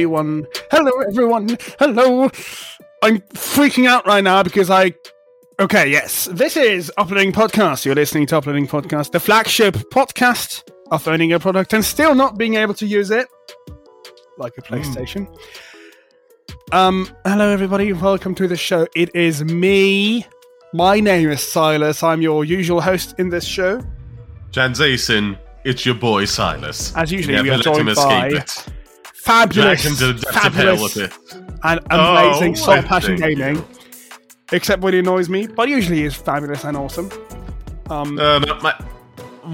everyone. 0.00 0.46
Hello, 0.70 0.90
everyone. 1.02 1.58
Hello. 1.78 2.30
I'm 3.02 3.18
freaking 3.34 3.86
out 3.86 4.06
right 4.06 4.24
now 4.24 4.42
because 4.42 4.70
I. 4.70 4.94
Okay, 5.58 5.90
yes. 5.90 6.24
This 6.32 6.56
is 6.56 6.90
Uploading 6.96 7.32
Podcast. 7.32 7.84
You're 7.84 7.94
listening 7.94 8.24
to 8.28 8.38
Uploading 8.38 8.66
Podcast, 8.66 9.10
the 9.10 9.20
flagship 9.20 9.74
podcast 9.92 10.66
of 10.90 11.06
owning 11.06 11.34
a 11.34 11.38
product 11.38 11.74
and 11.74 11.84
still 11.84 12.14
not 12.14 12.38
being 12.38 12.54
able 12.54 12.72
to 12.74 12.86
use 12.86 13.10
it, 13.10 13.28
like 14.38 14.56
a 14.56 14.62
PlayStation. 14.62 15.28
Um, 16.72 17.06
hello, 17.26 17.50
everybody. 17.50 17.92
Welcome 17.92 18.34
to 18.36 18.48
the 18.48 18.56
show. 18.56 18.86
It 18.96 19.14
is 19.14 19.44
me. 19.44 20.24
My 20.72 20.98
name 20.98 21.28
is 21.28 21.42
Silas. 21.42 22.02
I'm 22.02 22.22
your 22.22 22.46
usual 22.46 22.80
host 22.80 23.16
in 23.18 23.28
this 23.28 23.44
show. 23.44 23.82
Jan 24.50 24.72
Janzason, 24.72 25.38
it's 25.66 25.84
your 25.84 25.94
boy 25.94 26.24
Silas. 26.24 26.96
As 26.96 27.12
usually, 27.12 27.34
Never 27.34 27.44
we 27.44 27.50
are 27.50 27.56
let 27.58 27.66
him 27.66 27.74
joined 27.74 27.88
escape 27.90 28.08
by 28.08 28.28
it. 28.28 28.79
Fabulous, 29.22 29.82
to 29.82 29.88
the 29.90 30.12
depths 30.14 30.46
of 30.46 30.54
hell 30.54 30.88
fabulous, 30.88 31.34
and 31.62 31.80
amazing 31.90 32.52
Oh, 32.52 32.54
Soul 32.54 32.74
I 32.74 32.82
Passion 32.82 33.18
think- 33.18 33.38
Gaming. 33.38 33.64
Except 34.52 34.82
when 34.82 34.94
he 34.94 34.98
annoys 35.00 35.28
me, 35.28 35.46
but 35.46 35.68
usually 35.68 36.02
is 36.04 36.14
fabulous 36.16 36.64
and 36.64 36.76
awesome. 36.76 37.08
Um, 37.88 38.18
Uh, 38.18 38.40
my, 38.62 38.74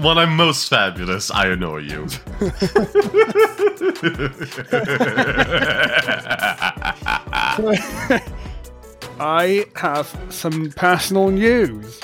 when 0.01 0.17
I'm 0.17 0.35
most 0.35 0.69
fabulous, 0.69 1.29
I 1.29 1.47
annoy 1.47 1.79
you. 1.79 2.07
I 9.19 9.65
have 9.75 10.15
some 10.29 10.71
personal 10.71 11.29
news. 11.29 11.99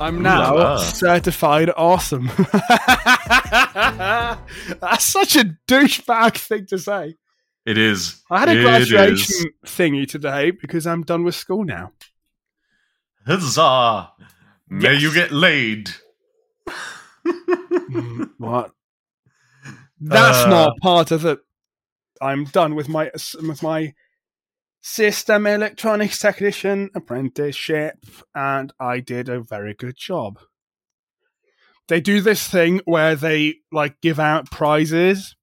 I'm 0.00 0.22
now 0.22 0.54
la 0.54 0.62
la. 0.74 0.76
certified 0.78 1.70
awesome. 1.76 2.30
That's 4.80 5.04
such 5.04 5.36
a 5.36 5.56
douchebag 5.68 6.36
thing 6.36 6.66
to 6.66 6.78
say. 6.78 7.16
it 7.66 7.76
is. 7.78 8.22
I 8.30 8.40
had 8.40 8.48
a 8.48 8.58
It 8.58 8.62
graduation 8.62 9.34
is. 9.62 9.70
thingy 9.70 10.08
today 10.08 10.50
because 10.52 10.86
I'm 10.86 11.02
done 11.02 11.24
with 11.24 11.34
school 11.34 11.64
now. 11.64 11.92
Huzzah! 13.26 14.12
May 14.68 14.94
Yes. 14.94 15.02
you 15.02 15.12
get 15.14 15.32
laid. 15.32 15.90
What? 18.38 18.70
That's 20.00 20.38
Uh, 20.46 20.48
not 20.48 20.78
part 20.80 21.10
of 21.10 21.26
it. 21.26 21.40
I'm 22.22 22.44
done 22.44 22.74
with 22.74 22.88
my 22.88 23.10
with 23.42 23.62
my 23.62 23.92
system 24.80 25.46
electronics 25.46 26.18
technician 26.18 26.90
apprenticeship, 26.94 27.98
and 28.34 28.72
I 28.80 29.00
did 29.00 29.28
a 29.28 29.40
very 29.40 29.74
good 29.74 29.96
job. 29.96 30.38
They 31.88 32.00
do 32.00 32.20
this 32.20 32.46
thing 32.46 32.80
where 32.84 33.16
they 33.16 33.56
like 33.72 34.00
give 34.00 34.20
out 34.20 34.50
prizes 34.50 35.34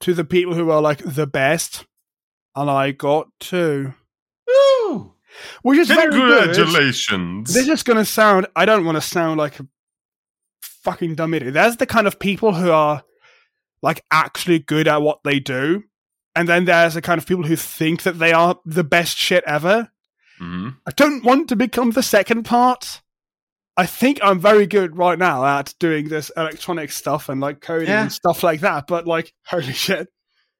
to 0.00 0.14
the 0.14 0.24
people 0.24 0.54
who 0.54 0.70
are 0.70 0.80
like 0.80 0.98
the 1.04 1.26
best, 1.26 1.86
and 2.54 2.70
I 2.70 2.92
got 2.92 3.28
two, 3.40 3.94
Woo! 4.46 5.14
which 5.62 5.78
is 5.78 5.88
very 5.88 6.10
good. 6.10 6.54
Congratulations! 6.54 7.52
This 7.52 7.68
is 7.68 7.82
going 7.82 7.98
to 7.98 8.04
sound. 8.04 8.46
I 8.54 8.64
don't 8.64 8.84
want 8.84 8.96
to 8.96 9.02
sound 9.02 9.38
like 9.38 9.58
a 9.60 9.66
fucking 10.62 11.16
dumb 11.16 11.34
idiot. 11.34 11.54
There's 11.54 11.76
the 11.76 11.86
kind 11.86 12.06
of 12.06 12.18
people 12.18 12.54
who 12.54 12.70
are 12.70 13.02
like 13.82 14.04
actually 14.10 14.60
good 14.60 14.88
at 14.88 15.02
what 15.02 15.20
they 15.24 15.40
do, 15.40 15.82
and 16.38 16.48
then 16.48 16.64
there's 16.64 16.94
the 16.94 17.02
kind 17.02 17.18
of 17.18 17.26
people 17.26 17.44
who 17.44 17.56
think 17.56 18.04
that 18.04 18.18
they 18.20 18.32
are 18.32 18.58
the 18.64 18.84
best 18.84 19.16
shit 19.16 19.42
ever. 19.46 19.90
Mhm. 20.40 20.76
I 20.86 20.90
don't 20.92 21.24
want 21.24 21.48
to 21.48 21.56
become 21.56 21.90
the 21.90 22.02
second 22.02 22.44
part. 22.44 23.02
I 23.76 23.86
think 23.86 24.20
I'm 24.22 24.40
very 24.40 24.66
good 24.66 24.96
right 24.96 25.18
now 25.18 25.44
at 25.44 25.74
doing 25.80 26.08
this 26.08 26.30
electronic 26.36 26.92
stuff 26.92 27.28
and 27.28 27.40
like 27.40 27.60
coding 27.60 27.88
Yeah. 27.88 28.02
and 28.02 28.12
stuff 28.12 28.42
like 28.44 28.60
that. 28.60 28.86
But 28.86 29.06
like, 29.06 29.32
holy 29.46 29.72
shit! 29.72 30.08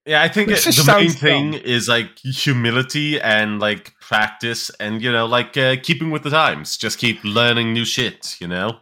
Yeah, 0.04 0.22
I 0.22 0.28
think 0.28 0.48
it, 0.50 0.58
the 0.64 0.84
main 0.96 1.10
thing 1.10 1.50
dumb. 1.52 1.60
is 1.64 1.86
like 1.88 2.18
humility 2.18 3.20
and 3.20 3.60
like 3.60 3.92
practice 4.00 4.70
and 4.80 5.02
you 5.02 5.12
know 5.12 5.26
like 5.26 5.56
uh, 5.56 5.76
keeping 5.82 6.10
with 6.10 6.22
the 6.24 6.30
times. 6.30 6.76
Just 6.76 6.98
keep 6.98 7.22
learning 7.24 7.72
new 7.72 7.84
shit. 7.84 8.36
You 8.40 8.48
know, 8.48 8.78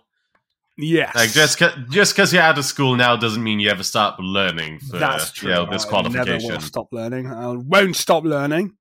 Yes, 0.78 1.14
like 1.14 1.30
just 1.30 1.58
just 1.90 2.14
because 2.14 2.32
you're 2.32 2.42
out 2.42 2.58
of 2.58 2.64
school 2.64 2.96
now 2.96 3.16
doesn't 3.16 3.42
mean 3.42 3.60
you 3.60 3.70
ever 3.70 3.82
stop 3.82 4.18
learning. 4.20 4.78
For, 4.80 4.98
that's 4.98 5.32
true. 5.32 5.48
You 5.48 5.54
know, 5.54 5.70
this 5.70 5.86
I 5.86 5.88
qualification. 5.88 6.48
never 6.48 6.54
will 6.54 6.60
stop 6.60 6.88
learning. 6.92 7.26
I 7.28 7.46
won't 7.48 7.96
stop 7.96 8.24
learning. 8.24 8.76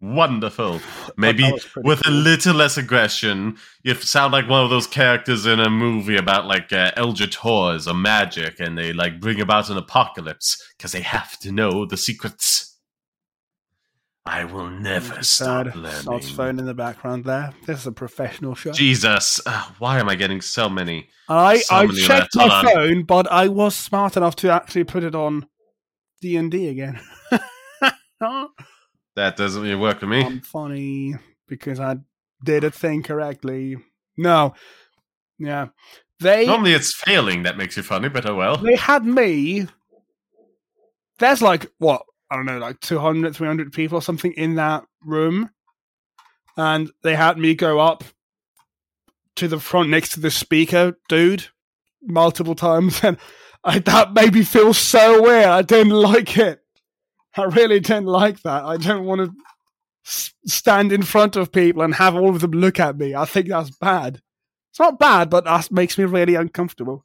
Wonderful. 0.00 0.80
Maybe 1.16 1.42
that 1.42 1.54
was 1.54 1.64
pretty 1.64 1.88
with 1.88 2.06
a 2.06 2.10
little 2.10 2.54
less 2.54 2.78
aggression, 2.78 3.58
you 3.82 3.94
sound 3.94 4.32
like 4.32 4.48
one 4.48 4.64
of 4.64 4.70
those 4.70 4.86
characters 4.86 5.44
in 5.44 5.60
a 5.60 5.68
movie 5.68 6.16
about 6.16 6.46
like 6.46 6.72
uh, 6.72 6.92
eldritch 6.96 7.36
horrors 7.36 7.88
or 7.88 7.94
magic, 7.94 8.60
and 8.60 8.78
they 8.78 8.92
like 8.92 9.20
bring 9.20 9.40
about 9.40 9.70
an 9.70 9.76
apocalypse 9.76 10.62
because 10.76 10.92
they 10.92 11.02
have 11.02 11.38
to 11.40 11.52
know 11.52 11.84
the 11.84 11.96
secrets. 11.96 12.77
I 14.30 14.44
will 14.44 14.68
never 14.68 15.22
stop 15.22 15.74
learning. 15.74 16.02
Sod's 16.02 16.30
phone 16.30 16.58
in 16.58 16.66
the 16.66 16.74
background 16.74 17.24
there. 17.24 17.54
This 17.66 17.80
is 17.80 17.86
a 17.86 17.92
professional 17.92 18.54
show. 18.54 18.72
Jesus, 18.72 19.40
uh, 19.46 19.64
why 19.78 19.98
am 19.98 20.08
I 20.10 20.16
getting 20.16 20.42
so 20.42 20.68
many? 20.68 21.08
I, 21.30 21.58
so 21.60 21.74
I 21.74 21.86
many 21.86 22.00
checked 22.02 22.36
my 22.36 22.62
phone, 22.62 23.04
but 23.04 23.26
I 23.32 23.48
was 23.48 23.74
smart 23.74 24.18
enough 24.18 24.36
to 24.36 24.50
actually 24.50 24.84
put 24.84 25.02
it 25.02 25.14
on 25.14 25.46
D 26.20 26.36
and 26.36 26.50
D 26.50 26.68
again. 26.68 27.00
That 29.14 29.36
doesn't 29.36 29.62
really 29.62 29.74
work 29.74 29.98
for 29.98 30.06
me. 30.06 30.22
I'm 30.22 30.40
funny 30.40 31.16
because 31.48 31.80
I 31.80 31.96
did 32.44 32.62
a 32.62 32.70
thing 32.70 33.02
correctly. 33.02 33.76
No, 34.16 34.54
yeah, 35.38 35.68
they 36.20 36.46
Normally 36.46 36.74
it's 36.74 36.94
failing 36.94 37.42
that 37.42 37.56
makes 37.56 37.76
you 37.76 37.82
funny, 37.82 38.08
but 38.08 38.26
oh 38.26 38.36
well. 38.36 38.58
they 38.58 38.76
had 38.76 39.04
me. 39.04 39.66
There's 41.18 41.42
like 41.42 41.66
what 41.78 42.02
I 42.30 42.36
don't 42.36 42.46
know, 42.46 42.58
like 42.58 42.80
200, 42.80 43.34
300 43.34 43.72
people 43.72 43.98
or 43.98 44.02
something 44.02 44.32
in 44.32 44.56
that 44.56 44.84
room, 45.02 45.50
and 46.56 46.90
they 47.02 47.14
had 47.16 47.38
me 47.38 47.54
go 47.54 47.78
up 47.80 48.04
to 49.36 49.48
the 49.48 49.60
front 49.60 49.88
next 49.88 50.10
to 50.10 50.20
the 50.20 50.30
speaker 50.30 50.96
dude 51.08 51.46
multiple 52.02 52.54
times, 52.54 53.00
and 53.04 53.16
I, 53.64 53.78
that 53.80 54.12
made 54.12 54.34
me 54.34 54.42
feel 54.44 54.74
so 54.74 55.22
weird. 55.22 55.46
I 55.46 55.62
didn't 55.62 55.92
like 55.92 56.36
it. 56.38 56.60
I 57.36 57.44
really 57.44 57.80
didn't 57.80 58.06
like 58.06 58.42
that. 58.42 58.64
I 58.64 58.76
don't 58.76 59.04
want 59.04 59.20
to 59.20 59.32
s- 60.06 60.32
stand 60.46 60.92
in 60.92 61.02
front 61.02 61.36
of 61.36 61.52
people 61.52 61.82
and 61.82 61.94
have 61.94 62.16
all 62.16 62.30
of 62.30 62.40
them 62.40 62.50
look 62.52 62.80
at 62.80 62.98
me. 62.98 63.14
I 63.14 63.24
think 63.26 63.48
that's 63.48 63.70
bad. 63.70 64.20
It's 64.70 64.80
not 64.80 64.98
bad, 64.98 65.30
but 65.30 65.44
that 65.44 65.70
makes 65.70 65.96
me 65.98 66.04
really 66.04 66.34
uncomfortable. 66.34 67.04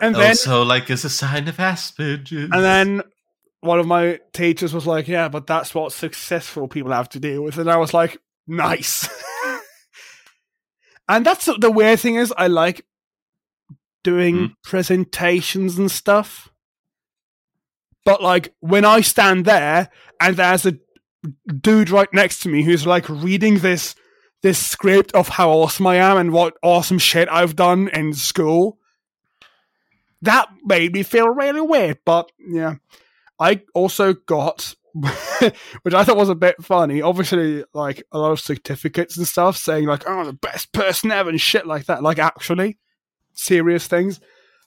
And 0.00 0.14
uh, 0.14 0.18
then 0.20 0.28
also, 0.30 0.62
like, 0.62 0.88
it's 0.90 1.04
a 1.04 1.10
sign 1.10 1.48
of 1.48 1.56
Asperger's. 1.56 2.50
and 2.52 2.52
then 2.52 3.02
one 3.62 3.78
of 3.78 3.86
my 3.86 4.20
teachers 4.32 4.74
was 4.74 4.86
like, 4.86 5.08
"Yeah, 5.08 5.28
but 5.28 5.46
that's 5.46 5.74
what 5.74 5.92
successful 5.92 6.68
people 6.68 6.92
have 6.92 7.08
to 7.10 7.20
deal 7.20 7.42
with." 7.42 7.58
And 7.58 7.70
I 7.70 7.76
was 7.78 7.94
like, 7.94 8.18
"Nice." 8.46 9.08
and 11.08 11.24
that's 11.24 11.48
the 11.58 11.70
weird 11.70 12.00
thing 12.00 12.16
is, 12.16 12.32
I 12.36 12.48
like 12.48 12.84
doing 14.04 14.36
Hmm. 14.36 14.46
presentations 14.64 15.78
and 15.78 15.90
stuff. 15.90 16.50
But 18.04 18.20
like 18.22 18.52
when 18.60 18.84
I 18.84 19.00
stand 19.00 19.44
there 19.44 19.88
and 20.20 20.36
there's 20.36 20.66
a 20.66 20.76
dude 21.60 21.90
right 21.90 22.12
next 22.12 22.40
to 22.40 22.48
me 22.48 22.64
who's 22.64 22.84
like 22.84 23.08
reading 23.08 23.60
this 23.60 23.94
this 24.42 24.58
script 24.58 25.12
of 25.12 25.28
how 25.28 25.50
awesome 25.50 25.86
I 25.86 25.96
am 25.96 26.16
and 26.16 26.32
what 26.32 26.56
awesome 26.64 26.98
shit 26.98 27.28
I've 27.30 27.54
done 27.54 27.86
in 27.90 28.12
school, 28.12 28.78
that 30.20 30.48
made 30.64 30.92
me 30.94 31.04
feel 31.04 31.28
really 31.28 31.60
weird. 31.60 31.98
But 32.04 32.32
yeah, 32.44 32.74
I 33.42 33.62
also 33.74 34.14
got, 34.14 34.74
which 35.82 35.94
I 35.94 36.04
thought 36.04 36.16
was 36.16 36.28
a 36.28 36.34
bit 36.34 36.56
funny. 36.62 37.02
Obviously, 37.02 37.64
like 37.74 38.02
a 38.12 38.18
lot 38.18 38.32
of 38.32 38.40
certificates 38.40 39.16
and 39.16 39.26
stuff 39.26 39.56
saying 39.56 39.86
like, 39.86 40.04
"Oh, 40.06 40.24
the 40.24 40.32
best 40.32 40.72
person 40.72 41.10
ever" 41.10 41.30
and 41.30 41.40
shit 41.40 41.66
like 41.66 41.86
that. 41.86 42.02
Like 42.02 42.18
actually 42.18 42.78
serious 43.34 43.86
things. 43.86 44.20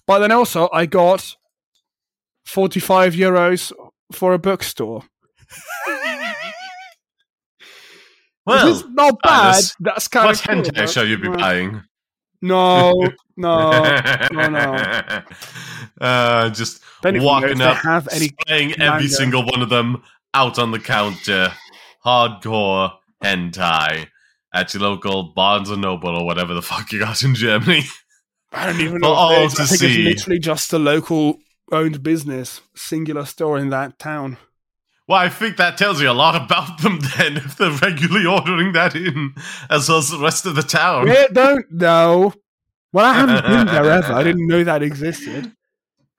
But 0.06 0.20
then 0.20 0.32
also, 0.32 0.70
I 0.74 0.86
got 0.88 1.36
forty-five 2.46 3.14
euros 3.14 3.72
for 4.12 4.34
a 4.34 4.40
bookstore. 4.40 5.04
well, 8.46 8.68
is 8.68 8.84
not 8.90 9.16
bad. 9.24 9.54
Silas, 9.56 9.76
That's 9.80 10.08
kind 10.08 10.26
what 10.28 10.36
of 10.40 10.44
cool, 10.48 10.56
hentai 10.64 10.76
but- 10.76 10.90
shall 10.90 11.06
you 11.06 11.18
be 11.18 11.28
uh, 11.30 11.38
buying? 11.38 11.84
No, 12.48 13.08
no. 13.38 13.72
no, 14.32 14.48
no. 14.50 15.24
Uh, 16.02 16.50
just 16.50 16.82
Don't 17.02 17.16
even 17.16 17.26
know 17.26 17.38
if 17.38 17.44
walking 17.44 17.62
up, 17.62 17.78
have 17.78 18.08
any 18.12 18.32
manga. 18.50 18.82
every 18.82 19.08
single 19.08 19.46
one 19.46 19.62
of 19.62 19.70
them 19.70 20.04
out 20.34 20.60
on 20.60 20.72
the 20.72 20.80
counter. 20.80 21.54
Hardcore 22.06 22.92
hentai 23.24 24.08
at 24.54 24.74
your 24.74 24.84
local 24.84 25.34
Barnes 25.34 25.70
and 25.70 25.82
Noble 25.82 26.10
or 26.16 26.26
whatever 26.26 26.54
the 26.54 26.62
fuck 26.62 26.92
you 26.92 27.00
got 27.00 27.24
in 27.24 27.34
Germany. 27.34 27.84
I 28.52 28.66
don't 28.72 28.82
even 28.82 28.98
know. 29.02 29.08
all 29.10 29.46
is. 29.46 29.54
I 29.60 29.64
to 29.64 29.68
think 29.70 29.80
see. 29.80 30.08
it's 30.10 30.20
literally 30.22 30.40
just 30.40 30.74
a 30.74 30.78
local 30.80 31.40
owned 31.72 32.04
business, 32.04 32.62
singular 32.76 33.26
store 33.26 33.58
in 33.58 33.70
that 33.70 33.98
town. 33.98 34.38
Well, 35.08 35.20
I 35.20 35.30
think 35.30 35.58
that 35.58 35.78
tells 35.78 36.02
you 36.02 36.10
a 36.10 36.14
lot 36.14 36.36
about 36.36 36.82
them 36.82 37.00
then, 37.18 37.38
if 37.38 37.58
they're 37.58 37.72
regularly 37.72 38.26
ordering 38.26 38.74
that 38.74 38.96
in, 38.96 39.34
as 39.70 39.88
well 39.88 40.00
as 40.00 40.10
the 40.10 40.18
rest 40.20 40.46
of 40.46 40.56
the 40.56 40.64
town. 40.64 41.06
We 41.06 41.28
don't 41.32 41.70
know. 41.72 42.34
Well, 42.92 43.06
I 43.06 43.14
haven't 43.14 43.46
been 43.46 43.68
there 43.68 43.92
ever. 43.92 44.14
I 44.14 44.24
didn't 44.24 44.48
know 44.48 44.64
that 44.64 44.82
existed. 44.82 45.52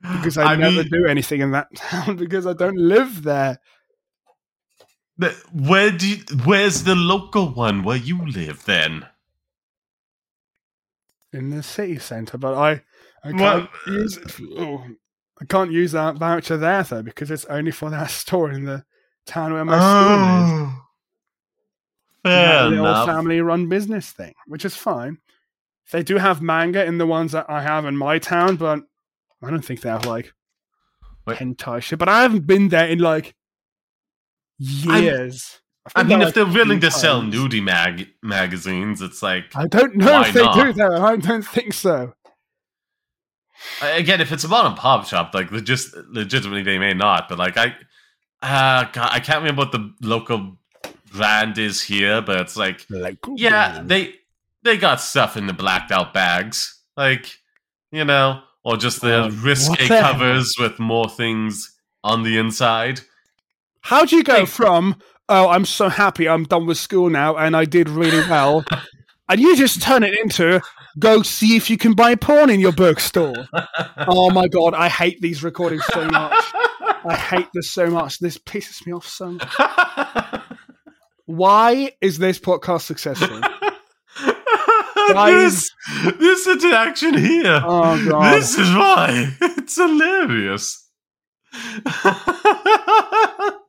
because 0.03 0.39
I, 0.39 0.45
I 0.53 0.57
never 0.57 0.83
mean- 0.83 0.89
do 0.91 1.07
anything 1.07 1.41
in 1.41 1.51
that 1.53 1.69
town 1.75 2.17
because 2.17 2.47
I 2.47 2.53
don't 2.53 2.77
live 2.79 3.23
there. 3.25 3.59
The- 5.19 5.35
Where 5.53 5.91
do 5.91 6.09
you, 6.09 6.17
where's 6.45 6.85
the 6.85 6.95
local 6.95 7.49
one 7.55 7.83
where 7.83 7.97
you 7.97 8.25
live 8.27 8.65
then? 8.67 9.07
in 11.33 11.51
the 11.51 11.63
city 11.63 11.99
centre, 11.99 12.39
but 12.39 12.55
I 12.55 12.83
I 13.23 13.33
can't 13.33 13.41
Well- 13.41 13.69
use 13.89 14.19
oh, 14.57 14.85
I 15.41 15.45
can't 15.45 15.71
use 15.73 15.93
that 15.93 16.17
voucher 16.17 16.57
there 16.57 16.83
though 16.83 17.03
because 17.03 17.31
it's 17.31 17.45
only 17.47 17.71
for 17.71 17.91
that 17.91 18.11
store 18.23 18.51
in 18.51 18.65
the 18.65 18.85
town 19.27 19.53
where 19.53 19.65
my 19.65 19.79
school 19.79 20.15
is. 20.15 20.73
Oh. 20.73 20.83
Fair 22.23 22.71
the 22.71 22.79
old 22.79 22.89
enough. 22.89 23.07
family 23.07 23.41
run 23.41 23.69
business 23.69 24.11
thing, 24.11 24.35
which 24.47 24.65
is 24.65 24.75
fine. 24.75 25.19
They 25.93 26.03
do 26.03 26.17
have 26.17 26.43
manga 26.43 26.85
in 26.85 26.99
the 26.99 27.07
ones 27.07 27.33
that 27.33 27.49
I 27.49 27.63
have 27.63 27.85
in 27.85 27.97
my 27.97 28.19
town, 28.19 28.57
but 28.57 28.81
I 29.43 29.51
don't 29.51 29.65
think 29.65 29.81
they 29.81 29.89
have 29.89 30.07
like 30.07 30.33
Wait. 31.27 31.39
hentai 31.39 31.81
shit. 31.83 31.99
But 31.99 32.09
I 32.09 32.23
haven't 32.23 32.47
been 32.47 32.69
there 32.69 32.89
in 32.89 32.99
like 32.99 33.37
years. 34.59 35.61
I 35.95 36.03
mean, 36.03 36.21
if 36.21 36.35
they're 36.35 36.45
willing 36.45 36.81
to 36.81 36.91
sell 36.91 37.23
nudie 37.23 37.63
mag- 37.63 38.09
magazines, 38.23 39.01
it's 39.01 39.23
like 39.23 39.45
I 39.55 39.69
don't 39.69 39.95
know 39.95 40.23
if 40.23 40.33
they 40.33 40.41
do 40.41 40.47
not? 40.47 40.75
that. 40.77 40.93
I 41.01 41.17
don't 41.17 41.47
think 41.47 41.73
so. 41.75 42.13
Again, 43.83 44.21
if 44.21 44.33
it's 44.33 44.45
a 44.45 44.49
mom 44.49 44.67
and 44.67 44.77
pop 44.77 45.07
shop, 45.07 45.33
like 45.35 45.51
legit, 45.51 45.81
legitimately 46.09 46.63
they 46.63 46.79
may 46.79 46.95
not, 46.95 47.29
but 47.29 47.39
like 47.39 47.57
I, 47.57 47.75
uh, 48.43 48.85
God, 48.93 49.09
I 49.13 49.21
can't 49.21 49.39
remember 49.39 49.63
what 49.63 49.73
the 49.73 49.93
local 50.03 50.59
brand 51.13 51.59
is 51.59 51.83
here, 51.83 52.21
but 52.23 52.41
it's 52.41 52.57
like 52.57 52.85
Like, 52.91 53.19
yeah, 53.35 53.83
they 53.85 54.15
they 54.63 54.77
got 54.77 55.01
stuff 55.01 55.37
in 55.37 55.47
the 55.47 55.53
blacked 55.53 55.91
out 55.93 56.13
bags, 56.13 56.81
like 56.97 57.39
you 57.93 58.05
know, 58.05 58.43
or 58.65 58.77
just 58.77 59.01
the 59.01 59.25
Oh, 59.25 59.31
risque 59.31 59.89
the 59.89 60.01
covers 60.01 60.55
with 60.59 60.79
more 60.79 61.09
things 61.09 61.73
on 62.05 62.23
the 62.23 62.37
inside. 62.39 63.01
How 63.83 64.05
do 64.05 64.17
you 64.17 64.25
go 64.25 64.41
Like- 64.41 64.49
from 64.49 64.97
"Oh, 65.29 65.49
I'm 65.49 65.65
so 65.65 65.89
happy, 65.89 66.29
I'm 66.29 66.45
done 66.45 66.67
with 66.67 66.79
school 66.79 67.09
now, 67.11 67.37
and 67.37 67.57
I 67.57 67.65
did 67.65 67.89
really 67.89 68.21
well," 68.29 68.65
and 69.29 69.41
you 69.41 69.57
just 69.57 69.81
turn 69.83 70.03
it 70.03 70.17
into 70.19 70.61
"Go 70.99 71.23
see 71.23 71.57
if 71.57 71.71
you 71.71 71.77
can 71.77 71.95
buy 71.95 72.15
porn 72.15 72.51
in 72.51 72.61
your 72.61 72.73
bookstore"? 72.73 73.49
oh 74.09 74.31
my 74.31 74.49
god, 74.49 74.75
I 74.75 74.89
hate 74.89 75.21
these 75.21 75.43
recordings 75.43 75.85
so 75.93 76.07
much. 76.07 76.45
I 77.05 77.15
hate 77.15 77.49
this 77.55 77.71
so 77.71 77.89
much. 77.89 78.19
This 78.19 78.39
pisses 78.39 78.85
me 78.87 78.93
off 78.93 79.07
so 79.07 79.33
much. 79.33 80.43
Why 81.27 81.93
is 82.01 82.19
this 82.19 82.39
podcast 82.39 82.83
successful? 82.83 83.41
this, 85.15 85.71
this 86.19 86.47
interaction 86.47 87.15
here. 87.15 87.61
Oh 87.65 88.05
god. 88.09 88.35
This 88.35 88.59
is 88.59 88.69
why 88.71 89.35
it's 89.41 89.77
hilarious. 89.77 90.89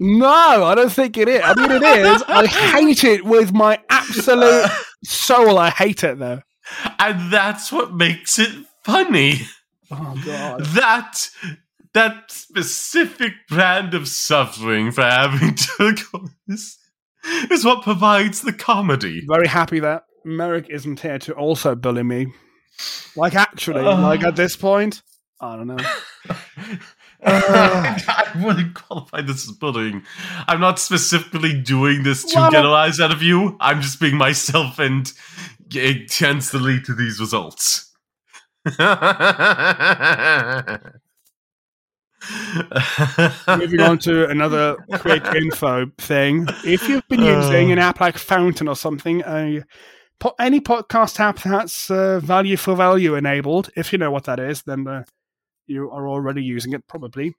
No, 0.00 0.64
I 0.64 0.74
don't 0.74 0.92
think 0.92 1.16
it 1.16 1.28
is. 1.28 1.40
I 1.44 1.54
mean, 1.54 1.70
it 1.70 1.82
is. 1.82 2.22
I 2.26 2.46
hate 2.46 3.04
it 3.04 3.24
with 3.24 3.52
my 3.52 3.80
absolute 3.90 4.42
uh. 4.64 4.74
soul. 5.04 5.58
I 5.58 5.70
hate 5.70 6.02
it 6.04 6.18
though. 6.18 6.42
and 6.98 7.32
that's 7.32 7.70
what 7.70 7.94
makes 7.94 8.38
it 8.38 8.50
funny. 8.84 9.40
Oh 9.90 10.20
god. 10.24 10.64
That 10.66 11.28
that 11.92 12.30
specific 12.30 13.32
brand 13.48 13.94
of 13.94 14.08
suffering 14.08 14.90
for 14.90 15.02
having 15.02 15.54
to 15.78 15.94
go 16.12 16.26
this 16.46 16.78
is 17.50 17.64
what 17.64 17.82
provides 17.82 18.40
the 18.42 18.52
comedy. 18.52 19.22
Very 19.26 19.46
happy 19.46 19.78
that 19.80 20.04
Merrick 20.24 20.68
isn't 20.70 21.00
here 21.00 21.18
to 21.20 21.32
also 21.34 21.74
bully 21.74 22.02
me. 22.02 22.32
Like 23.14 23.34
actually, 23.34 23.84
Ugh. 23.84 24.00
like 24.00 24.24
uh. 24.24 24.28
at 24.28 24.36
this 24.36 24.56
point, 24.56 25.02
I 25.40 25.56
don't 25.56 25.68
know. 25.68 25.76
I 27.24 28.42
wouldn't 28.44 28.74
qualify 28.74 29.22
this 29.22 29.48
as 29.48 29.56
bullying. 29.56 30.02
I'm 30.46 30.60
not 30.60 30.78
specifically 30.78 31.58
doing 31.58 32.02
this 32.02 32.24
to 32.24 32.48
get 32.50 32.64
a 32.64 32.68
rise 32.68 33.00
out 33.00 33.12
of 33.12 33.22
you. 33.22 33.56
I'm 33.60 33.80
just 33.80 34.00
being 34.00 34.16
myself, 34.16 34.78
and 34.78 35.10
it 35.72 36.10
tends 36.10 36.50
to 36.50 36.58
lead 36.58 36.84
to 36.84 36.94
these 36.94 37.20
results. 37.20 37.92
Moving 43.48 43.80
on 43.80 43.98
to 43.98 44.28
another 44.28 44.76
quick 44.98 45.24
info 45.34 45.86
thing. 45.98 46.46
If 46.64 46.88
you've 46.88 47.06
been 47.08 47.22
using 47.22 47.72
an 47.72 47.78
app 47.78 48.00
like 48.00 48.16
Fountain 48.16 48.68
or 48.68 48.76
something, 48.76 49.22
po- 50.18 50.34
any 50.38 50.60
podcast 50.60 51.20
app 51.20 51.42
that's 51.42 51.90
uh, 51.90 52.20
value 52.20 52.56
for 52.56 52.74
value 52.74 53.14
enabled, 53.14 53.70
if 53.76 53.92
you 53.92 53.98
know 53.98 54.10
what 54.10 54.24
that 54.24 54.40
is, 54.40 54.62
then 54.62 54.86
uh, 54.86 55.04
you 55.66 55.90
are 55.90 56.08
already 56.08 56.42
using 56.42 56.72
it 56.72 56.86
probably. 56.88 57.34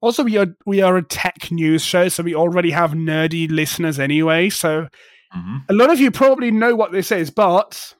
Also, 0.00 0.24
we 0.24 0.36
are 0.36 0.48
we 0.66 0.82
are 0.82 0.96
a 0.96 1.02
tech 1.02 1.50
news 1.50 1.82
show, 1.82 2.08
so 2.08 2.22
we 2.22 2.34
already 2.34 2.70
have 2.70 2.92
nerdy 2.92 3.50
listeners 3.50 3.98
anyway. 3.98 4.50
So 4.50 4.88
Mhm. 5.34 5.64
a 5.68 5.72
lot 5.72 5.90
of 5.90 6.00
you 6.00 6.10
probably 6.10 6.50
know 6.50 6.74
what 6.74 6.92
this 6.92 7.12
is, 7.12 7.30
but 7.30 7.94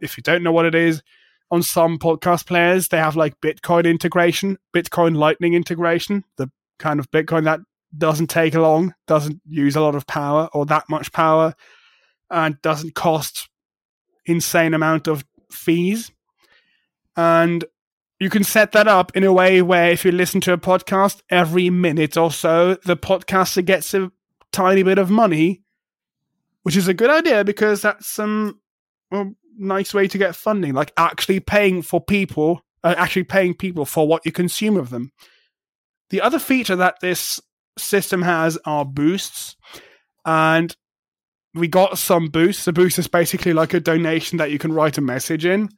if 0.00 0.16
you 0.16 0.22
don't 0.22 0.42
know 0.42 0.52
what 0.52 0.66
it 0.66 0.74
is, 0.74 1.02
on 1.50 1.62
some 1.62 1.98
podcast 1.98 2.46
players, 2.46 2.88
they 2.88 2.98
have 2.98 3.16
like 3.16 3.40
Bitcoin 3.40 3.88
integration, 3.88 4.58
Bitcoin 4.74 5.16
Lightning 5.16 5.54
integration, 5.54 6.24
the 6.36 6.50
kind 6.78 6.98
of 6.98 7.10
Bitcoin 7.10 7.44
that 7.44 7.60
doesn't 7.96 8.28
take 8.28 8.54
long, 8.54 8.94
doesn't 9.06 9.40
use 9.46 9.76
a 9.76 9.80
lot 9.80 9.94
of 9.94 10.06
power 10.06 10.48
or 10.52 10.66
that 10.66 10.84
much 10.90 11.12
power, 11.12 11.54
and 12.30 12.60
doesn't 12.62 12.94
cost 12.96 13.48
insane 14.26 14.74
amount 14.74 15.06
of 15.06 15.24
fees. 15.50 16.10
And 17.16 17.64
you 18.18 18.30
can 18.30 18.44
set 18.44 18.72
that 18.72 18.88
up 18.88 19.14
in 19.16 19.24
a 19.24 19.32
way 19.32 19.60
where 19.60 19.90
if 19.90 20.04
you 20.04 20.12
listen 20.12 20.40
to 20.42 20.52
a 20.52 20.58
podcast 20.58 21.20
every 21.28 21.68
minute 21.70 22.16
or 22.16 22.30
so, 22.30 22.76
the 22.84 22.96
podcaster 22.96 23.64
gets 23.64 23.92
a 23.92 24.10
tiny 24.52 24.82
bit 24.82 24.98
of 24.98 25.10
money, 25.10 25.62
which 26.62 26.76
is 26.76 26.88
a 26.88 26.94
good 26.94 27.10
idea 27.10 27.44
because 27.44 27.82
that's 27.82 28.08
some 28.08 28.60
well, 29.10 29.32
nice 29.58 29.92
way 29.92 30.08
to 30.08 30.18
get 30.18 30.34
funding, 30.34 30.72
like 30.72 30.92
actually 30.96 31.40
paying 31.40 31.82
for 31.82 32.00
people, 32.00 32.62
uh, 32.82 32.94
actually 32.96 33.24
paying 33.24 33.54
people 33.54 33.84
for 33.84 34.08
what 34.08 34.24
you 34.24 34.32
consume 34.32 34.76
of 34.76 34.90
them. 34.90 35.12
The 36.10 36.22
other 36.22 36.38
feature 36.38 36.76
that 36.76 36.96
this 37.00 37.40
system 37.76 38.22
has 38.22 38.58
are 38.64 38.84
boosts, 38.84 39.56
and 40.24 40.74
we 41.54 41.68
got 41.68 41.98
some 41.98 42.28
boosts. 42.28 42.66
A 42.66 42.72
boost 42.72 42.98
is 42.98 43.08
basically 43.08 43.52
like 43.52 43.74
a 43.74 43.80
donation 43.80 44.38
that 44.38 44.50
you 44.50 44.58
can 44.58 44.72
write 44.72 44.98
a 44.98 45.02
message 45.02 45.44
in. 45.44 45.68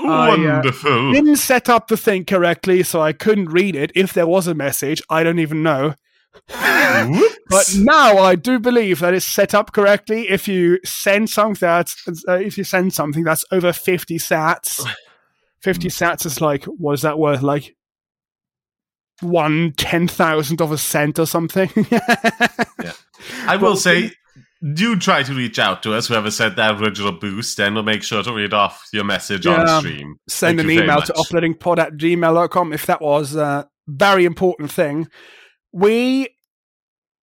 I, 0.00 0.04
uh, 0.32 0.36
Wonderful. 0.36 1.12
Didn't 1.12 1.36
set 1.36 1.68
up 1.68 1.88
the 1.88 1.96
thing 1.96 2.24
correctly, 2.24 2.82
so 2.82 3.00
I 3.00 3.12
couldn't 3.12 3.50
read 3.50 3.76
it. 3.76 3.92
If 3.94 4.12
there 4.12 4.26
was 4.26 4.46
a 4.46 4.54
message, 4.54 5.00
I 5.10 5.22
don't 5.22 5.38
even 5.38 5.62
know. 5.62 5.94
But 6.48 7.74
now 7.76 8.18
I 8.18 8.34
do 8.36 8.58
believe 8.58 9.00
that 9.00 9.12
it's 9.14 9.26
set 9.26 9.54
up 9.54 9.72
correctly. 9.72 10.28
If 10.30 10.48
you 10.48 10.78
send 10.84 11.28
something 11.30 11.58
that's 11.60 12.06
uh, 12.26 12.34
if 12.38 12.56
you 12.56 12.64
send 12.64 12.94
something 12.94 13.22
that's 13.24 13.44
over 13.52 13.72
fifty 13.72 14.18
sats, 14.18 14.82
fifty 15.60 15.88
sats 15.88 16.24
is 16.24 16.40
like 16.40 16.64
what 16.64 16.94
is 16.94 17.02
that 17.02 17.18
worth? 17.18 17.42
Like 17.42 17.76
one 19.20 19.72
ten 19.76 20.08
thousandth 20.08 20.60
of 20.62 20.72
a 20.72 20.78
cent 20.78 21.18
or 21.18 21.26
something. 21.26 21.70
I 23.46 23.56
will 23.56 23.62
Well, 23.62 23.76
say, 23.76 24.12
do 24.74 24.96
try 24.96 25.22
to 25.22 25.34
reach 25.34 25.58
out 25.58 25.82
to 25.82 25.92
us, 25.92 26.06
whoever 26.06 26.30
sent 26.30 26.56
that 26.56 26.80
original 26.80 27.12
boost, 27.12 27.58
and 27.58 27.74
we'll 27.74 27.82
make 27.84 28.02
sure 28.02 28.22
to 28.22 28.32
read 28.32 28.54
off 28.54 28.86
your 28.92 29.04
message 29.04 29.44
Yeah. 29.46 29.62
on 29.74 29.80
stream. 29.80 30.16
Send 30.28 30.58
Thank 30.58 30.70
an 30.70 30.84
email 30.84 31.02
to 31.02 31.12
uploadingpod 31.14 31.78
at 31.78 31.94
gmail.com 31.94 32.72
if 32.72 32.86
that 32.86 33.00
was 33.00 33.34
a 33.34 33.68
very 33.88 34.24
important 34.24 34.70
thing. 34.70 35.08
We 35.72 36.28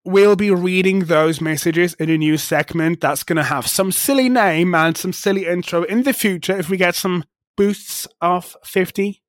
will 0.04 0.36
be 0.36 0.52
reading 0.52 1.06
those 1.06 1.40
messages 1.40 1.94
in 1.96 2.10
a 2.10 2.18
new 2.18 2.38
segment 2.38 3.00
that's 3.02 3.24
going 3.24 3.38
to 3.38 3.44
have 3.44 3.68
some 3.68 3.92
silly 3.92 4.28
name 4.28 4.74
and 4.74 4.98
some 4.98 5.14
silly 5.14 5.46
intro 5.46 5.84
in 5.84 6.04
the 6.04 6.14
future 6.14 6.58
if 6.58 6.70
we 6.70 6.78
get 6.78 6.96
some 6.96 7.24
boosts 7.56 8.08
of 8.22 8.56
50 8.66 9.22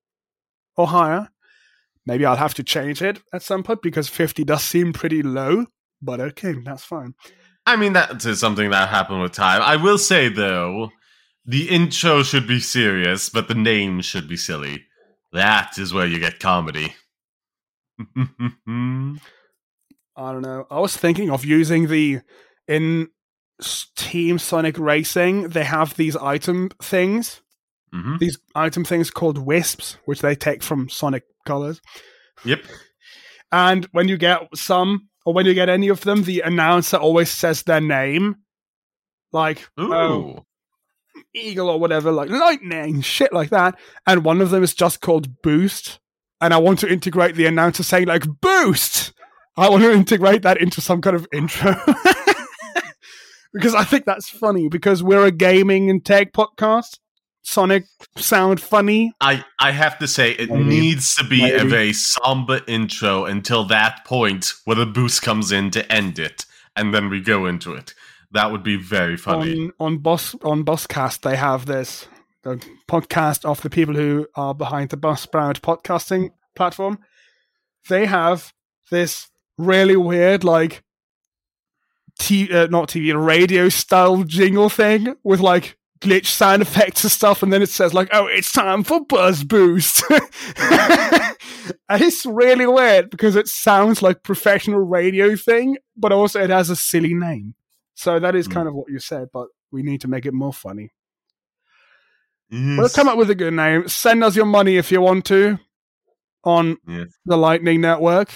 or 0.76 0.87
higher. 0.88 1.29
Maybe 2.07 2.25
I'll 2.25 2.37
have 2.37 2.55
to 2.55 2.62
change 2.64 3.02
it 3.02 3.21
at 3.33 3.43
some 3.43 3.62
point 3.62 3.83
because 3.83 4.09
50 4.09 4.43
does 4.45 4.62
seem 4.64 4.93
pretty 4.93 5.23
low, 5.23 5.67
but 6.00 6.19
okay, 6.21 6.55
that's 6.64 6.85
fine. 6.85 7.14
I 7.67 7.76
mean, 7.76 7.93
that 7.93 8.25
is 8.25 8.40
something 8.40 8.71
that 8.71 8.88
happened 8.88 9.23
with 9.23 9.33
time. 9.33 9.62
I 9.62 9.76
will 9.76 9.99
say, 9.99 10.29
though, 10.29 10.90
the 11.45 11.69
intro 11.69 12.23
should 12.23 12.47
be 12.47 12.61
serious, 12.61 13.29
but 13.29 13.49
the 13.49 13.55
name 13.55 14.00
should 14.00 14.29
be 14.29 14.37
silly. 14.37 14.85
That 15.33 15.79
is 15.79 15.93
where 15.95 16.07
you 16.07 16.19
get 16.19 16.40
comedy. 16.40 16.95
I 20.17 20.33
don't 20.33 20.43
know. 20.43 20.67
I 20.71 20.81
was 20.81 20.97
thinking 20.97 21.31
of 21.31 21.45
using 21.45 21.88
the 21.88 22.21
in 22.67 23.09
Team 23.97 24.38
Sonic 24.38 24.79
Racing. 24.79 25.49
They 25.50 25.64
have 25.64 25.97
these 25.97 26.17
item 26.17 26.71
things, 26.83 27.43
hmm 27.93 28.17
these 28.19 28.38
item 28.55 28.85
things 28.85 29.11
called 29.11 29.38
wisps, 29.38 29.99
which 30.05 30.21
they 30.21 30.35
take 30.35 30.62
from 30.62 30.88
Sonic 30.88 31.25
colors. 31.47 31.81
Yep. 32.45 32.62
And 33.52 33.87
when 33.93 34.09
you 34.09 34.17
get 34.17 34.43
some, 34.55 35.10
or 35.24 35.34
when 35.34 35.46
you 35.46 35.54
get 35.54 35.68
any 35.68 35.88
of 35.88 36.02
them, 36.02 36.22
the 36.24 36.40
announcer 36.40 36.96
always 36.96 37.30
says 37.30 37.62
their 37.62 37.80
name. 37.80 38.36
Like, 39.32 39.68
um, 39.76 39.92
Ooh. 39.92 39.94
oh, 39.94 40.46
eagle 41.34 41.68
or 41.68 41.78
whatever, 41.78 42.10
like 42.10 42.30
lightning, 42.30 43.00
shit 43.02 43.32
like 43.32 43.50
that. 43.50 43.78
And 44.06 44.24
one 44.24 44.40
of 44.40 44.50
them 44.50 44.62
is 44.62 44.74
just 44.74 45.00
called 45.00 45.42
Boost. 45.42 46.00
And 46.40 46.54
I 46.54 46.58
want 46.58 46.78
to 46.80 46.90
integrate 46.90 47.34
the 47.34 47.46
announcer 47.46 47.82
saying 47.82 48.06
like 48.06 48.24
Boost. 48.40 49.12
I 49.56 49.68
want 49.68 49.82
to 49.82 49.92
integrate 49.94 50.42
that 50.42 50.60
into 50.60 50.80
some 50.80 51.00
kind 51.00 51.16
of 51.16 51.26
intro. 51.32 51.74
because 53.52 53.74
I 53.74 53.84
think 53.84 54.06
that's 54.06 54.28
funny 54.28 54.68
because 54.68 55.02
we're 55.02 55.26
a 55.26 55.32
gaming 55.32 55.90
and 55.90 56.04
tech 56.04 56.32
podcast. 56.32 56.98
Sonic 57.42 57.85
sound 58.16 58.61
funny. 58.61 59.12
I, 59.20 59.44
I 59.61 59.70
have 59.73 59.99
to 59.99 60.06
say, 60.06 60.32
it 60.32 60.50
Maybe. 60.50 60.64
needs 60.64 61.14
to 61.16 61.25
be 61.25 61.42
a 61.50 61.59
Maybe. 61.59 61.68
very 61.70 61.92
somber 61.92 62.61
intro 62.68 63.25
until 63.25 63.64
that 63.64 64.04
point 64.04 64.52
where 64.64 64.76
the 64.76 64.87
boost 64.87 65.23
comes 65.23 65.50
in 65.50 65.70
to 65.73 65.90
end 65.92 66.18
it, 66.18 66.44
and 66.76 66.94
then 66.94 67.09
we 67.11 67.20
go 67.20 67.47
into 67.47 67.73
it. 67.75 67.94
That 68.32 68.52
would 68.52 68.62
be 68.62 68.76
very 68.76 69.16
funny. 69.16 69.64
on 69.64 69.73
on 69.80 69.99
Bus 69.99 70.37
on 70.44 70.64
Buzzcast 70.64 71.23
they 71.23 71.35
have 71.37 71.66
this 71.66 72.06
the 72.42 72.62
podcast 72.88 73.44
of 73.44 73.61
the 73.62 73.68
people 73.70 73.94
who 73.94 74.26
are 74.37 74.54
behind 74.54 74.90
the 74.90 74.97
Buzzsprout 74.97 75.61
podcasting 75.61 76.30
platform. 76.54 76.99
They 77.88 78.06
have 78.06 78.52
this 78.90 79.28
really 79.59 79.97
weird 79.97 80.44
like 80.44 80.82
t- 82.18 82.52
uh, 82.52 82.66
not 82.68 82.88
TV 82.88 83.12
radio 83.26 83.68
style 83.68 84.23
jingle 84.25 84.68
thing 84.68 85.16
with 85.25 85.40
like 85.40 85.76
glitch 86.00 86.26
sound 86.26 86.62
effects 86.62 87.02
and 87.04 87.11
stuff, 87.11 87.42
and 87.42 87.52
then 87.52 87.62
it 87.62 87.69
says 87.69 87.92
like, 87.95 88.09
"Oh, 88.12 88.26
it's 88.26 88.52
time 88.52 88.83
for 88.85 89.04
Buzz 89.04 89.45
Boost," 89.45 90.02
and 90.11 92.02
it's 92.02 92.25
really 92.26 92.66
weird 92.66 93.11
because 93.11 93.37
it 93.37 93.49
sounds 93.49 94.02
like 94.02 94.23
professional 94.23 94.80
radio 94.80 95.37
thing, 95.37 95.76
but 95.97 96.12
also 96.12 96.40
it 96.42 96.50
has 96.50 96.71
a 96.71 96.76
silly 96.76 97.14
name. 97.14 97.54
So 97.95 98.19
that 98.19 98.35
is 98.35 98.47
Hmm. 98.47 98.52
kind 98.52 98.69
of 98.69 98.75
what 98.75 98.88
you 98.90 98.99
said, 98.99 99.28
but 99.33 99.49
we 99.71 99.83
need 99.83 100.00
to 100.02 100.09
make 100.09 100.26
it 100.26 100.35
more 100.35 100.52
funny. 100.52 100.90
Yes. 102.50 102.78
We'll 102.78 102.88
come 102.88 103.09
up 103.09 103.16
with 103.19 103.30
a 103.30 103.35
good 103.35 103.54
name. 103.54 103.87
Send 103.88 104.25
us 104.25 104.35
your 104.35 104.47
money 104.47 104.76
if 104.76 104.90
you 104.90 105.00
want 105.00 105.25
to 105.26 105.59
on 106.42 106.78
Yeah. 106.88 107.04
the 107.25 107.37
Lightning 107.37 107.80
Network 107.80 108.30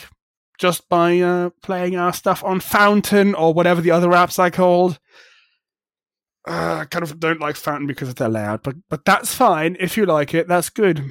just 0.59 0.89
by 0.89 1.19
uh, 1.19 1.51
playing 1.63 1.97
our 1.97 2.13
stuff 2.13 2.45
on 2.45 2.61
Fountain 2.61 3.35
or 3.35 3.53
whatever 3.53 3.81
the 3.81 3.91
other 3.91 4.11
apps 4.11 4.39
I 4.39 4.51
called. 4.51 5.01
Uh, 6.47 6.81
I 6.81 6.85
kind 6.85 7.03
of 7.03 7.19
don't 7.19 7.41
like 7.41 7.57
Fountain 7.57 7.87
because 7.87 8.15
they're 8.15 8.29
loud, 8.29 8.63
but 8.63 8.77
but 8.91 9.05
that's 9.05 9.35
fine 9.35 9.77
if 9.81 9.97
you 9.97 10.05
like 10.05 10.35
it. 10.35 10.47
That's 10.47 10.69
good. 10.69 11.11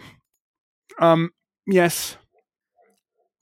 Um, 1.00 1.32
yes. 1.66 2.18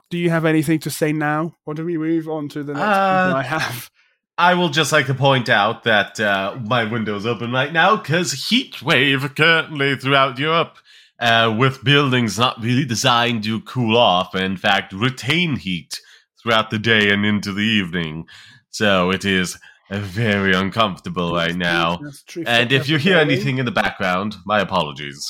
Do 0.10 0.18
you 0.18 0.30
have 0.30 0.46
anything 0.46 0.80
to 0.80 0.90
say 0.90 1.14
now, 1.14 1.56
or 1.66 1.74
do 1.74 1.86
we 1.86 1.98
move 1.98 2.28
on 2.28 2.50
to 2.50 2.64
the 2.64 2.74
next 2.74 2.84
Uh, 2.84 3.34
I 3.36 3.44
have? 3.44 3.90
I 4.38 4.54
will 4.56 4.70
just 4.70 4.92
like 4.92 5.06
to 5.08 5.14
point 5.14 5.50
out 5.50 5.84
that 5.84 6.20
uh, 6.20 6.58
my 6.66 6.84
window's 6.84 7.26
open 7.26 7.52
right 7.52 7.72
now 7.72 7.98
because 7.98 8.50
heat 8.50 8.82
wave 8.82 9.36
currently 9.36 9.96
throughout 9.96 10.40
Europe, 10.40 10.78
uh, 11.20 11.54
with 11.58 11.84
buildings 11.84 12.40
not 12.40 12.62
really 12.62 12.86
designed 12.86 13.44
to 13.44 13.62
cool 13.62 13.98
off, 13.98 14.34
and 14.34 14.44
in 14.44 14.58
fact 14.58 14.94
retain 14.94 15.58
heat 15.58 16.00
throughout 16.42 16.72
the 16.72 16.80
day 16.80 17.12
and 17.12 17.26
into 17.26 17.54
the 17.54 17.62
evening. 17.62 18.26
So 18.70 19.12
it 19.12 19.26
is 19.26 19.60
very 20.00 20.54
uncomfortable 20.54 21.34
right 21.34 21.56
now. 21.56 22.00
And 22.46 22.72
if 22.72 22.88
you 22.88 22.98
hear 22.98 23.18
anything 23.18 23.58
in 23.58 23.66
the 23.66 23.72
background, 23.72 24.36
my 24.46 24.60
apologies. 24.60 25.22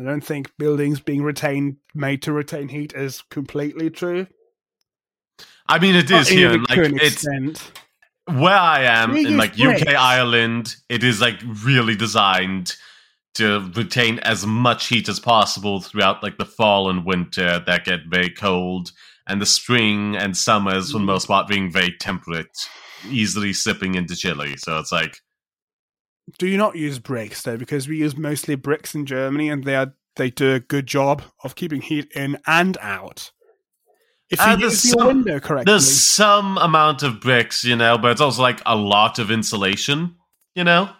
I 0.00 0.04
don't 0.04 0.24
think 0.24 0.50
buildings 0.58 1.00
being 1.00 1.22
retained, 1.22 1.76
made 1.94 2.22
to 2.22 2.32
retain 2.32 2.68
heat, 2.68 2.94
is 2.94 3.22
completely 3.30 3.90
true. 3.90 4.26
I 5.68 5.78
mean, 5.78 5.94
it 5.94 6.10
is 6.10 6.28
But 6.28 6.34
here. 6.34 6.52
in 6.52 6.54
and, 6.54 6.68
to 6.68 6.82
Like 6.82 7.02
it's 7.02 7.24
extent. 7.24 7.72
where 8.26 8.56
I 8.56 8.84
am 8.84 9.16
in 9.16 9.36
like 9.36 9.58
UK. 9.58 9.88
Ireland, 9.88 10.76
it 10.88 11.04
is 11.04 11.20
like 11.20 11.40
really 11.64 11.94
designed 11.94 12.74
to 13.34 13.70
retain 13.74 14.18
as 14.20 14.46
much 14.46 14.88
heat 14.88 15.08
as 15.08 15.18
possible 15.18 15.80
throughout 15.80 16.22
like 16.22 16.38
the 16.38 16.44
fall 16.44 16.90
and 16.90 17.04
winter 17.04 17.62
that 17.66 17.84
get 17.84 18.00
very 18.08 18.30
cold, 18.30 18.92
and 19.26 19.40
the 19.40 19.46
spring 19.46 20.16
and 20.16 20.36
summers 20.36 20.92
for 20.92 20.98
the 20.98 21.04
mm. 21.04 21.08
most 21.08 21.26
part 21.26 21.48
being 21.48 21.70
very 21.70 21.92
temperate, 21.92 22.56
easily 23.08 23.52
slipping 23.52 23.94
into 23.94 24.14
chilly. 24.16 24.56
So 24.56 24.78
it's 24.78 24.92
like 24.92 25.16
Do 26.38 26.46
you 26.46 26.56
not 26.56 26.76
use 26.76 26.98
bricks 26.98 27.42
though? 27.42 27.56
Because 27.56 27.88
we 27.88 27.98
use 27.98 28.16
mostly 28.16 28.54
bricks 28.54 28.94
in 28.94 29.06
Germany, 29.06 29.48
and 29.48 29.64
they 29.64 29.76
are 29.76 29.94
they 30.16 30.30
do 30.30 30.54
a 30.54 30.60
good 30.60 30.86
job 30.86 31.22
of 31.42 31.54
keeping 31.54 31.80
heat 31.80 32.10
in 32.14 32.38
and 32.46 32.76
out. 32.80 33.32
If 34.30 34.38
you 34.38 34.44
Uh, 34.46 34.56
use 34.58 34.84
your 34.84 34.98
some- 34.98 35.06
window 35.08 35.40
correctly, 35.40 35.70
there's 35.72 35.90
some 35.90 36.56
amount 36.58 37.02
of 37.02 37.20
bricks, 37.20 37.64
you 37.64 37.76
know, 37.76 37.98
but 37.98 38.10
it's 38.12 38.20
also 38.20 38.40
like 38.42 38.60
a 38.66 38.76
lot 38.76 39.18
of 39.18 39.30
insulation, 39.30 40.14
you 40.54 40.64
know, 40.64 40.90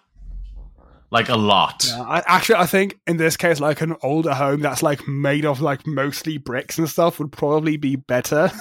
like 1.11 1.28
a 1.28 1.37
lot. 1.37 1.85
Yeah, 1.87 2.02
I, 2.02 2.23
actually, 2.26 2.56
I 2.56 2.66
think 2.66 2.99
in 3.06 3.16
this 3.18 3.37
case, 3.37 3.61
like 3.61 3.80
an 3.80 3.97
older 4.02 4.35
home 4.35 4.61
that's 4.61 4.82
like 4.82 5.06
made 5.09 5.44
of 5.47 5.61
like 5.61 5.87
mostly 5.87 6.37
bricks 6.38 6.78
and 6.78 6.88
stuff 6.88 7.18
would 7.18 7.32
probably 7.32 7.76
be 7.76 7.97
better. 7.97 8.50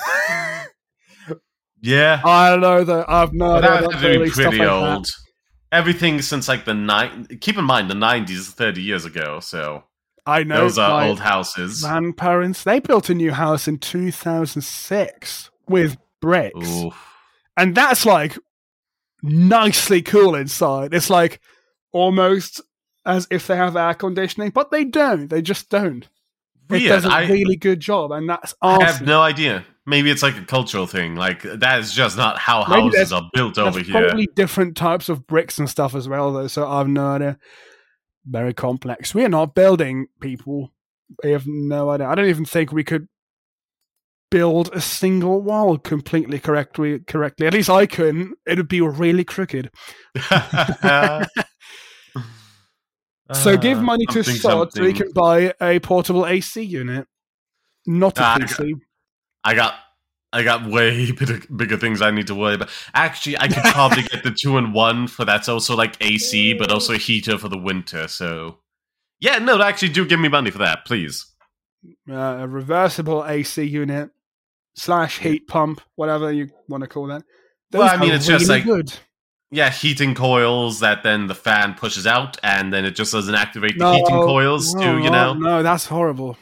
Yeah. 1.82 2.22
I 2.24 2.50
don't 2.52 2.62
know 2.62 2.84
though. 2.84 3.06
I've 3.08 3.34
no 3.34 3.60
But 3.60 3.62
that 3.62 3.92
to 4.00 4.20
be 4.24 4.30
pretty 4.30 4.62
old. 4.66 5.06
that. 5.06 5.12
Everything 5.72 6.22
since 6.22 6.48
like 6.48 6.66
the 6.66 6.74
nine. 6.74 7.26
Keep 7.40 7.58
in 7.58 7.64
mind 7.66 7.90
the 7.90 7.96
nineties 7.96 8.50
thirty 8.50 8.82
years 8.82 9.06
ago, 9.06 9.40
so 9.40 9.84
I 10.26 10.44
know 10.44 10.58
those 10.62 10.78
are 10.78 11.04
old 11.08 11.20
houses. 11.20 11.82
grandparents. 11.82 12.64
They 12.64 12.80
built 12.80 13.10
a 13.10 13.14
new 13.16 13.32
house 13.32 13.68
in 13.68 13.78
2006 13.80 15.50
with 15.68 15.98
bricks, 16.20 16.70
Ooh. 16.70 16.92
and 17.58 17.74
that's 17.74 18.06
like 18.06 18.38
nicely 19.24 20.02
cool 20.02 20.36
inside. 20.36 20.94
It's 20.94 21.10
like 21.10 21.40
almost 21.94 22.62
as 23.06 23.28
if 23.32 23.48
they 23.48 23.56
have 23.56 23.76
air 23.76 23.94
conditioning, 23.94 24.50
but 24.52 24.72
they 24.72 24.84
don't. 24.84 25.30
They 25.30 25.42
just 25.42 25.70
don't. 25.70 26.08
It 26.70 26.88
does 26.88 27.06
a 27.06 27.10
I 27.12 27.28
really 27.28 27.56
good 27.56 27.80
job, 27.80 28.12
and 28.12 28.30
that's 28.30 28.54
I 28.62 28.84
have 28.84 29.02
no 29.06 29.22
idea. 29.22 29.66
Maybe 29.86 30.12
it's 30.12 30.22
like 30.22 30.38
a 30.38 30.46
cultural 30.46 30.86
thing. 30.86 31.16
Like 31.16 31.42
that 31.42 31.80
is 31.80 31.92
just 31.92 32.16
not 32.18 32.38
how 32.38 32.66
Maybe 32.70 32.96
houses 32.98 33.12
are 33.12 33.30
built 33.34 33.58
over 33.58 33.80
here. 33.80 33.92
probably 34.08 34.28
different 34.36 34.78
types 34.78 35.10
of 35.10 35.26
bricks 35.26 35.58
and 35.58 35.70
stuff 35.70 35.96
as 35.96 36.08
well, 36.08 36.32
though. 36.32 36.48
So 36.48 36.68
I've 36.68 36.88
no 36.88 37.06
idea. 37.08 37.38
Very 38.26 38.54
complex. 38.54 39.16
We 39.16 39.26
are 39.26 39.30
not 39.30 39.56
building 39.56 40.06
people. 40.22 40.72
We 41.24 41.32
have 41.32 41.46
no 41.48 41.90
idea. 41.90 42.08
I 42.08 42.16
don't 42.16 42.30
even 42.30 42.46
think 42.46 42.72
we 42.72 42.84
could 42.84 43.08
build 44.30 44.70
a 44.72 44.80
single 44.80 45.42
wall 45.42 45.78
completely 45.80 46.38
correctly. 46.40 47.00
Correctly, 47.00 47.48
at 47.48 47.54
least 47.54 47.70
I 47.70 47.88
couldn't. 47.88 48.36
It 48.46 48.58
would 48.60 48.68
be 48.70 48.82
really 48.82 49.24
crooked. 49.24 49.72
So 53.34 53.58
give 53.58 53.78
Ah, 53.78 53.82
money 53.92 54.06
to 54.08 54.24
something, 54.24 54.42
Sod 54.42 54.74
so 54.74 54.84
he 54.84 54.92
can 54.94 55.12
buy 55.14 55.54
a 55.62 55.80
portable 55.80 56.26
AC 56.26 56.62
unit, 56.62 57.08
not 57.88 58.18
a 58.20 58.24
Ah, 58.24 58.34
I 58.36 58.40
PC. 58.40 58.74
I 59.44 59.56
got 59.56 59.76
I 60.34 60.44
got 60.44 60.66
way 60.66 61.12
bigger, 61.20 61.40
bigger 61.56 61.78
things 61.78 62.02
I 62.02 62.12
need 62.12 62.28
to 62.28 62.36
worry 62.36 62.56
about. 62.56 62.70
Actually, 62.94 63.38
I 63.38 63.48
could 63.48 63.64
probably 63.64 64.04
get 64.04 64.24
the 64.24 64.32
two 64.42 64.58
in 64.58 64.74
one 64.74 65.08
for 65.08 65.26
that's 65.26 65.50
also 65.50 65.76
like 65.76 65.98
AC, 66.02 66.54
but 66.54 66.72
also 66.72 66.94
heater 66.94 67.38
for 67.38 67.50
the 67.50 67.58
winter. 67.58 68.08
So 68.08 68.60
yeah, 69.20 69.40
no, 69.40 69.62
actually, 69.62 69.90
do 69.90 70.06
give 70.06 70.20
me 70.20 70.30
money 70.30 70.52
for 70.52 70.60
that, 70.60 70.86
please. 70.86 71.26
Uh, 72.10 72.14
a 72.14 72.48
reversible 72.48 73.26
AC 73.26 73.64
unit 73.64 74.12
slash 74.76 75.20
heat 75.20 75.48
pump, 75.48 75.82
whatever 75.96 76.32
you 76.32 76.50
want 76.68 76.82
to 76.82 76.88
call 76.88 77.08
that. 77.08 77.24
Well, 77.72 77.90
I 77.90 77.98
mean, 77.98 78.12
it's 78.12 78.28
just 78.28 78.50
like- 78.50 78.66
good. 78.66 78.94
Yeah, 79.54 79.70
heating 79.70 80.16
coils 80.16 80.80
that 80.80 81.04
then 81.04 81.28
the 81.28 81.36
fan 81.36 81.74
pushes 81.74 82.08
out, 82.08 82.38
and 82.42 82.72
then 82.72 82.86
it 82.86 82.92
just 82.92 83.12
doesn't 83.12 83.36
activate 83.36 83.78
the 83.78 83.92
heating 83.92 84.16
coils 84.16 84.74
no, 84.74 84.82
too. 84.82 85.04
You 85.04 85.10
no, 85.10 85.34
know, 85.34 85.40
no, 85.58 85.64
that's 85.64 85.86
horrible. 85.88 86.38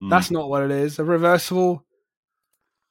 Mm. 0.00 0.10
That's 0.10 0.30
not 0.30 0.48
what 0.48 0.62
it 0.62 0.70
is. 0.70 1.00
A 1.00 1.04
reversible, 1.04 1.84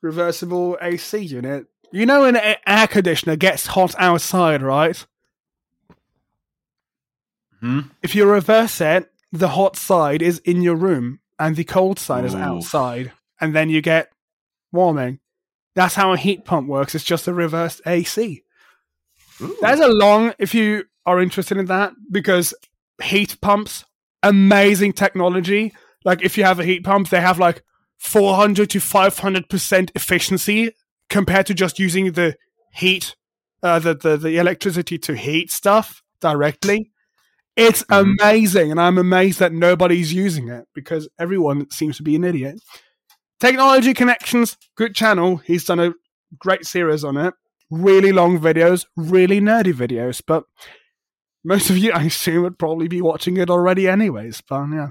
reversible 0.06 0.78
AC 0.80 1.18
unit. 1.18 1.66
You 1.92 2.06
know, 2.06 2.24
an 2.24 2.38
air 2.68 2.88
conditioner 2.88 3.36
gets 3.36 3.68
hot 3.68 3.96
outside, 3.98 4.62
right? 4.62 5.06
Hmm? 7.60 7.82
If 8.04 8.16
you 8.16 8.26
reverse 8.30 8.80
it, 8.80 9.12
the 9.32 9.50
hot 9.50 9.76
side 9.76 10.22
is 10.22 10.40
in 10.40 10.62
your 10.62 10.76
room, 10.76 11.20
and 11.40 11.56
the 11.56 11.64
cold 11.64 12.00
side 12.00 12.24
is 12.24 12.36
outside, 12.36 13.12
and 13.42 13.56
then 13.56 13.70
you 13.70 13.82
get 13.82 14.12
warming. 14.72 15.20
That's 15.74 15.96
how 15.96 16.14
a 16.14 16.18
heat 16.18 16.46
pump 16.46 16.68
works. 16.68 16.96
It's 16.96 17.04
just 17.04 17.28
a 17.28 17.34
reversed 17.34 17.82
AC. 17.86 18.44
Ooh. 19.42 19.58
There's 19.60 19.80
a 19.80 19.88
long, 19.88 20.34
if 20.40 20.54
you 20.54 20.86
are 21.06 21.20
interested 21.20 21.58
in 21.58 21.66
that, 21.66 21.94
because 22.12 22.54
heat 23.04 23.42
pumps, 23.42 23.84
amazing 24.24 24.94
technology. 24.94 25.74
Like 26.06 26.24
if 26.24 26.38
you 26.38 26.44
have 26.46 26.60
a 26.60 26.66
heat 26.66 26.84
pump, 26.84 27.10
they 27.10 27.20
have 27.20 27.40
like 27.40 27.64
400 28.00 28.70
to 28.72 28.80
500% 28.80 29.92
efficiency 29.96 30.72
compared 31.10 31.46
to 31.48 31.54
just 31.54 31.80
using 31.80 32.12
the 32.14 32.36
heat, 32.74 33.16
uh, 33.64 33.80
the, 33.80 33.96
the, 33.96 34.18
the 34.18 34.38
electricity 34.38 34.98
to 35.00 35.16
heat 35.16 35.52
stuff 35.52 36.02
directly. 36.22 36.92
It's 37.56 37.84
Mhm. 37.84 38.16
amazing. 38.22 38.72
And 38.72 38.82
I'm 38.82 38.98
amazed 38.98 39.40
that 39.40 39.54
nobody's 39.54 40.14
using 40.14 40.50
it 40.50 40.66
because 40.76 41.10
everyone 41.20 41.70
seems 41.72 41.98
to 41.98 42.04
be 42.04 42.16
an 42.16 42.24
idiot. 42.24 42.60
Technology 43.40 43.94
Connections, 43.94 44.58
good 44.76 44.96
channel. 44.96 45.38
He's 45.38 45.66
done 45.66 45.80
a 45.80 45.94
great 46.40 46.66
series 46.66 47.04
on 47.04 47.18
it 47.18 47.34
really 47.72 48.12
long 48.12 48.40
videos, 48.40 48.86
really 48.96 49.42
nerdy 49.42 49.74
videos, 49.74 50.22
but 50.26 50.44
Most 51.44 51.70
of 51.70 51.78
you, 51.78 51.92
I 51.92 52.04
assume, 52.04 52.44
would 52.44 52.60
probably 52.60 52.88
be 52.88 53.02
watching 53.02 53.38
it 53.38 53.50
already, 53.50 53.88
anyways. 53.88 54.42
But 54.48 54.68
yeah, 54.72 54.90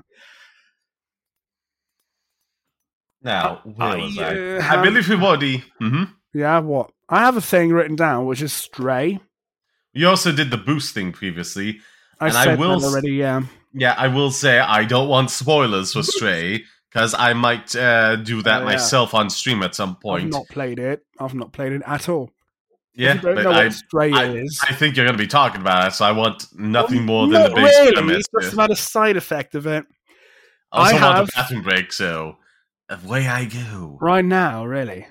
Now, 3.24 3.60
where 3.64 3.88
I, 3.88 3.96
was 3.96 4.18
I? 4.18 4.56
uh, 4.56 4.62
I 4.62 4.82
believe 4.84 5.08
we've 5.08 5.22
already. 5.22 5.64
hmm 5.78 6.04
yeah. 6.34 6.58
What 6.58 6.90
I 7.08 7.20
have 7.20 7.36
a 7.36 7.40
thing 7.40 7.70
written 7.72 7.96
down, 7.96 8.26
which 8.26 8.42
is 8.42 8.52
Stray. 8.52 9.18
You 9.92 10.08
also 10.08 10.32
did 10.32 10.50
the 10.50 10.56
boost 10.58 10.92
thing 10.94 11.12
previously. 11.12 11.80
I 12.20 12.28
And 12.28 12.36
I 12.36 12.54
will 12.56 12.80
that 12.80 12.86
already. 12.86 13.12
Yeah. 13.12 13.42
Yeah, 13.72 13.94
I 13.96 14.08
will 14.08 14.30
say 14.30 14.58
I 14.58 14.84
don't 14.84 15.08
want 15.08 15.30
spoilers 15.30 15.92
for 15.92 16.02
Stray 16.14 16.64
because 16.92 17.14
I 17.14 17.32
might 17.32 17.74
uh, 17.74 18.16
do 18.16 18.42
that 18.42 18.58
Oh, 18.62 18.66
yeah. 18.66 18.72
myself 18.72 19.14
on 19.14 19.30
stream 19.30 19.62
at 19.62 19.74
some 19.74 19.96
point. 19.96 20.24
I've 20.26 20.30
not 20.30 20.48
played 20.48 20.78
it. 20.78 21.04
I've 21.18 21.34
not 21.34 21.52
played 21.52 21.72
it 21.72 21.82
at 21.86 22.08
all. 22.08 22.30
yeah, 22.94 23.14
you 23.14 23.20
don't 23.20 23.34
but 23.36 23.42
know 23.44 23.50
I, 23.52 23.64
what 23.64 23.72
Stray 23.72 24.12
I- 24.12 24.26
is. 24.34 24.60
I 24.68 24.74
think 24.74 24.96
you're 24.96 25.06
going 25.06 25.16
to 25.16 25.22
be 25.22 25.26
talking 25.28 25.60
about 25.60 25.88
it, 25.88 25.94
so 25.94 26.04
I 26.04 26.12
want 26.12 26.46
nothing 26.54 27.04
more 27.06 27.26
than 27.28 27.42
the 27.42 27.54
base 27.54 27.78
really. 27.78 27.92
premise. 27.92 28.16
It's 28.18 28.28
just 28.44 28.54
about 28.54 28.70
a 28.70 28.76
side 28.76 29.16
effect 29.16 29.54
of 29.54 29.66
it. 29.66 29.84
I 30.72 30.78
also 30.92 30.96
I 30.96 31.00
want 31.02 31.16
have- 31.16 31.26
the 31.26 31.32
bathroom 31.36 31.62
break, 31.62 31.92
so 31.92 32.36
away 32.88 33.26
I 33.26 33.44
go. 33.46 33.98
Right 34.00 34.24
now, 34.24 34.64
really. 34.64 35.06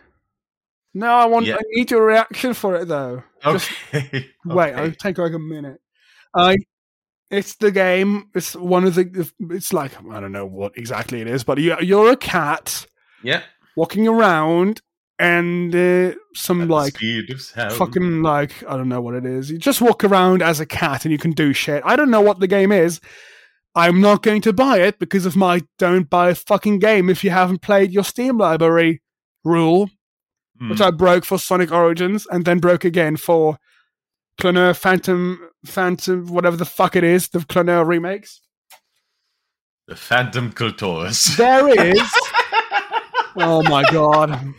No, 0.94 1.08
I 1.08 1.26
want. 1.26 1.46
Yeah. 1.46 1.56
I 1.56 1.62
need 1.72 1.90
your 1.92 2.06
reaction 2.06 2.54
for 2.54 2.76
it 2.76 2.88
though. 2.88 3.24
Just 3.44 3.72
Okay. 3.94 4.30
wait. 4.46 4.74
I'll 4.74 4.92
take 4.92 5.18
like 5.18 5.34
a 5.34 5.40
minute. 5.40 5.82
I. 6.36 6.58
It's 7.32 7.56
the 7.56 7.72
game. 7.72 8.30
It's 8.36 8.56
one 8.56 8.84
of 8.86 8.94
the. 8.94 9.32
It's 9.50 9.74
like 9.74 9.92
I 10.12 10.20
don't 10.20 10.32
know 10.32 10.46
what 10.46 10.78
exactly 10.78 11.20
it 11.22 11.28
is, 11.28 11.44
but 11.44 11.58
you, 11.58 11.76
you're 11.82 12.12
a 12.12 12.16
cat 12.18 12.86
Yeah. 13.24 13.42
walking 13.76 14.08
around, 14.08 14.82
and 15.18 15.74
uh, 15.76 16.12
some 16.36 16.68
like 16.68 16.96
speed 16.96 17.32
of 17.32 17.42
sound. 17.42 17.74
fucking 17.74 18.22
like 18.22 18.64
I 18.70 18.78
don't 18.78 18.90
know 18.90 19.02
what 19.02 19.16
it 19.16 19.26
is. 19.26 19.50
You 19.50 19.58
just 19.58 19.82
walk 19.82 20.04
around 20.04 20.44
as 20.44 20.60
a 20.60 20.66
cat 20.68 21.06
and 21.06 21.12
you 21.12 21.18
can 21.18 21.32
do 21.32 21.54
shit. 21.54 21.82
I 21.84 21.96
don't 21.96 22.12
know 22.12 22.22
what 22.22 22.40
the 22.40 22.46
game 22.48 22.72
is. 22.72 23.02
I'm 23.76 24.00
not 24.02 24.22
going 24.22 24.42
to 24.42 24.54
buy 24.54 24.80
it 24.82 25.00
because 25.00 25.26
of 25.26 25.36
my 25.36 25.62
don't 25.80 26.10
buy 26.10 26.30
a 26.30 26.36
fucking 26.36 26.80
game 26.80 27.10
if 27.10 27.24
you 27.24 27.32
haven't 27.32 27.62
played 27.62 27.92
your 27.92 28.04
Steam 28.04 28.38
library 28.38 29.02
rule, 29.44 29.90
Hmm. 30.60 30.70
which 30.70 30.82
I 30.82 30.92
broke 30.92 31.26
for 31.26 31.40
Sonic 31.40 31.72
Origins 31.72 32.28
and 32.30 32.46
then 32.46 32.60
broke 32.60 32.86
again 32.86 33.18
for 33.18 33.58
Klonoa 34.40 34.76
Phantom 34.78 35.40
Phantom 35.66 36.28
whatever 36.28 36.56
the 36.58 36.66
fuck 36.66 36.96
it 36.96 37.04
is, 37.04 37.30
the 37.30 37.40
Klonoa 37.40 37.86
remakes. 37.86 38.42
the 39.88 39.96
Phantom 39.96 40.52
Clitoris. 40.52 41.36
There 41.38 41.68
is 41.70 42.12
Oh 43.36 43.64
my 43.64 43.84
god. 43.92 44.54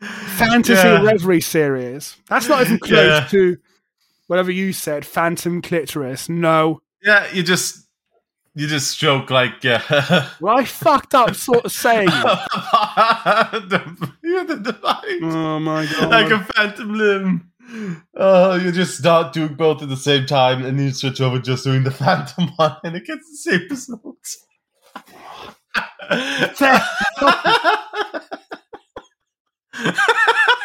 Phantasy 0.00 0.74
Yeah. 0.74 1.02
Reverie 1.02 1.40
series. 1.40 2.16
That's 2.28 2.48
not 2.48 2.60
even 2.62 2.78
close 2.78 3.20
Yeah. 3.22 3.26
to 3.28 3.56
whatever 4.26 4.50
you 4.50 4.72
said, 4.72 5.04
Phantom 5.04 5.62
Clitoris. 5.62 6.28
No. 6.28 6.80
yeah, 7.02 7.30
you 7.32 7.42
just 7.42 7.86
you 8.54 8.66
just 8.66 8.98
joke 8.98 9.30
like 9.30 9.62
yeah. 9.62 10.30
Well, 10.40 10.56
I 10.56 10.64
fucked 10.64 11.14
up 11.14 11.34
sort 11.34 11.64
of 11.64 11.72
saying 11.72 12.08
you're 12.08 12.22
the 14.44 14.60
device. 14.62 15.20
Oh 15.22 15.58
my 15.60 15.86
god. 15.86 16.10
like 16.10 16.30
a 16.30 16.44
phantom 16.54 16.94
limb. 16.94 17.50
Oh, 18.14 18.54
you 18.54 18.70
just 18.72 18.96
start 18.98 19.32
doing 19.32 19.54
both 19.54 19.82
at 19.82 19.88
the 19.88 19.96
same 19.96 20.24
time, 20.24 20.64
and 20.64 20.78
you 20.80 20.92
switch 20.92 21.20
over 21.20 21.38
just 21.38 21.64
doing 21.64 21.82
the 21.82 21.90
phantom 21.90 22.48
one, 22.56 22.76
and 22.84 22.96
it 22.96 23.04
gets 23.04 23.28
the 23.30 23.36
same 23.36 23.66
results. 23.68 24.44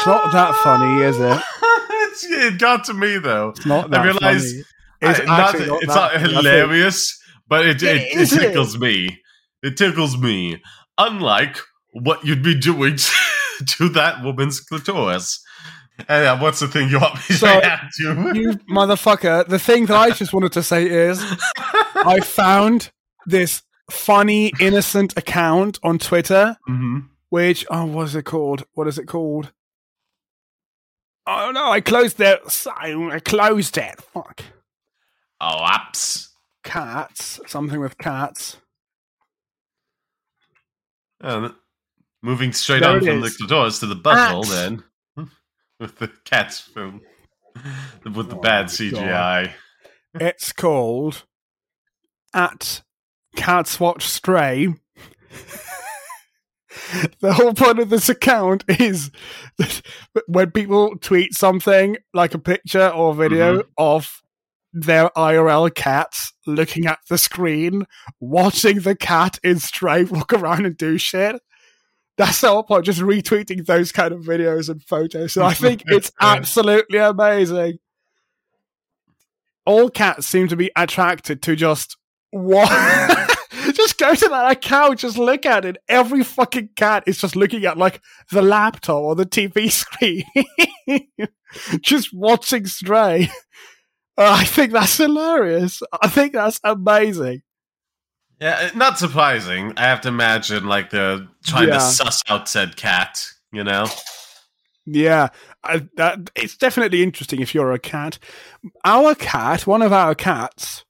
It's 0.00 0.06
not 0.06 0.32
that 0.32 0.54
funny, 0.56 1.02
is 1.02 1.18
it? 1.20 1.42
It's- 2.10 2.24
it 2.24 2.58
got 2.58 2.84
to 2.84 2.94
me 2.94 3.18
though. 3.18 3.50
It's 3.50 3.64
not 3.66 3.90
that 3.90 4.00
I 4.00 4.04
realize 4.04 4.50
funny. 4.50 4.64
It's 5.02 5.20
I- 5.20 5.24
not- 5.24 5.38
not 5.38 5.54
it's 5.82 5.86
that 5.86 5.86
not 5.86 6.12
funny. 6.12 6.34
Hilarious, 6.34 7.18
but 7.48 7.66
it 7.66 7.80
Yeah, 7.82 7.90
it, 7.92 8.02
it 8.14 8.18
is 8.20 8.32
it? 8.32 8.40
tickles 8.40 8.78
me. 8.78 9.20
It 9.62 9.76
tickles 9.76 10.18
me. 10.18 10.60
Unlike 10.98 11.58
what 11.92 12.24
you'd 12.24 12.42
be 12.42 12.58
doing 12.58 12.96
to 13.66 13.88
that 13.90 14.22
woman's 14.24 14.60
clitoris. 14.60 15.40
And 16.08 16.26
uh, 16.26 16.38
what's 16.38 16.60
the 16.60 16.68
thing 16.68 16.88
you 16.88 16.98
want 16.98 17.14
me 17.16 17.20
to 17.28 17.32
So, 17.34 17.46
react 17.46 17.94
to? 17.98 18.32
You 18.34 18.52
motherfucker. 18.70 19.46
The 19.46 19.58
thing 19.58 19.86
that 19.86 19.96
I 19.96 20.10
just 20.10 20.32
wanted 20.32 20.52
to 20.52 20.62
say 20.62 20.86
is 20.88 21.22
I 21.94 22.20
found 22.20 22.90
this 23.26 23.62
funny, 23.90 24.52
innocent 24.60 25.16
account 25.16 25.78
on 25.82 25.98
Twitter 25.98 26.56
Mhm. 26.68 27.06
which 27.28 27.64
oh 27.70 27.84
what 27.84 28.06
is 28.08 28.14
it 28.16 28.24
called 28.24 28.64
what 28.74 28.88
is 28.88 28.98
it 28.98 29.06
called 29.06 29.52
oh 31.26 31.50
no 31.52 31.70
i 31.70 31.80
closed 31.80 32.20
it 32.20 32.40
i 32.76 33.20
closed 33.24 33.76
it. 33.78 34.00
Fuck. 34.00 34.42
Oh, 35.40 35.64
apps. 35.66 36.28
cats. 36.64 37.40
Something 37.46 37.80
with 37.80 37.96
cats. 37.98 38.58
Uh, 41.22 41.50
moving 42.22 42.52
straight 42.52 42.80
There 42.80 42.90
on 42.90 42.96
it 42.98 43.04
from 43.04 43.20
the 43.20 43.26
is. 43.26 43.36
clitoris 43.36 43.78
to 43.80 43.86
the 43.86 43.94
butthole, 43.96 44.48
then. 44.48 44.84
With 45.80 45.96
the 45.96 46.08
cats 46.26 46.60
film, 46.60 47.00
with 48.04 48.28
the 48.28 48.36
Oh 48.36 48.40
bad 48.40 48.66
my 48.66 48.70
CGI. 48.70 49.52
it's 50.14 50.52
called 50.52 51.24
at 52.34 52.82
cats 53.34 53.80
watch 53.80 54.06
stray 54.06 54.74
the 57.20 57.32
whole 57.32 57.54
point 57.54 57.78
of 57.78 57.90
this 57.90 58.08
account 58.08 58.64
is 58.68 59.10
that 59.58 59.82
when 60.26 60.50
people 60.50 60.96
tweet 60.98 61.34
something 61.34 61.96
like 62.14 62.34
a 62.34 62.38
picture 62.38 62.88
or 62.88 63.14
video 63.14 63.58
mm-hmm. 63.58 63.68
of 63.76 64.22
their 64.72 65.08
IRL 65.10 65.74
cats 65.74 66.32
looking 66.46 66.86
at 66.86 67.00
the 67.08 67.18
screen, 67.18 67.86
watching 68.20 68.80
the 68.80 68.94
cat 68.94 69.38
in 69.42 69.58
Stray 69.58 70.04
walk 70.04 70.32
around 70.32 70.64
and 70.64 70.76
do 70.76 70.96
shit. 70.96 71.40
That's 72.16 72.40
the 72.40 72.48
whole 72.48 72.62
point, 72.62 72.84
just 72.84 73.00
retweeting 73.00 73.64
those 73.64 73.92
kind 73.92 74.12
of 74.12 74.20
videos 74.20 74.68
and 74.68 74.82
photos. 74.82 75.32
So 75.32 75.44
I 75.44 75.54
think 75.54 75.82
it's 75.86 76.12
absolutely 76.20 76.98
amazing. 76.98 77.78
All 79.64 79.88
cats 79.88 80.26
seem 80.26 80.48
to 80.48 80.56
be 80.56 80.70
attracted 80.76 81.42
to 81.42 81.56
just 81.56 81.96
what 82.30 82.68
just 83.72 83.98
go 83.98 84.14
to 84.14 84.28
that 84.28 84.50
account, 84.52 85.00
just 85.00 85.18
look 85.18 85.44
at 85.46 85.64
it. 85.64 85.76
Every 85.88 86.22
fucking 86.24 86.70
cat 86.76 87.04
is 87.06 87.18
just 87.18 87.36
looking 87.36 87.64
at 87.64 87.76
like 87.78 88.00
the 88.30 88.42
laptop 88.42 89.02
or 89.02 89.14
the 89.14 89.26
TV 89.26 89.70
screen, 89.72 90.24
just 91.80 92.12
watching 92.14 92.66
Stray. 92.66 93.28
Uh, 94.18 94.36
I 94.40 94.44
think 94.44 94.72
that's 94.72 94.96
hilarious. 94.98 95.82
I 96.02 96.08
think 96.08 96.32
that's 96.34 96.60
amazing. 96.64 97.42
Yeah, 98.40 98.70
not 98.74 98.98
surprising. 98.98 99.72
I 99.76 99.82
have 99.84 100.00
to 100.02 100.08
imagine 100.08 100.64
like 100.66 100.90
they're 100.90 101.26
trying 101.44 101.68
Yeah. 101.68 101.74
to 101.74 101.80
suss 101.80 102.22
out 102.28 102.48
said 102.48 102.76
cat. 102.76 103.26
You 103.52 103.64
know, 103.64 103.86
Yeah, 104.86 105.28
I, 105.64 105.86
that 105.96 106.30
it's 106.36 106.56
definitely 106.56 107.02
interesting 107.02 107.40
if 107.40 107.54
you're 107.54 107.72
a 107.72 107.78
cat. 107.78 108.18
Our 108.84 109.14
cat, 109.14 109.66
one 109.66 109.82
of 109.82 109.92
our 109.92 110.14
cats, 110.14 110.84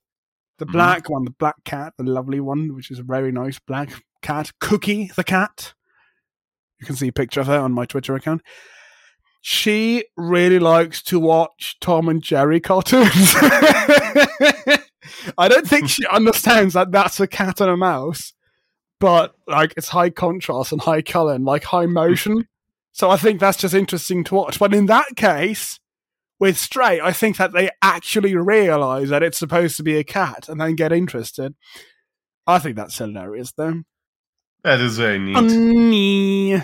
the 0.61 0.67
Mhm. 0.67 0.71
black 0.73 1.09
one, 1.09 1.25
the 1.25 1.31
black 1.31 1.55
cat, 1.65 1.93
the 1.97 2.03
lovely 2.03 2.39
one, 2.39 2.75
which 2.75 2.91
is 2.91 2.99
a 2.99 3.03
very 3.03 3.31
nice 3.31 3.57
black 3.59 4.03
cat, 4.21 4.51
Cookie 4.59 5.11
the 5.15 5.23
cat. 5.23 5.73
You 6.79 6.85
can 6.85 6.95
see 6.95 7.07
a 7.07 7.11
picture 7.11 7.41
of 7.41 7.47
her 7.47 7.57
on 7.59 7.71
my 7.73 7.85
Twitter 7.85 8.15
account. 8.15 8.41
She 9.41 10.05
really 10.15 10.59
likes 10.59 11.01
to 11.03 11.19
watch 11.19 11.77
Tom 11.81 12.07
and 12.07 12.21
Jerry 12.21 12.59
cartoons. 12.59 13.33
I 15.37 15.47
don't 15.47 15.67
think 15.67 15.89
she 15.89 16.05
understands 16.07 16.75
that 16.75 16.91
that's 16.91 17.19
a 17.19 17.27
cat 17.27 17.59
and 17.59 17.69
a 17.71 17.77
mouse, 17.77 18.33
but 18.99 19.33
like 19.47 19.73
it's 19.77 19.89
high 19.89 20.11
contrast 20.11 20.71
and 20.71 20.81
high 20.81 21.01
color 21.01 21.33
and 21.33 21.43
like 21.43 21.63
high 21.65 21.87
motion. 21.87 22.47
So 22.93 23.09
I 23.09 23.17
think 23.17 23.39
that's 23.39 23.57
just 23.57 23.73
interesting 23.73 24.23
to 24.25 24.35
watch. 24.35 24.59
But 24.59 24.73
in 24.75 24.85
that 24.87 25.15
case, 25.15 25.79
with 26.41 26.57
Stray, 26.57 26.99
I 26.99 27.13
think 27.13 27.37
that 27.37 27.53
they 27.53 27.69
actually 27.81 28.35
realize 28.35 29.07
that 29.09 29.23
it's 29.23 29.37
supposed 29.37 29.77
to 29.77 29.83
be 29.83 29.95
a 29.97 30.03
cat 30.03 30.49
and 30.49 30.59
then 30.59 30.75
get 30.75 30.91
interested. 30.91 31.55
I 32.45 32.59
think 32.59 32.75
that's 32.75 32.97
hilarious, 32.97 33.53
though. 33.53 33.83
that 34.63 34.81
is 34.81 34.97
very 34.97 35.19
neat. 35.19 35.33
Funny. 35.35 36.55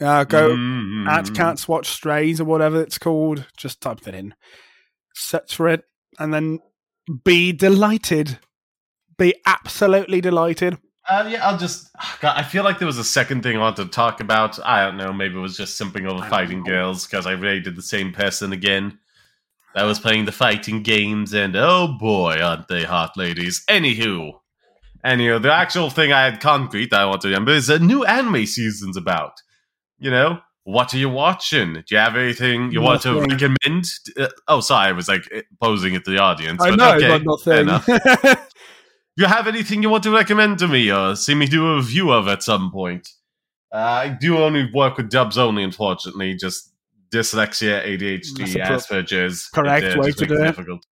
Uh, 0.00 0.24
go 0.24 0.50
Mm. 0.56 1.06
at 1.08 1.34
Cats 1.34 1.68
Watch 1.68 1.88
Strays 1.88 2.40
or 2.40 2.44
whatever 2.44 2.80
it's 2.80 2.96
called. 2.98 3.46
Just 3.56 3.80
type 3.80 4.06
it 4.08 4.14
in. 4.14 4.34
Search 5.14 5.54
for 5.56 5.68
it 5.68 5.84
and 6.18 6.32
then 6.32 6.60
be 7.24 7.52
delighted. 7.52 8.38
Be 9.18 9.34
absolutely 9.46 10.20
delighted. 10.22 10.78
Uh, 11.10 11.26
yeah, 11.28 11.46
I'll 11.46 11.58
just. 11.58 11.90
God, 12.20 12.34
I 12.36 12.44
feel 12.44 12.62
like 12.62 12.78
there 12.78 12.86
was 12.86 12.98
a 12.98 13.04
second 13.04 13.42
thing 13.42 13.56
I 13.56 13.60
wanted 13.60 13.84
to 13.84 13.90
talk 13.90 14.20
about. 14.20 14.64
I 14.64 14.84
don't 14.84 14.96
know. 14.96 15.12
Maybe 15.12 15.34
it 15.36 15.40
was 15.40 15.56
just 15.56 15.80
simping 15.80 16.08
over 16.08 16.24
fighting 16.28 16.62
girls 16.62 17.04
because 17.04 17.26
I 17.26 17.32
raided 17.32 17.74
the 17.74 17.82
same 17.82 18.12
person 18.12 18.52
again. 18.52 18.98
that 19.74 19.82
was 19.82 19.98
playing 19.98 20.26
the 20.26 20.32
fighting 20.32 20.84
games, 20.84 21.34
and 21.34 21.56
oh 21.56 21.96
boy, 21.98 22.40
aren't 22.40 22.68
they 22.68 22.84
hot 22.84 23.16
ladies. 23.16 23.64
Anywho, 23.68 24.34
anywho, 25.04 25.42
the 25.42 25.52
actual 25.52 25.90
thing 25.90 26.12
I 26.12 26.24
had 26.24 26.40
concrete 26.40 26.90
that 26.90 27.00
I 27.00 27.06
want 27.06 27.22
to 27.22 27.28
remember 27.28 27.52
is 27.52 27.68
a 27.68 27.80
new 27.80 28.04
anime 28.04 28.46
season's 28.46 28.96
about. 28.96 29.42
You 29.98 30.12
know, 30.12 30.40
what 30.62 30.94
are 30.94 30.98
you 30.98 31.08
watching? 31.08 31.74
Do 31.74 31.84
you 31.90 31.98
have 31.98 32.16
anything 32.16 32.70
you 32.70 32.82
want 32.82 33.02
to 33.02 33.20
recommend? 33.20 33.86
Uh, 34.16 34.28
oh, 34.46 34.60
sorry, 34.60 34.88
I 34.88 34.92
was 34.92 35.08
like 35.08 35.24
posing 35.60 35.94
it 35.94 36.04
to 36.04 36.12
the 36.12 36.18
audience. 36.18 36.62
I 36.62 36.70
but 36.70 36.76
know, 36.76 36.94
okay, 36.94 37.24
but 37.24 37.40
fair 37.40 37.64
nothing. 37.64 37.98
you 39.16 39.26
have 39.26 39.46
anything 39.46 39.82
you 39.82 39.90
want 39.90 40.02
to 40.04 40.10
recommend 40.10 40.58
to 40.60 40.68
me 40.68 40.90
or 40.92 41.16
see 41.16 41.34
me 41.34 41.46
do 41.46 41.66
a 41.66 41.76
review 41.76 42.10
of 42.12 42.28
at 42.28 42.42
some 42.42 42.70
point? 42.70 43.08
Uh, 43.72 43.76
I 43.78 44.08
do 44.08 44.38
only 44.38 44.70
work 44.72 44.96
with 44.96 45.10
dubs 45.10 45.38
only, 45.38 45.62
unfortunately. 45.62 46.34
Just 46.34 46.72
dyslexia, 47.12 47.84
ADHD, 47.84 48.38
That's 48.38 48.54
a 48.54 48.58
pro- 48.58 49.02
Asperger's. 49.02 49.48
correct 49.48 49.96
uh, 49.96 50.00
way 50.00 50.12
to 50.12 50.26
do 50.26 50.34
it. 50.34 50.46
difficult. 50.46 50.84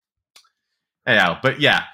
Anyhow, 1.06 1.38
but 1.42 1.60
yeah. 1.60 1.84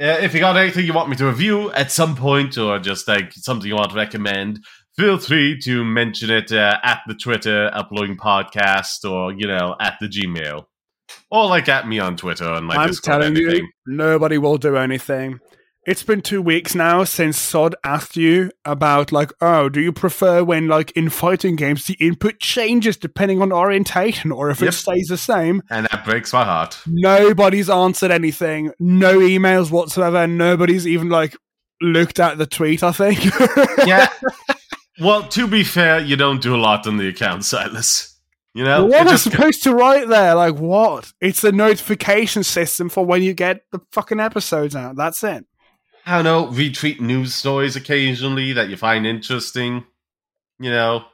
Uh, 0.00 0.16
if 0.22 0.32
you 0.32 0.40
got 0.40 0.56
anything 0.56 0.86
you 0.86 0.92
want 0.94 1.10
me 1.10 1.16
to 1.16 1.26
review 1.26 1.70
at 1.72 1.90
some 1.92 2.16
point, 2.16 2.56
or 2.56 2.78
just 2.78 3.06
like 3.06 3.32
something 3.34 3.68
you 3.68 3.74
want 3.76 3.90
to 3.90 3.96
recommend, 3.96 4.58
feel 4.96 5.18
free 5.18 5.58
to 5.60 5.84
mention 5.84 6.30
it 6.30 6.50
uh, 6.52 6.78
at 6.82 7.00
the 7.06 7.14
Twitter 7.14 7.70
uploading 7.74 8.16
podcast, 8.16 9.08
or 9.10 9.32
you 9.32 9.46
know 9.46 9.76
at 9.80 9.94
the 10.00 10.06
Gmail, 10.06 10.64
or 11.30 11.46
like 11.46 11.68
at 11.68 11.86
me 11.88 11.98
on 11.98 12.16
Twitter 12.16 12.52
and 12.52 12.66
my 12.66 12.76
I'm 12.76 12.88
Discord. 12.88 13.22
telling 13.22 13.36
anything. 13.36 13.64
you, 13.64 13.68
nobody 13.86 14.38
will 14.38 14.58
do 14.58 14.76
anything. 14.76 15.40
It's 15.86 16.02
been 16.02 16.20
two 16.20 16.42
weeks 16.42 16.74
now 16.74 17.04
since 17.04 17.38
Sod 17.38 17.74
asked 17.82 18.14
you 18.14 18.50
about, 18.66 19.12
like, 19.12 19.32
oh, 19.40 19.70
do 19.70 19.80
you 19.80 19.92
prefer 19.92 20.44
when, 20.44 20.68
like, 20.68 20.90
in 20.92 21.08
fighting 21.08 21.56
games, 21.56 21.86
the 21.86 21.94
input 21.94 22.38
changes 22.38 22.98
depending 22.98 23.40
on 23.40 23.50
orientation 23.50 24.30
or 24.30 24.50
if 24.50 24.60
Yep. 24.60 24.68
it 24.68 24.72
stays 24.72 25.08
the 25.08 25.16
same? 25.16 25.62
and 25.70 25.86
that 25.90 26.04
breaks 26.04 26.34
my 26.34 26.44
heart. 26.44 26.78
Nobody's 26.86 27.70
answered 27.70 28.10
anything. 28.10 28.72
No 28.78 29.20
emails 29.20 29.70
whatsoever. 29.70 30.26
Nobody's 30.26 30.86
even, 30.86 31.08
like, 31.08 31.34
looked 31.80 32.20
at 32.20 32.36
the 32.36 32.46
tweet, 32.46 32.82
I 32.82 32.92
think. 32.92 33.24
yeah. 33.86 34.08
Well, 35.00 35.26
to 35.28 35.46
be 35.48 35.64
fair, 35.64 35.98
you 36.00 36.14
don't 36.14 36.42
do 36.42 36.54
a 36.54 36.58
lot 36.60 36.86
on 36.86 36.98
the 36.98 37.08
account, 37.08 37.46
Silas. 37.46 38.09
You 38.52 38.64
know, 38.64 38.86
what 38.86 39.02
am 39.02 39.08
I 39.08 39.16
supposed 39.16 39.62
to 39.62 39.74
write 39.74 40.08
there? 40.08 40.34
Like, 40.34 40.56
what? 40.56 41.12
It's 41.20 41.44
a 41.44 41.52
notification 41.52 42.42
system 42.42 42.88
for 42.88 43.04
when 43.06 43.22
you 43.22 43.32
get 43.32 43.62
the 43.70 43.80
fucking 43.92 44.18
episodes 44.18 44.74
out. 44.74 44.96
That's 44.96 45.22
it. 45.22 45.46
I 46.04 46.22
don't 46.22 46.24
know, 46.24 46.46
retweet 46.46 47.00
news 47.00 47.34
stories 47.34 47.76
occasionally 47.76 48.52
that 48.54 48.68
you 48.68 48.76
find 48.76 49.06
interesting, 49.06 49.84
you 50.58 50.70
know, 50.70 51.04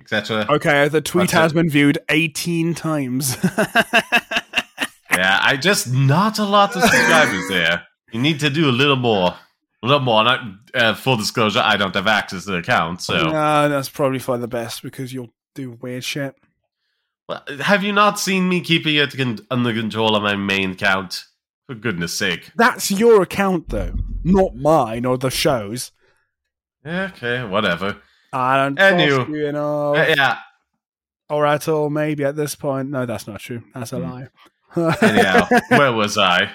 etc. 0.00 0.46
Okay, 0.48 0.88
the 0.88 1.00
tweet 1.02 1.30
That's 1.30 1.32
has 1.32 1.52
it. 1.52 1.56
been 1.56 1.68
viewed 1.68 1.98
18 2.08 2.74
times. 2.74 3.36
Yeah, 5.16 5.40
I 5.42 5.56
just 5.56 5.90
not 5.90 6.38
a 6.38 6.44
lot 6.44 6.76
of 6.76 6.82
subscribers 6.82 7.48
there. 7.48 7.86
You 8.12 8.20
need 8.20 8.38
to 8.40 8.50
do 8.50 8.68
a 8.68 8.70
little 8.70 8.96
more, 8.96 9.34
little 9.86 10.00
more. 10.00 10.24
Not 10.24 10.40
uh, 10.74 10.94
full 10.94 11.16
disclosure, 11.16 11.60
I 11.64 11.76
don't 11.76 11.94
have 11.94 12.06
access 12.06 12.44
to 12.44 12.52
the 12.52 12.58
account, 12.58 13.00
so. 13.02 13.14
no, 13.28 13.68
that's 13.68 13.88
probably 13.88 14.18
for 14.18 14.36
the 14.38 14.48
best 14.48 14.82
because 14.82 15.12
you'll 15.12 15.32
do 15.54 15.72
weird 15.80 16.04
shit. 16.04 16.34
Well, 17.28 17.42
have 17.60 17.82
you 17.82 17.92
not 17.92 18.20
seen 18.20 18.48
me 18.48 18.60
keeping 18.60 18.94
it 18.96 19.16
con- 19.16 19.38
under 19.50 19.72
control 19.72 20.14
on 20.14 20.22
my 20.22 20.36
main 20.36 20.72
account? 20.72 21.24
For 21.66 21.74
goodness 21.74 22.16
sake. 22.16 22.52
That's 22.54 22.92
your 22.92 23.22
account, 23.22 23.70
though, 23.70 23.94
not 24.22 24.54
mine 24.54 25.04
or 25.04 25.18
the 25.18 25.30
show's. 25.30 25.90
Yeah, 26.84 27.10
okay, 27.12 27.42
whatever. 27.42 27.96
I 28.32 28.56
don't 28.56 28.76
trust 28.76 29.28
you, 29.28 29.36
you 29.36 29.50
know. 29.50 29.96
Uh, 29.96 30.06
yeah, 30.16 30.38
or 31.28 31.44
at 31.44 31.66
all, 31.66 31.90
maybe 31.90 32.22
at 32.24 32.36
this 32.36 32.54
point. 32.54 32.90
No, 32.90 33.04
that's 33.04 33.26
not 33.26 33.40
true. 33.40 33.64
That's 33.74 33.92
a 33.92 33.96
Hmm. 33.98 34.10
lie. 34.10 34.28
anyhow, 35.02 35.48
where 35.70 35.92
was 35.92 36.16
I? 36.16 36.50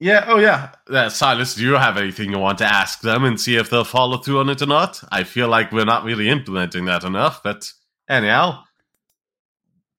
Yeah, 0.00 0.24
oh 0.28 0.38
yeah. 0.38 0.70
Uh, 0.88 1.10
Silas, 1.10 1.54
do 1.54 1.62
you 1.62 1.74
have 1.74 1.98
anything 1.98 2.32
you 2.32 2.38
want 2.38 2.58
to 2.58 2.64
ask 2.64 3.02
them 3.02 3.22
and 3.24 3.38
see 3.38 3.56
if 3.56 3.68
they'll 3.68 3.84
follow 3.84 4.16
through 4.16 4.40
on 4.40 4.48
it 4.48 4.62
or 4.62 4.66
not? 4.66 5.02
I 5.12 5.24
feel 5.24 5.48
like 5.48 5.72
we're 5.72 5.84
not 5.84 6.04
really 6.04 6.30
implementing 6.30 6.86
that 6.86 7.04
enough, 7.04 7.42
but 7.42 7.70
anyhow. 8.08 8.64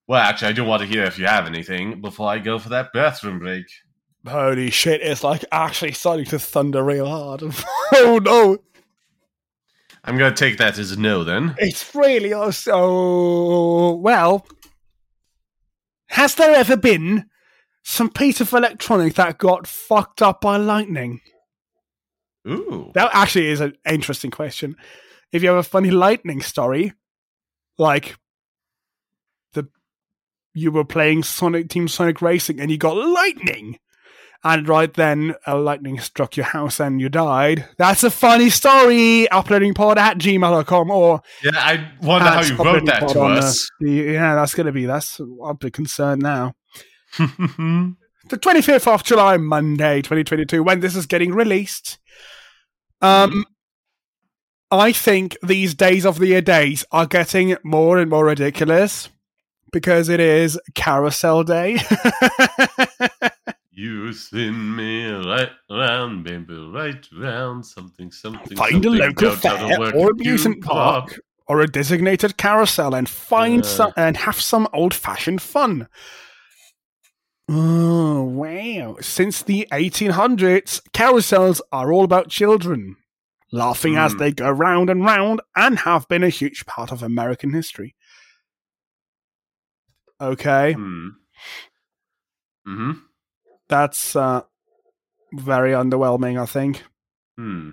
Well, 0.07 0.19
actually, 0.19 0.49
I 0.49 0.53
do 0.53 0.63
want 0.63 0.81
to 0.81 0.87
hear 0.87 1.03
if 1.03 1.19
you 1.19 1.27
have 1.27 1.45
anything 1.45 2.01
before 2.01 2.29
I 2.29 2.39
go 2.39 2.57
for 2.57 2.69
that 2.69 2.91
bathroom 2.93 3.37
break. 3.37 3.65
Holy 4.27 4.71
shit, 4.71 5.01
it's 5.01 5.23
like 5.23 5.45
actually 5.51 5.91
starting 5.93 6.25
to 6.25 6.39
thunder 6.39 6.83
real 6.83 7.07
hard. 7.07 7.43
oh 7.93 8.19
no, 8.23 8.57
I'm 10.03 10.17
going 10.17 10.33
to 10.33 10.39
take 10.39 10.57
that 10.57 10.79
as 10.79 10.91
a 10.91 10.99
no 10.99 11.23
then. 11.23 11.55
it's 11.59 11.93
really 11.93 12.33
also. 12.33 13.97
Well, 13.97 14.47
has 16.07 16.35
there 16.35 16.55
ever 16.55 16.75
been 16.75 17.29
some 17.83 18.09
piece 18.09 18.41
of 18.41 18.53
electronic 18.53 19.15
that 19.15 19.37
got 19.37 19.67
fucked 19.67 20.21
up 20.21 20.41
by 20.41 20.57
lightning? 20.57 21.21
Ooh. 22.47 22.91
That 22.95 23.09
actually 23.13 23.47
is 23.47 23.59
an 23.61 23.75
interesting 23.89 24.31
question. 24.31 24.75
If 25.31 25.43
you 25.43 25.49
have 25.49 25.57
a 25.57 25.63
funny 25.63 25.91
lightning 25.91 26.41
story, 26.41 26.93
like 27.77 28.15
the 29.53 29.67
you 30.53 30.71
were 30.71 30.83
playing 30.83 31.23
Sonic 31.23 31.69
Team 31.69 31.87
Sonic 31.87 32.21
Racing 32.21 32.59
and 32.59 32.69
you 32.71 32.77
got 32.77 32.97
lightning, 32.97 33.77
and 34.43 34.67
right 34.67 34.91
then 34.93 35.35
a 35.45 35.55
lightning 35.55 35.99
struck 35.99 36.35
your 36.35 36.47
house 36.47 36.79
and 36.79 36.99
you 36.99 37.09
died. 37.09 37.67
That's 37.77 38.03
a 38.03 38.09
funny 38.09 38.49
story. 38.49 39.29
Uploading 39.29 39.73
Uploadingpod 39.73 39.97
at 39.97 40.17
gmail.com 40.17 40.89
or 40.91 41.21
Yeah, 41.43 41.51
I 41.55 41.91
wonder 42.01 42.27
how 42.27 42.41
you 42.41 42.55
wrote 42.57 42.85
that 42.87 43.07
to 43.09 43.21
us. 43.21 43.69
The, 43.79 43.85
the- 44.03 44.11
yeah, 44.13 44.35
that's 44.35 44.55
gonna 44.55 44.71
be 44.71 44.85
that's 44.87 45.19
I'm 45.19 45.39
a 45.43 45.53
bit 45.53 45.73
concerned 45.73 46.21
now. 46.23 46.55
the 47.17 47.95
25th 48.37 48.87
of 48.87 49.03
July, 49.03 49.37
Monday, 49.37 50.01
2022, 50.01 50.63
when 50.63 50.79
this 50.79 50.95
is 50.95 51.05
getting 51.05 51.33
released. 51.33 51.97
Um, 53.01 53.45
I 54.69 54.91
think 54.91 55.37
these 55.43 55.73
days 55.73 56.05
of 56.05 56.19
the 56.19 56.27
year 56.27 56.41
days 56.41 56.85
are 56.91 57.05
getting 57.05 57.57
more 57.63 57.97
and 57.97 58.09
more 58.09 58.25
ridiculous 58.25 59.09
because 59.71 60.07
it 60.09 60.19
is 60.19 60.59
Carousel 60.75 61.43
Day. 61.43 61.79
You 63.73 64.13
spin 64.13 64.75
me 64.75 65.09
right 65.09 65.49
round, 65.69 66.23
baby, 66.25 66.53
right 66.53 67.03
round, 67.17 67.65
something, 67.65 68.11
something. 68.11 68.55
Find 68.55 68.85
a 68.85 68.89
local 68.89 69.31
fair 69.31 69.95
or 69.95 70.11
amusement 70.11 70.57
you 70.57 70.61
park 70.61 71.19
or 71.47 71.61
a 71.61 71.67
designated 71.67 72.37
carousel 72.37 72.93
and 72.93 73.09
find 73.09 73.65
some 73.65 73.91
and 73.97 74.17
have 74.17 74.39
some 74.39 74.67
old 74.71 74.93
fashioned 74.93 75.41
fun. 75.41 75.87
Oh 77.53 78.21
wow! 78.23 78.95
Since 79.01 79.43
the 79.43 79.67
1800s, 79.73 80.81
carousels 80.93 81.59
are 81.71 81.91
all 81.91 82.05
about 82.05 82.29
children 82.29 82.95
laughing 83.51 83.97
as 83.97 84.13
Hmm. 84.13 84.17
they 84.19 84.31
go 84.31 84.49
round 84.49 84.89
and 84.89 85.03
round, 85.03 85.41
and 85.55 85.79
have 85.79 86.07
been 86.07 86.23
a 86.23 86.29
huge 86.29 86.65
part 86.65 86.91
of 86.93 87.03
American 87.03 87.51
history. 87.51 87.93
Okay, 90.21 90.73
Hmm. 90.73 91.07
Hmm. 92.65 92.91
that's 93.67 94.15
uh, 94.15 94.41
very 95.33 95.71
underwhelming. 95.71 96.39
I 96.41 96.45
think. 96.45 96.83
Hmm. 97.37 97.71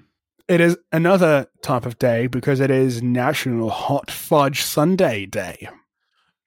It 0.49 0.61
is 0.63 0.79
another 0.91 1.49
type 1.63 1.85
of 1.85 1.99
day 1.99 2.27
because 2.27 2.59
it 2.59 2.71
is 2.71 3.03
National 3.03 3.69
Hot 3.69 4.11
Fudge 4.11 4.63
Sunday 4.63 5.27
Day. 5.27 5.69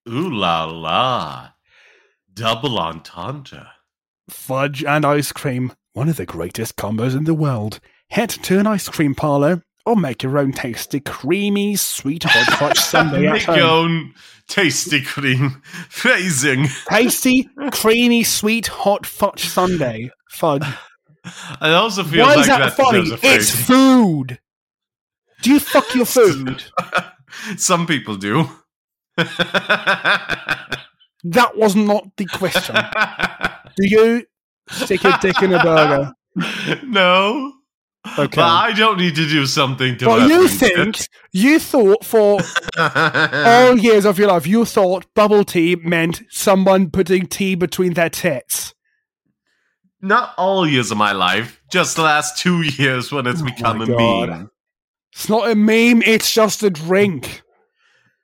Ooh 0.09 0.29
la 0.33 0.65
la. 0.65 1.49
Double 2.33 2.79
entendre. 2.79 3.71
Fudge 4.29 4.83
and 4.83 5.05
ice 5.05 5.31
cream, 5.31 5.73
one 5.93 6.07
of 6.07 6.15
the 6.15 6.25
greatest 6.25 6.77
combos 6.77 7.15
in 7.15 7.25
the 7.25 7.33
world. 7.33 7.79
Head 8.09 8.29
to 8.29 8.59
an 8.59 8.67
ice 8.67 8.87
cream 8.87 9.15
parlor 9.15 9.63
or 9.85 9.95
make 9.95 10.23
your 10.23 10.37
own 10.37 10.53
tasty, 10.53 10.99
creamy, 10.99 11.75
sweet 11.75 12.23
hot 12.23 12.57
fudge 12.57 12.77
sundae 12.79 13.25
at 13.25 13.33
Make 13.33 13.47
your 13.47 13.61
own 13.61 14.13
tasty 14.47 15.01
cream 15.01 15.61
phrasing. 15.89 16.67
Tasty, 16.89 17.49
creamy, 17.71 18.23
sweet 18.23 18.67
hot 18.67 19.05
fudge 19.05 19.45
sundae. 19.45 20.09
Fudge. 20.29 20.65
I 21.59 21.73
also 21.73 22.03
feel 22.03 22.25
Why 22.25 22.35
like 22.35 22.39
is 22.41 22.47
that 22.47 22.59
that 22.59 22.73
funny? 22.77 23.17
It's 23.23 23.51
food. 23.51 24.39
Do 25.41 25.51
you 25.51 25.59
fuck 25.59 25.93
your 25.95 26.05
food? 26.07 26.63
Some 27.57 27.85
people 27.87 28.15
do. 28.15 28.47
That 31.23 31.57
was 31.57 31.75
not 31.75 32.07
the 32.17 32.25
question. 32.25 32.75
Do 33.77 33.87
you 33.87 34.25
stick 34.69 35.03
a 35.05 35.17
dick 35.21 35.41
in 35.41 35.53
a 35.53 35.61
burger? 35.63 36.13
no. 36.83 37.53
Okay. 38.17 38.35
But 38.35 38.39
I 38.45 38.71
don't 38.73 38.97
need 38.97 39.13
to 39.15 39.27
do 39.27 39.45
something 39.45 39.95
to 39.97 40.07
Well, 40.07 40.27
you 40.27 40.47
think 40.47 41.01
it. 41.01 41.09
you 41.33 41.59
thought 41.59 42.03
for 42.03 42.39
all 42.79 43.77
years 43.77 44.05
of 44.05 44.17
your 44.17 44.29
life, 44.29 44.47
you 44.47 44.65
thought 44.65 45.05
bubble 45.13 45.43
tea 45.43 45.75
meant 45.75 46.23
someone 46.29 46.89
putting 46.89 47.27
tea 47.27 47.53
between 47.53 47.93
their 47.93 48.09
tits. 48.09 48.73
Not 50.01 50.33
all 50.35 50.67
years 50.67 50.89
of 50.89 50.97
my 50.97 51.11
life, 51.11 51.61
just 51.71 51.95
the 51.95 52.01
last 52.01 52.39
two 52.39 52.61
years 52.81 53.11
when 53.11 53.27
it's 53.27 53.41
Oh 53.43 53.45
become 53.45 53.81
a 53.81 53.85
God. 53.87 54.29
meme. 54.29 54.49
It's 55.13 55.29
not 55.29 55.51
a 55.51 55.55
meme, 55.55 56.01
it's 56.01 56.33
just 56.33 56.63
a 56.63 56.71
drink. 56.71 57.43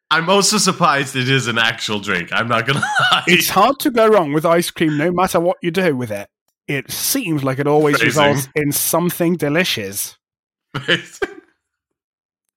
I'm 0.10 0.30
also 0.30 0.58
surprised 0.58 1.16
it 1.16 1.30
is 1.30 1.48
an 1.48 1.58
actual 1.58 2.00
drink. 2.00 2.30
I'm 2.32 2.48
not 2.48 2.66
gonna 2.66 2.80
lie. 3.12 3.24
It's 3.28 3.50
hard 3.50 3.80
to 3.80 3.92
go 3.92 4.08
wrong 4.08 4.32
with 4.34 4.46
ice 4.46 4.72
cream, 4.72 4.98
no 4.98 5.12
matter 5.12 5.40
what 5.40 5.58
you 5.62 5.72
do 5.72 5.96
with 5.96 6.12
it. 6.12 6.30
It 6.68 6.92
seems 6.92 7.44
like 7.44 7.60
it 7.60 7.68
always 7.68 8.02
results 8.04 8.48
in 8.56 8.72
something 8.72 9.36
delicious. 9.36 10.18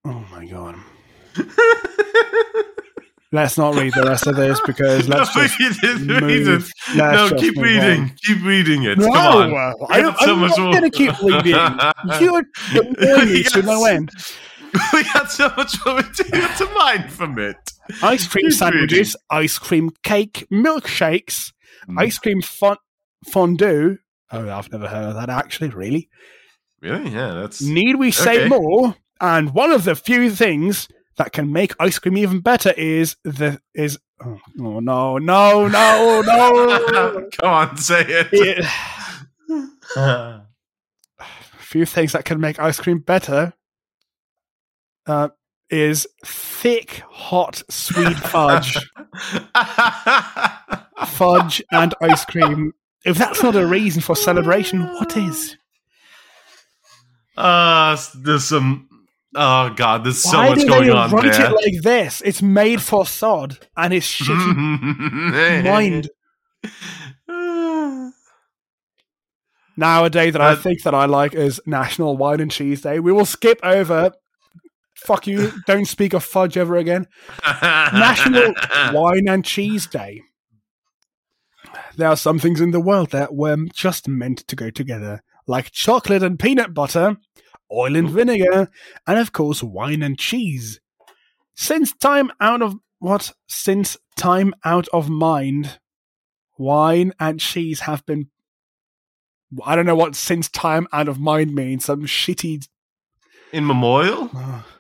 Oh 0.04 0.24
my 0.32 0.46
god. 0.46 0.76
Let's 3.32 3.56
not 3.56 3.76
read 3.76 3.94
the 3.94 4.02
rest 4.02 4.26
of 4.26 4.34
this 4.34 4.60
because 4.66 5.08
let's 5.08 5.34
no, 5.36 5.46
just 5.46 6.00
move. 6.00 6.72
No, 6.96 7.28
just 7.28 7.36
keep 7.36 7.56
reading. 7.56 8.00
on. 8.02 8.12
Keep 8.26 8.42
reading 8.42 8.82
it. 8.84 8.98
No, 8.98 9.12
Come 9.12 9.54
on. 9.54 9.74
I, 9.88 10.02
got 10.02 10.18
so 10.18 10.34
not 10.34 10.56
going 10.56 10.82
to 10.82 10.90
keep 10.90 11.16
reading. 11.22 11.54
You're 12.20 12.42
annoying 12.72 13.32
me 13.32 13.42
to 13.44 13.62
no 13.62 13.86
Yes. 13.86 13.88
end. 13.94 14.10
we 14.92 15.02
had 15.04 15.26
so 15.26 15.52
much 15.56 15.74
more 15.85 15.96
material 15.96 16.48
to 16.59 16.66
mine 16.74 17.09
from 17.09 17.38
it. 17.38 17.56
Ice 18.02 18.26
cream 18.28 18.50
sandwiches, 18.50 19.16
ice 19.30 19.59
cream 19.59 19.90
cake, 20.02 20.46
milkshakes, 20.52 21.52
Mm. 21.88 21.98
ice 21.98 22.18
cream 22.18 22.42
fon- 22.42 22.76
fondue. 23.26 23.96
Oh, 24.30 24.48
I've 24.50 24.70
never 24.70 24.87
heard 24.87 25.09
of 25.09 25.14
that 25.14 25.30
actually, 25.30 25.70
really. 25.70 26.11
Really? 26.83 27.11
Yeah, 27.11 27.33
that's. 27.35 27.62
Need 27.62 27.96
we 27.96 28.11
say 28.11 28.40
Okay. 28.40 28.48
more? 28.48 28.96
And 29.20 29.54
one 29.54 29.70
of 29.72 29.85
the 29.85 29.94
few 29.96 30.30
things 30.30 30.88
that 31.16 31.33
can 31.33 31.50
make 31.52 31.74
ice 31.80 31.98
cream 31.98 32.18
even 32.18 32.40
better 32.40 32.72
is 32.76 33.16
the 33.24 33.61
is 33.74 33.98
oh, 34.24 34.38
oh 34.61 34.80
no 34.80 35.16
no 35.18 35.68
no 35.68 36.20
no. 36.22 37.28
Come 37.40 37.50
on, 37.50 37.76
say 37.78 38.02
it. 38.06 38.28
It- 38.33 38.64
few 41.59 41.87
things 41.87 42.12
that 42.12 42.24
can 42.24 42.40
make 42.40 42.59
ice 42.59 42.80
cream 42.80 42.98
better 42.98 43.52
uh, 45.10 45.28
is 45.70 46.06
thick, 46.24 47.02
hot, 47.08 47.62
sweet 47.68 48.16
fudge, 48.32 48.78
fudge 51.06 51.62
and 51.72 51.94
ice 52.00 52.24
cream. 52.24 52.72
If 53.04 53.18
that's 53.18 53.42
not 53.42 53.56
a 53.56 53.66
reason 53.66 54.02
for 54.02 54.14
celebration, 54.14 54.82
what 54.82 55.16
is? 55.16 55.56
Uh, 57.36 57.96
there's 58.16 58.44
some. 58.44 58.88
Oh 59.34 59.70
god, 59.70 60.04
there's 60.04 60.22
so 60.22 60.38
Why 60.38 60.50
much 60.50 60.66
going 60.66 60.90
on 60.90 61.10
write 61.12 61.32
there. 61.32 61.46
it 61.46 61.52
like 61.52 61.82
this? 61.82 62.20
It's 62.24 62.42
made 62.42 62.82
for 62.82 63.06
sod 63.06 63.58
and 63.76 63.94
it's 63.94 64.06
shitty 64.20 65.64
mind. 65.64 66.10
Now, 69.76 70.04
a 70.04 70.10
day 70.10 70.28
that 70.28 70.42
I 70.42 70.56
think 70.56 70.82
that 70.82 70.94
I 70.94 71.06
like 71.06 71.32
is 71.34 71.58
National 71.64 72.14
Wine 72.14 72.40
and 72.40 72.50
Cheese 72.50 72.82
Day. 72.82 73.00
We 73.00 73.12
will 73.12 73.24
skip 73.24 73.58
over. 73.62 74.12
Fuck 75.04 75.26
you! 75.26 75.52
Don't 75.66 75.86
speak 75.86 76.12
of 76.12 76.24
fudge 76.24 76.56
ever 76.56 76.76
again. 76.76 77.06
National 77.42 78.54
Wine 78.92 79.28
and 79.28 79.44
Cheese 79.44 79.86
Day. 79.86 80.22
There 81.96 82.08
are 82.08 82.16
some 82.16 82.38
things 82.38 82.60
in 82.60 82.70
the 82.70 82.80
world 82.80 83.10
that 83.10 83.34
were 83.34 83.56
just 83.74 84.08
meant 84.08 84.46
to 84.48 84.56
go 84.56 84.70
together, 84.70 85.22
like 85.46 85.70
chocolate 85.70 86.22
and 86.22 86.38
peanut 86.38 86.74
butter, 86.74 87.16
oil 87.72 87.96
and 87.96 88.10
vinegar, 88.10 88.70
and 89.06 89.18
of 89.18 89.32
course, 89.32 89.62
wine 89.62 90.02
and 90.02 90.18
cheese. 90.18 90.80
Since 91.54 91.94
time 91.94 92.30
out 92.40 92.62
of 92.62 92.76
what? 92.98 93.32
Since 93.48 93.96
time 94.16 94.54
out 94.64 94.88
of 94.92 95.08
mind, 95.08 95.78
wine 96.58 97.12
and 97.18 97.40
cheese 97.40 97.80
have 97.80 98.04
been. 98.06 98.28
I 99.64 99.74
don't 99.74 99.86
know 99.86 99.96
what 99.96 100.14
since 100.14 100.48
time 100.48 100.86
out 100.92 101.08
of 101.08 101.18
mind 101.18 101.54
means. 101.54 101.86
Some 101.86 102.02
shitty. 102.02 102.68
In 103.52 103.66
memorial? 103.66 104.30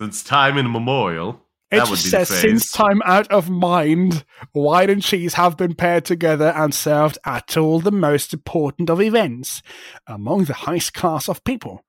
It's 0.00 0.22
time 0.22 0.58
immemorial. 0.58 1.44
It 1.70 1.84
just 1.84 2.10
says, 2.10 2.28
since 2.28 2.72
time 2.72 3.02
out 3.04 3.30
of 3.30 3.50
mind, 3.50 4.24
wine 4.54 4.88
and 4.88 5.02
cheese 5.02 5.34
have 5.34 5.58
been 5.58 5.74
paired 5.74 6.06
together 6.06 6.52
and 6.56 6.74
served 6.74 7.18
at 7.26 7.58
all 7.58 7.78
the 7.80 7.92
most 7.92 8.32
important 8.32 8.88
of 8.88 9.02
events 9.02 9.62
among 10.06 10.44
the 10.44 10.54
highest 10.54 10.94
class 10.94 11.28
of 11.28 11.44
people. 11.44 11.84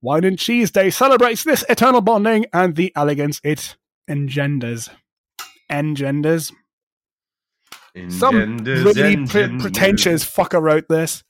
Wine 0.00 0.22
and 0.22 0.38
Cheese 0.38 0.70
Day 0.70 0.90
celebrates 0.90 1.42
this 1.42 1.64
eternal 1.68 2.00
bonding 2.00 2.46
and 2.52 2.76
the 2.76 2.92
elegance 2.94 3.40
it 3.42 3.76
engenders. 4.08 4.88
Engenders. 5.68 6.52
Some 8.08 8.40
Engenders, 8.40 8.84
really 8.84 9.26
pre- 9.26 9.58
pretentious 9.58 10.24
fucker 10.24 10.62
wrote 10.62 10.88
this. 10.88 11.24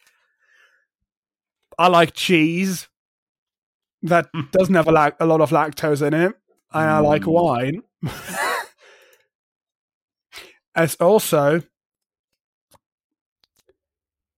I 1.79 1.89
like 1.89 2.13
cheese 2.13 2.89
that 4.03 4.29
doesn't 4.53 4.75
have 4.75 4.89
a, 4.89 4.93
lac- 4.93 5.17
a 5.21 5.27
lot 5.27 5.41
of 5.41 5.51
lactose 5.51 6.07
in 6.07 6.15
it, 6.15 6.33
and 6.73 6.91
I 6.91 6.99
like 7.01 7.23
Mm. 7.23 7.33
wine. 7.33 7.83
it's 10.77 10.95
also. 10.97 11.63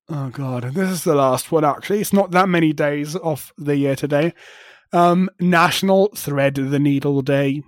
Oh 0.09 0.29
god, 0.31 0.75
this 0.75 0.91
is 0.91 1.05
the 1.05 1.15
last 1.15 1.53
one. 1.53 1.65
Actually, 1.65 2.01
it's 2.01 2.13
not 2.13 2.33
that 2.33 2.49
many 2.49 2.73
days 2.73 3.15
off 3.15 3.53
the 3.57 3.77
year 3.77 3.95
today. 3.95 4.35
Um, 4.93 5.31
National 5.39 6.09
Thread 6.17 6.55
the 6.57 6.79
Needle 6.81 7.23
Day. 7.23 7.63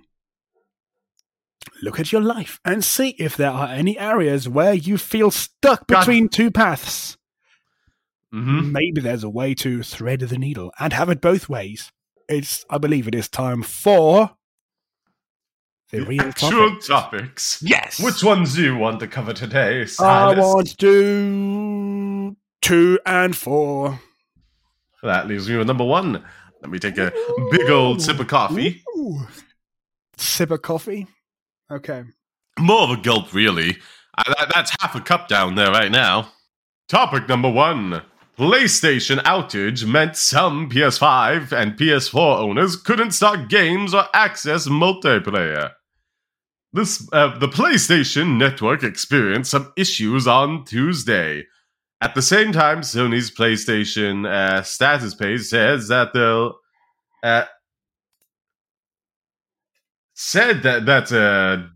Look 1.81 1.99
at 1.99 2.11
your 2.11 2.21
life 2.21 2.59
and 2.65 2.83
see 2.83 3.09
if 3.11 3.37
there 3.37 3.49
are 3.51 3.67
any 3.69 3.97
areas 3.97 4.49
where 4.49 4.73
you 4.73 4.97
feel 4.97 5.31
stuck 5.31 5.87
God. 5.87 5.99
between 6.01 6.27
two 6.27 6.51
paths. 6.51 7.17
Mhm. 8.33 8.71
Maybe 8.71 8.99
there's 9.01 9.23
a 9.23 9.29
way 9.29 9.53
to 9.55 9.83
thread 9.83 10.21
the 10.21 10.37
needle 10.37 10.71
and 10.79 10.91
have 10.93 11.09
it 11.09 11.21
both 11.21 11.47
ways. 11.49 11.91
It's, 12.27 12.65
I 12.69 12.77
believe, 12.79 13.07
it 13.07 13.13
is 13.15 13.29
time 13.29 13.61
for 13.61 14.31
the 15.91 16.01
real 16.03 16.21
Actual 16.21 16.49
topic. 16.79 16.85
topics. 16.87 17.61
Yes. 17.61 17.99
Which 18.01 18.23
ones 18.23 18.55
do 18.55 18.63
you 18.63 18.75
want 18.77 18.99
to 19.01 19.07
cover 19.07 19.33
today? 19.33 19.81
I 19.81 19.85
Silas? 19.85 20.37
want 20.39 20.67
to 20.69 20.75
do 20.77 22.35
two 22.61 22.99
and 23.05 23.35
four. 23.35 23.99
That 25.03 25.27
leaves 25.27 25.47
me 25.49 25.57
with 25.57 25.67
number 25.67 25.83
one. 25.83 26.23
Let 26.61 26.71
me 26.71 26.79
take 26.79 26.97
a 26.97 27.11
big 27.51 27.69
old 27.69 28.01
sip 28.01 28.19
of 28.19 28.27
coffee. 28.27 28.81
Ooh. 28.97 29.27
Sip 30.17 30.49
of 30.49 30.61
coffee. 30.61 31.05
Okay. 31.69 32.03
More 32.57 32.83
of 32.83 32.91
a 32.91 32.97
gulp, 32.97 33.33
really. 33.33 33.77
Uh, 34.17 34.33
that- 34.37 34.51
that's 34.55 34.75
half 34.79 34.95
a 34.95 35.01
cup 35.01 35.27
down 35.27 35.55
there 35.55 35.71
right 35.71 35.91
now. 35.91 36.29
Topic 36.87 37.27
number 37.27 37.49
one. 37.51 38.01
PlayStation 38.37 39.21
outage 39.23 39.85
meant 39.85 40.15
some 40.15 40.69
PS5 40.69 41.51
and 41.51 41.77
PS4 41.77 42.39
owners 42.39 42.75
couldn't 42.75 43.11
start 43.11 43.47
games 43.47 43.93
or 43.93 44.05
access 44.13 44.67
multiplayer. 44.67 45.71
This, 46.71 47.07
uh, 47.13 47.37
the 47.37 47.47
PlayStation 47.47 48.37
Network 48.37 48.83
experienced 48.83 49.51
some 49.51 49.71
issues 49.77 50.27
on 50.27 50.65
Tuesday. 50.65 51.45
At 52.01 52.15
the 52.15 52.23
same 52.23 52.51
time, 52.51 52.81
Sony's 52.81 53.29
PlayStation 53.29 54.27
uh, 54.27 54.63
status 54.63 55.13
page 55.13 55.41
says 55.41 55.87
that 55.89 56.13
they'll 56.13 56.55
uh, 57.21 57.45
said 60.15 60.63
that 60.63 60.85
that's 60.85 61.11
a, 61.11 61.69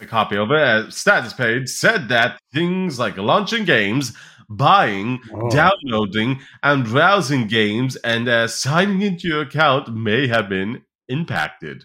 a 0.00 0.06
copy 0.06 0.36
of 0.36 0.50
it. 0.50 0.58
Uh, 0.58 0.90
status 0.90 1.32
page 1.32 1.68
said 1.68 2.08
that 2.08 2.40
things 2.52 2.98
like 2.98 3.16
launching 3.16 3.64
games, 3.64 4.12
buying, 4.50 5.20
Oh. 5.32 5.48
downloading, 5.48 6.40
and 6.62 6.84
browsing 6.84 7.46
games, 7.46 7.96
and 7.96 8.28
uh, 8.28 8.48
signing 8.48 9.00
into 9.00 9.28
your 9.28 9.42
account 9.42 9.94
may 9.94 10.26
have 10.26 10.48
been 10.48 10.82
impacted. 11.08 11.84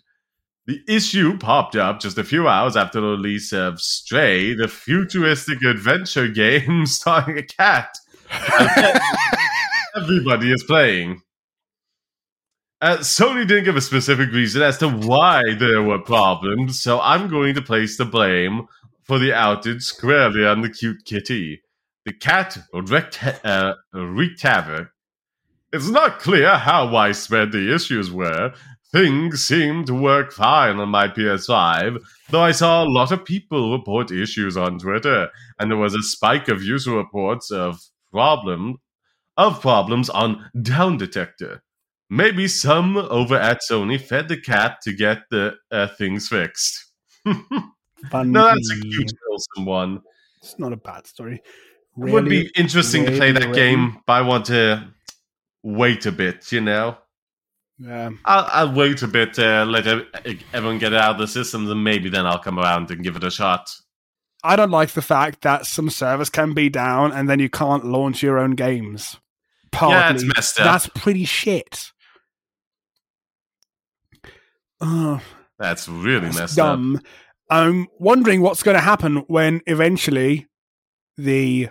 The 0.68 0.82
issue 0.88 1.38
popped 1.38 1.76
up 1.76 2.00
just 2.02 2.18
a 2.18 2.24
few 2.24 2.48
hours 2.48 2.76
after 2.76 3.00
the 3.00 3.08
release 3.08 3.54
of 3.54 3.80
Stray, 3.80 4.56
the 4.56 4.68
futuristic 4.68 5.62
adventure 5.64 6.28
game 6.28 6.86
starring 6.88 7.38
a 7.38 7.44
cat. 7.44 7.96
Everybody 9.96 10.52
is 10.52 10.64
playing. 10.64 11.22
Uh, 12.82 12.98
Sony 12.98 13.48
didn't 13.48 13.64
give 13.64 13.78
a 13.78 13.82
specific 13.82 14.32
reason 14.32 14.62
as 14.62 14.78
to 14.80 14.90
why 14.90 15.42
there 15.58 15.82
were 15.82 16.00
problems, 16.00 16.82
so 16.82 17.00
I'm 17.00 17.30
going 17.30 17.56
to 17.56 17.62
place 17.62 17.98
the 17.98 18.06
blame 18.06 18.68
for 19.04 19.18
the 19.18 19.30
outage 19.30 19.84
squarely 19.84 20.46
on 20.46 20.62
the 20.62 20.70
cute 20.70 21.06
kitty. 21.06 21.62
The 22.06 22.14
cat 22.14 22.58
wreaked, 22.74 23.20
uh, 23.44 23.74
wreaked 23.94 24.42
havoc. 24.44 24.90
It's 25.74 25.90
not 25.90 26.20
clear 26.20 26.58
how 26.58 26.90
widespread 26.90 27.52
the 27.52 27.74
issues 27.74 28.12
were. 28.12 28.54
Things 28.92 29.44
seemed 29.44 29.88
to 29.88 29.94
work 29.94 30.32
fine 30.32 30.78
on 30.78 30.90
my 30.90 31.08
PS5, 31.08 32.02
though 32.30 32.44
I 32.44 32.52
saw 32.52 32.84
a 32.84 32.88
lot 32.88 33.12
of 33.12 33.26
people 33.26 33.78
report 33.78 34.12
issues 34.12 34.56
on 34.56 34.80
Twitter, 34.80 35.30
and 35.60 35.70
there 35.70 35.78
was 35.78 35.96
a 35.96 36.04
spike 36.04 36.48
of 36.48 36.64
user 36.64 36.92
reports 36.92 37.52
of 37.52 37.82
problem 38.12 38.78
of 39.38 39.60
problems 39.60 40.10
on 40.10 40.50
Down 40.62 40.98
Detector. 40.98 41.62
Maybe 42.10 42.48
some 42.48 42.96
over 42.98 43.36
at 43.36 43.62
Sony 43.70 44.00
fed 44.00 44.30
the 44.30 44.40
cat 44.40 44.78
to 44.84 44.94
get 44.94 45.24
the 45.32 45.56
uh, 45.72 45.88
things 45.88 46.30
fixed. 46.30 46.92
no, 47.26 47.34
that's 48.14 48.72
a 48.72 48.82
cute, 48.82 49.12
wholesome 49.28 49.66
one. 49.66 50.02
It's 50.42 50.60
not 50.60 50.72
a 50.72 50.78
bad 50.78 51.08
story. 51.08 51.42
It 51.98 52.12
would 52.12 52.30
be 52.30 52.52
interesting 52.56 53.06
to 53.06 53.12
play 53.12 53.32
that 53.32 53.42
really- 53.44 53.54
game, 53.54 54.02
but 54.06 54.14
I 54.14 54.22
want 54.22 54.46
to 54.46 54.88
wait 55.64 56.06
a 56.06 56.12
bit, 56.12 56.52
you 56.52 56.62
know? 56.62 56.98
Yeah. 57.78 58.12
I'll, 58.24 58.48
I'll 58.52 58.74
wait 58.74 59.02
a 59.02 59.08
bit, 59.08 59.38
uh, 59.38 59.66
let 59.68 59.86
everyone 60.54 60.80
get 60.80 60.94
out 60.94 61.12
of 61.16 61.18
the 61.18 61.28
systems, 61.28 61.70
and 61.70 61.84
maybe 61.84 62.10
then 62.10 62.26
I'll 62.26 62.40
come 62.40 62.58
around 62.60 62.90
and 62.92 63.04
give 63.04 63.16
it 63.16 63.24
a 63.24 63.32
shot. 63.32 63.70
I 64.44 64.56
don't 64.56 64.72
like 64.72 64.92
the 64.92 65.02
fact 65.02 65.42
that 65.42 65.66
some 65.66 65.90
servers 65.90 66.30
can 66.30 66.54
be 66.54 66.70
down 66.70 67.12
and 67.12 67.28
then 67.28 67.40
you 67.40 67.50
can't 67.50 67.84
launch 67.84 68.22
your 68.22 68.38
own 68.38 68.52
games. 68.52 69.18
Partly. 69.72 69.98
Yeah, 69.98 70.14
it's 70.14 70.24
messed 70.24 70.60
up. 70.60 70.66
That's 70.66 70.88
pretty 70.94 71.26
shit. 71.26 71.92
Oh, 74.80 75.20
That's 75.58 75.90
really 75.90 76.28
that's 76.28 76.38
messed 76.38 76.60
up. 76.60 76.80
I'm 77.50 77.88
wondering 78.00 78.42
what's 78.42 78.62
going 78.64 78.76
to 78.76 78.82
happen 78.82 79.18
when 79.28 79.62
eventually 79.68 80.48
the 81.18 81.70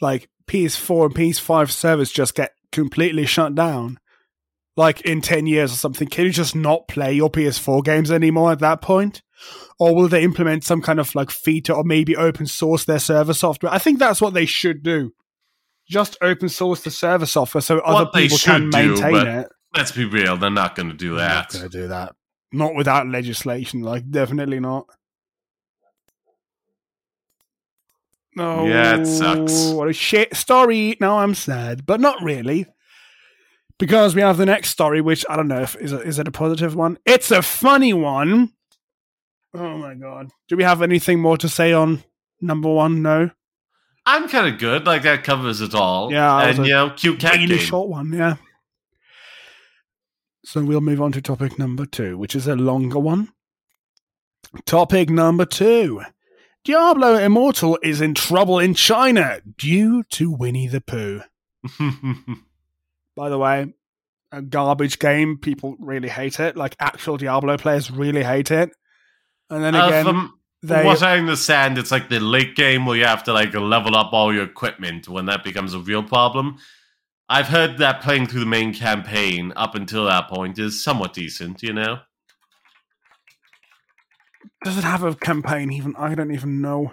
like 0.00 0.28
PS4 0.46 1.06
and 1.06 1.14
PS5 1.14 1.70
servers 1.70 2.10
just 2.10 2.34
get 2.34 2.52
completely 2.72 3.26
shut 3.26 3.54
down. 3.54 3.98
Like 4.76 5.00
in 5.00 5.20
10 5.20 5.46
years 5.46 5.72
or 5.72 5.76
something, 5.76 6.06
can 6.08 6.26
you 6.26 6.30
just 6.30 6.54
not 6.54 6.86
play 6.86 7.12
your 7.12 7.30
PS4 7.30 7.84
games 7.84 8.10
anymore 8.12 8.52
at 8.52 8.60
that 8.60 8.80
point? 8.80 9.22
Or 9.80 9.94
will 9.94 10.08
they 10.08 10.22
implement 10.22 10.64
some 10.64 10.82
kind 10.82 11.00
of 11.00 11.14
like 11.14 11.30
feature 11.30 11.72
or 11.72 11.84
maybe 11.84 12.16
open 12.16 12.46
source 12.46 12.84
their 12.84 12.98
server 12.98 13.34
software? 13.34 13.72
I 13.72 13.78
think 13.78 13.98
that's 13.98 14.20
what 14.20 14.34
they 14.34 14.46
should 14.46 14.82
do. 14.82 15.12
Just 15.88 16.16
open 16.20 16.48
source 16.48 16.82
the 16.82 16.90
server 16.90 17.26
software 17.26 17.62
so 17.62 17.78
other 17.80 18.04
What 18.04 18.12
they 18.12 18.24
people 18.28 18.38
can 18.38 18.70
do, 18.70 18.88
maintain 18.90 19.12
but 19.12 19.26
it. 19.26 19.48
Let's 19.74 19.92
be 19.92 20.04
real, 20.04 20.36
they're 20.36 20.50
not 20.50 20.74
going 20.74 20.90
to 20.90 20.96
do 20.96 21.10
They're 21.16 21.28
that. 21.28 21.34
not 21.34 21.52
going 21.52 21.70
to 21.70 21.78
do 21.78 21.88
that. 21.88 22.14
Not 22.52 22.74
without 22.74 23.06
legislation, 23.08 23.82
like 23.82 24.08
definitely 24.10 24.60
not. 24.60 24.86
No. 28.38 28.66
Yeah, 28.66 29.00
it 29.00 29.06
sucks. 29.06 29.70
What 29.72 29.88
a 29.88 29.92
shit 29.92 30.36
story. 30.36 30.96
Now 31.00 31.18
I'm 31.18 31.34
sad, 31.34 31.84
but 31.84 32.00
not 32.00 32.22
really. 32.22 32.66
Because 33.78 34.14
we 34.14 34.22
have 34.22 34.36
the 34.36 34.46
next 34.46 34.70
story, 34.70 35.00
which 35.00 35.24
I 35.28 35.34
don't 35.36 35.48
know 35.48 35.62
if 35.62 35.74
is 35.76 35.92
it, 35.92 36.06
is 36.06 36.20
it 36.20 36.28
a 36.28 36.32
positive 36.32 36.76
one. 36.76 36.98
It's 37.04 37.32
a 37.32 37.42
funny 37.42 37.92
one. 37.92 38.52
Oh 39.54 39.76
my 39.76 39.94
god. 39.94 40.30
Do 40.48 40.56
we 40.56 40.62
have 40.62 40.82
anything 40.82 41.20
more 41.20 41.36
to 41.38 41.48
say 41.48 41.72
on 41.72 42.04
number 42.40 42.72
one? 42.72 43.02
No. 43.02 43.30
I'm 44.06 44.28
kind 44.28 44.52
of 44.52 44.60
good. 44.60 44.86
Like 44.86 45.02
that 45.02 45.24
covers 45.24 45.60
it 45.60 45.74
all. 45.74 46.12
Yeah, 46.12 46.38
and 46.40 46.60
a 46.60 46.62
you 46.62 46.72
know, 46.72 46.90
cute 46.90 47.18
cat 47.18 47.34
really 47.34 47.56
game. 47.56 47.58
short 47.58 47.88
one, 47.88 48.12
yeah. 48.12 48.36
So 50.44 50.64
we'll 50.64 50.80
move 50.80 51.02
on 51.02 51.10
to 51.12 51.20
topic 51.20 51.58
number 51.58 51.86
two, 51.86 52.16
which 52.16 52.36
is 52.36 52.46
a 52.46 52.54
longer 52.54 53.00
one. 53.00 53.32
Topic 54.64 55.10
number 55.10 55.44
two. 55.44 56.02
Diablo 56.64 57.16
Immortal 57.16 57.78
is 57.82 58.00
in 58.00 58.14
trouble 58.14 58.58
in 58.58 58.74
China 58.74 59.40
due 59.56 60.02
to 60.10 60.30
Winnie 60.30 60.68
the 60.68 60.80
Pooh. 60.80 61.22
By 63.16 63.28
the 63.28 63.38
way, 63.38 63.72
a 64.32 64.42
garbage 64.42 64.98
game. 64.98 65.38
People 65.38 65.76
really 65.78 66.08
hate 66.08 66.40
it. 66.40 66.56
Like 66.56 66.76
actual 66.78 67.16
Diablo 67.16 67.56
players 67.56 67.90
really 67.90 68.22
hate 68.22 68.50
it. 68.50 68.70
And 69.50 69.64
then 69.64 69.74
Uh, 69.74 69.86
again, 69.86 70.04
from 70.04 70.34
they 70.62 70.84
what 70.84 71.02
I 71.02 71.16
understand, 71.16 71.78
it's 71.78 71.90
like 71.90 72.08
the 72.08 72.20
late 72.20 72.54
game 72.54 72.84
where 72.84 72.96
you 72.96 73.04
have 73.04 73.24
to 73.24 73.32
like 73.32 73.54
level 73.54 73.96
up 73.96 74.12
all 74.12 74.34
your 74.34 74.44
equipment 74.44 75.08
when 75.08 75.26
that 75.26 75.44
becomes 75.44 75.72
a 75.74 75.78
real 75.78 76.02
problem. 76.02 76.58
I've 77.30 77.48
heard 77.48 77.78
that 77.78 78.02
playing 78.02 78.26
through 78.26 78.40
the 78.40 78.46
main 78.46 78.74
campaign 78.74 79.52
up 79.54 79.74
until 79.74 80.06
that 80.06 80.28
point 80.28 80.58
is 80.58 80.82
somewhat 80.82 81.12
decent, 81.12 81.62
you 81.62 81.74
know? 81.74 82.00
Does 84.64 84.76
it 84.78 84.84
have 84.84 85.02
a 85.04 85.14
campaign 85.14 85.72
even? 85.72 85.94
I 85.96 86.14
don't 86.14 86.32
even 86.32 86.60
know. 86.60 86.92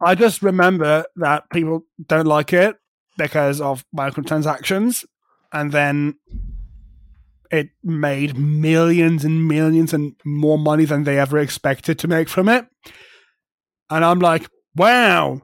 I 0.00 0.14
just 0.14 0.42
remember 0.42 1.04
that 1.16 1.48
people 1.50 1.84
don't 2.06 2.26
like 2.26 2.52
it 2.52 2.76
because 3.16 3.60
of 3.60 3.84
microtransactions 3.96 5.04
and 5.52 5.72
then 5.72 6.16
it 7.50 7.68
made 7.82 8.36
millions 8.36 9.24
and 9.24 9.46
millions 9.48 9.94
and 9.94 10.14
more 10.24 10.58
money 10.58 10.84
than 10.84 11.04
they 11.04 11.18
ever 11.18 11.38
expected 11.38 11.98
to 12.00 12.08
make 12.08 12.28
from 12.28 12.48
it. 12.48 12.66
And 13.88 14.04
i'm 14.04 14.18
like 14.18 14.48
wow 14.74 15.40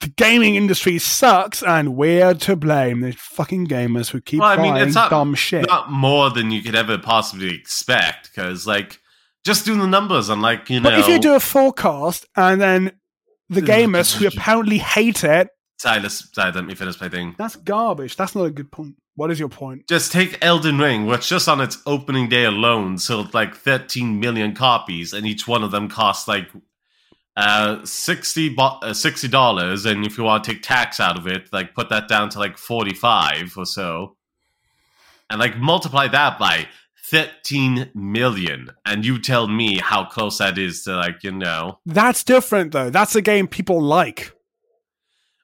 the 0.00 0.08
gaming 0.08 0.54
industry 0.56 0.98
sucks 0.98 1.62
and 1.62 1.94
we're 1.94 2.32
to 2.34 2.56
blame. 2.56 3.00
The 3.00 3.12
fucking 3.12 3.66
gamers 3.66 4.10
who 4.10 4.20
keep 4.22 4.40
Well, 4.40 4.48
I 4.48 4.56
mean, 4.56 4.72
buying 4.72 4.86
it's 4.86 4.94
not- 4.94 5.10
dumb 5.10 5.34
shit. 5.34 5.66
Not 5.66 5.90
more 5.92 6.30
than 6.30 6.50
you 6.50 6.62
could 6.62 6.74
ever 6.74 6.96
possibly 6.98 7.54
expect, 7.54 8.30
because 8.34 8.66
like 8.66 8.99
just 9.44 9.64
do 9.64 9.76
the 9.78 9.86
numbers 9.86 10.28
and 10.28 10.42
like 10.42 10.68
you 10.70 10.80
know. 10.80 10.90
But 10.90 10.98
if 10.98 11.08
you 11.08 11.18
do 11.18 11.34
a 11.34 11.40
forecast 11.40 12.26
and 12.36 12.60
then 12.60 12.92
the 13.48 13.62
gamers 13.62 14.14
who 14.14 14.26
apparently 14.26 14.78
hate 14.78 15.24
it, 15.24 15.48
Silas, 15.78 16.28
Silas, 16.32 16.54
let 16.54 16.64
me 16.66 16.74
finish 16.74 17.00
my 17.00 17.08
thing. 17.08 17.34
that's 17.38 17.56
garbage. 17.56 18.16
That's 18.16 18.34
not 18.34 18.44
a 18.44 18.50
good 18.50 18.70
point. 18.70 18.96
What 19.16 19.30
is 19.30 19.38
your 19.40 19.48
point? 19.48 19.86
Just 19.88 20.12
take 20.12 20.38
Elden 20.42 20.78
Ring, 20.78 21.06
which 21.06 21.28
just 21.28 21.48
on 21.48 21.60
its 21.60 21.78
opening 21.84 22.28
day 22.28 22.44
alone 22.44 22.96
sold 22.98 23.34
like 23.34 23.54
13 23.54 24.20
million 24.20 24.54
copies, 24.54 25.12
and 25.12 25.26
each 25.26 25.46
one 25.48 25.62
of 25.62 25.70
them 25.70 25.88
costs 25.88 26.28
like 26.28 26.48
uh 27.36 27.84
60 27.84 28.50
bo- 28.50 28.78
uh, 28.82 28.90
$60 28.92 29.86
and 29.86 30.04
if 30.04 30.18
you 30.18 30.24
want 30.24 30.42
to 30.42 30.52
take 30.52 30.62
tax 30.62 30.98
out 30.98 31.16
of 31.16 31.28
it 31.28 31.48
like 31.52 31.74
put 31.74 31.88
that 31.88 32.08
down 32.08 32.28
to 32.28 32.40
like 32.40 32.58
45 32.58 33.56
or 33.56 33.64
so 33.64 34.16
and 35.30 35.38
like 35.38 35.56
multiply 35.56 36.08
that 36.08 36.40
by 36.40 36.66
13 37.10 37.90
million 37.94 38.70
and 38.86 39.04
you 39.04 39.20
tell 39.20 39.48
me 39.48 39.78
how 39.78 40.04
close 40.04 40.38
that 40.38 40.56
is 40.58 40.84
to 40.84 40.94
like 40.96 41.22
you 41.24 41.32
know 41.32 41.78
That's 41.86 42.22
different 42.22 42.72
though. 42.72 42.90
That's 42.90 43.16
a 43.16 43.22
game 43.22 43.48
people 43.48 43.80
like. 43.82 44.32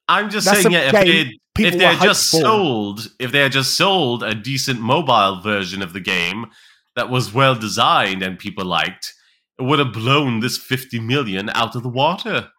i'm 0.08 0.30
just 0.30 0.46
That's 0.46 0.62
saying 0.62 0.72
yeah, 0.72 0.86
if 0.86 0.92
they 0.92 1.32
if 1.58 1.78
they 1.78 1.84
were 1.86 1.92
had 1.92 2.02
just 2.02 2.30
for. 2.30 2.40
sold 2.40 3.08
if 3.18 3.32
they 3.32 3.40
had 3.40 3.52
just 3.52 3.76
sold 3.76 4.22
a 4.22 4.34
decent 4.34 4.80
mobile 4.80 5.40
version 5.42 5.82
of 5.82 5.92
the 5.92 6.00
game 6.00 6.46
that 6.94 7.10
was 7.10 7.34
well 7.34 7.54
designed 7.54 8.22
and 8.22 8.38
people 8.38 8.64
liked 8.64 9.12
it 9.58 9.62
would 9.62 9.78
have 9.78 9.92
blown 9.92 10.40
this 10.40 10.58
50 10.58 11.00
million 11.00 11.50
out 11.50 11.74
of 11.74 11.82
the 11.82 11.88
water 11.88 12.50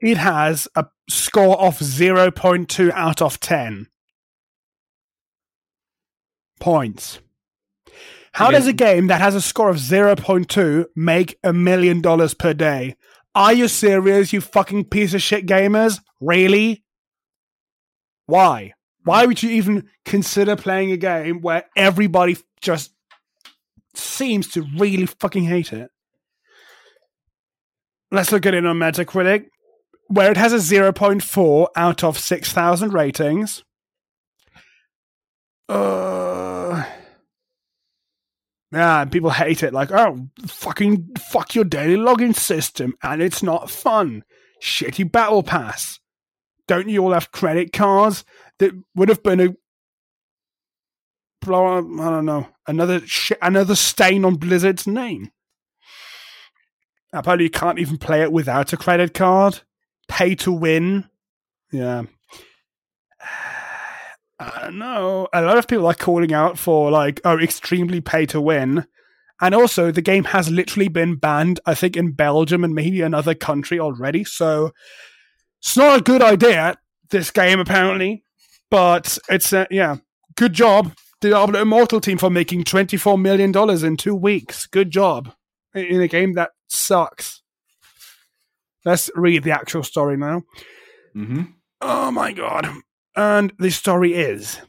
It 0.00 0.16
has 0.16 0.66
a 0.74 0.86
score 1.08 1.56
of 1.60 1.78
0.2 1.78 2.90
out 2.90 3.22
of 3.22 3.38
10 3.38 3.86
points. 6.62 7.18
How 8.34 8.52
does 8.52 8.68
a 8.68 8.72
game 8.72 9.08
that 9.08 9.20
has 9.20 9.34
a 9.34 9.40
score 9.40 9.68
of 9.68 9.76
0.2 9.76 10.86
make 10.94 11.36
a 11.42 11.52
million 11.52 12.00
dollars 12.00 12.34
per 12.34 12.54
day? 12.54 12.94
Are 13.34 13.52
you 13.52 13.66
serious, 13.66 14.32
you 14.32 14.40
fucking 14.40 14.84
piece 14.84 15.12
of 15.12 15.20
shit 15.20 15.44
gamers? 15.44 16.00
Really? 16.20 16.84
Why? 18.26 18.74
Why 19.02 19.26
would 19.26 19.42
you 19.42 19.50
even 19.50 19.88
consider 20.04 20.54
playing 20.54 20.92
a 20.92 20.96
game 20.96 21.40
where 21.40 21.64
everybody 21.76 22.38
just 22.60 22.92
seems 23.96 24.46
to 24.52 24.64
really 24.78 25.06
fucking 25.06 25.44
hate 25.44 25.72
it? 25.72 25.90
Let's 28.12 28.30
look 28.30 28.46
at 28.46 28.54
it 28.54 28.64
on 28.64 28.78
Metacritic, 28.78 29.46
where 30.06 30.30
it 30.30 30.36
has 30.36 30.52
a 30.52 30.56
0.4 30.58 31.66
out 31.74 32.04
of 32.04 32.18
6,000 32.18 32.92
ratings. 32.92 33.64
Uh, 35.68 36.31
yeah, 38.72 39.02
and 39.02 39.12
people 39.12 39.30
hate 39.30 39.62
it. 39.62 39.72
Like, 39.72 39.90
oh, 39.92 40.28
fucking 40.46 41.16
fuck 41.18 41.54
your 41.54 41.64
daily 41.64 41.96
login 41.96 42.34
system, 42.34 42.94
and 43.02 43.20
it's 43.20 43.42
not 43.42 43.70
fun. 43.70 44.24
Shitty 44.62 45.10
battle 45.10 45.42
pass. 45.42 46.00
Don't 46.68 46.88
you 46.88 47.02
all 47.02 47.12
have 47.12 47.32
credit 47.32 47.72
cards? 47.72 48.24
That 48.58 48.72
would 48.94 49.08
have 49.08 49.22
been 49.22 49.40
a 49.40 49.54
blow. 51.40 51.78
I 51.78 51.80
don't 52.10 52.24
know 52.24 52.48
another 52.66 53.00
sh- 53.06 53.32
another 53.42 53.74
stain 53.74 54.24
on 54.24 54.36
Blizzard's 54.36 54.86
name. 54.86 55.30
Apparently, 57.12 57.44
you 57.44 57.50
can't 57.50 57.78
even 57.78 57.98
play 57.98 58.22
it 58.22 58.32
without 58.32 58.72
a 58.72 58.76
credit 58.76 59.12
card. 59.12 59.60
Pay 60.08 60.34
to 60.36 60.52
win. 60.52 61.08
Yeah. 61.70 62.04
I 64.42 64.62
don't 64.62 64.78
know. 64.78 65.28
A 65.32 65.42
lot 65.42 65.58
of 65.58 65.68
people 65.68 65.86
are 65.86 65.94
calling 65.94 66.32
out 66.32 66.58
for 66.58 66.90
like, 66.90 67.20
oh, 67.24 67.38
extremely 67.38 68.00
pay 68.00 68.26
to 68.26 68.40
win. 68.40 68.86
And 69.40 69.54
also, 69.54 69.90
the 69.90 70.02
game 70.02 70.24
has 70.24 70.50
literally 70.50 70.88
been 70.88 71.16
banned, 71.16 71.60
I 71.66 71.74
think, 71.74 71.96
in 71.96 72.12
Belgium 72.12 72.64
and 72.64 72.74
maybe 72.74 73.00
another 73.00 73.34
country 73.34 73.80
already. 73.80 74.24
So 74.24 74.72
it's 75.60 75.76
not 75.76 75.98
a 75.98 76.02
good 76.02 76.22
idea, 76.22 76.76
this 77.10 77.30
game, 77.30 77.58
apparently. 77.58 78.24
But 78.70 79.18
it's, 79.28 79.52
uh, 79.52 79.66
yeah, 79.70 79.96
good 80.36 80.52
job, 80.52 80.94
Diablo 81.20 81.60
Immortal 81.60 82.00
team, 82.00 82.18
for 82.18 82.30
making 82.30 82.64
$24 82.64 83.20
million 83.20 83.52
in 83.84 83.96
two 83.96 84.14
weeks. 84.14 84.66
Good 84.66 84.90
job. 84.90 85.32
In 85.74 85.86
in 85.86 86.00
a 86.00 86.08
game 86.08 86.34
that 86.34 86.50
sucks. 86.68 87.42
Let's 88.84 89.10
read 89.14 89.44
the 89.44 89.52
actual 89.52 89.82
story 89.82 90.16
now. 90.16 90.42
mm-hmm. 91.14 91.42
Oh 91.80 92.10
my 92.10 92.32
god. 92.32 92.68
And 93.14 93.52
the 93.58 93.70
story 93.70 94.14
is 94.14 94.60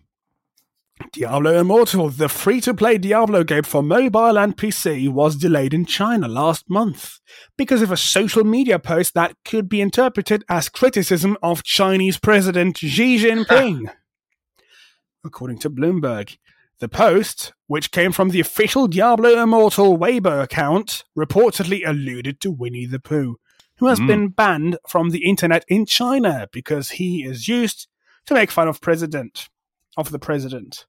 Diablo 1.12 1.58
Immortal, 1.60 2.10
the 2.10 2.30
free 2.30 2.60
to 2.62 2.74
play 2.74 2.98
Diablo 2.98 3.44
game 3.44 3.64
for 3.64 3.82
mobile 3.82 4.38
and 4.38 4.56
PC, 4.58 5.10
was 5.10 5.36
delayed 5.36 5.74
in 5.74 5.86
China 5.86 6.28
last 6.28 6.70
month 6.70 7.20
because 7.58 7.82
of 7.82 7.92
a 7.92 7.98
social 7.98 8.44
media 8.44 8.80
post 8.80 9.14
that 9.14 9.36
could 9.46 9.70
be 9.70 9.82
interpreted 9.82 10.44
as 10.50 10.70
criticism 10.70 11.38
of 11.42 11.64
Chinese 11.64 12.18
President 12.20 12.78
Xi 12.78 13.18
Jinping. 13.20 13.92
according 15.26 15.58
to 15.60 15.70
Bloomberg. 15.70 16.38
The 16.80 16.90
post, 16.90 17.54
which 17.68 17.92
came 17.92 18.12
from 18.12 18.30
the 18.30 18.42
official 18.42 18.88
Diablo 18.88 19.42
Immortal 19.42 19.98
Weibo 19.98 20.44
account, 20.44 21.06
reportedly 21.18 21.82
alluded 21.88 22.42
to 22.42 22.52
Winnie 22.52 22.86
the 22.88 23.00
Pooh, 23.00 23.38
who 23.78 23.88
has 23.88 24.00
Mm. 24.02 24.08
been 24.08 24.28
banned 24.30 24.78
from 24.88 25.12
the 25.12 25.24
internet 25.24 25.64
in 25.70 25.86
China 25.86 26.48
because 26.52 26.92
he 26.92 27.24
is 27.24 27.48
used 27.48 27.88
to 28.26 28.34
make 28.34 28.52
fun 28.52 28.68
of 28.68 28.82
president 28.82 29.50
of 29.98 30.12
the 30.12 30.20
president. 30.20 30.86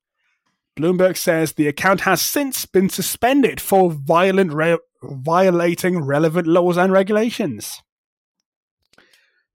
Bloomberg 0.78 1.16
says 1.16 1.53
the 1.53 1.68
account 1.68 2.01
has 2.01 2.20
since 2.20 2.66
been 2.66 2.89
suspended 2.89 3.61
for 3.61 3.93
violent 3.93 4.53
re- 4.53 4.78
violating 5.03 6.05
relevant 6.05 6.47
laws 6.47 6.76
and 6.76 6.93
regulations. 6.93 7.80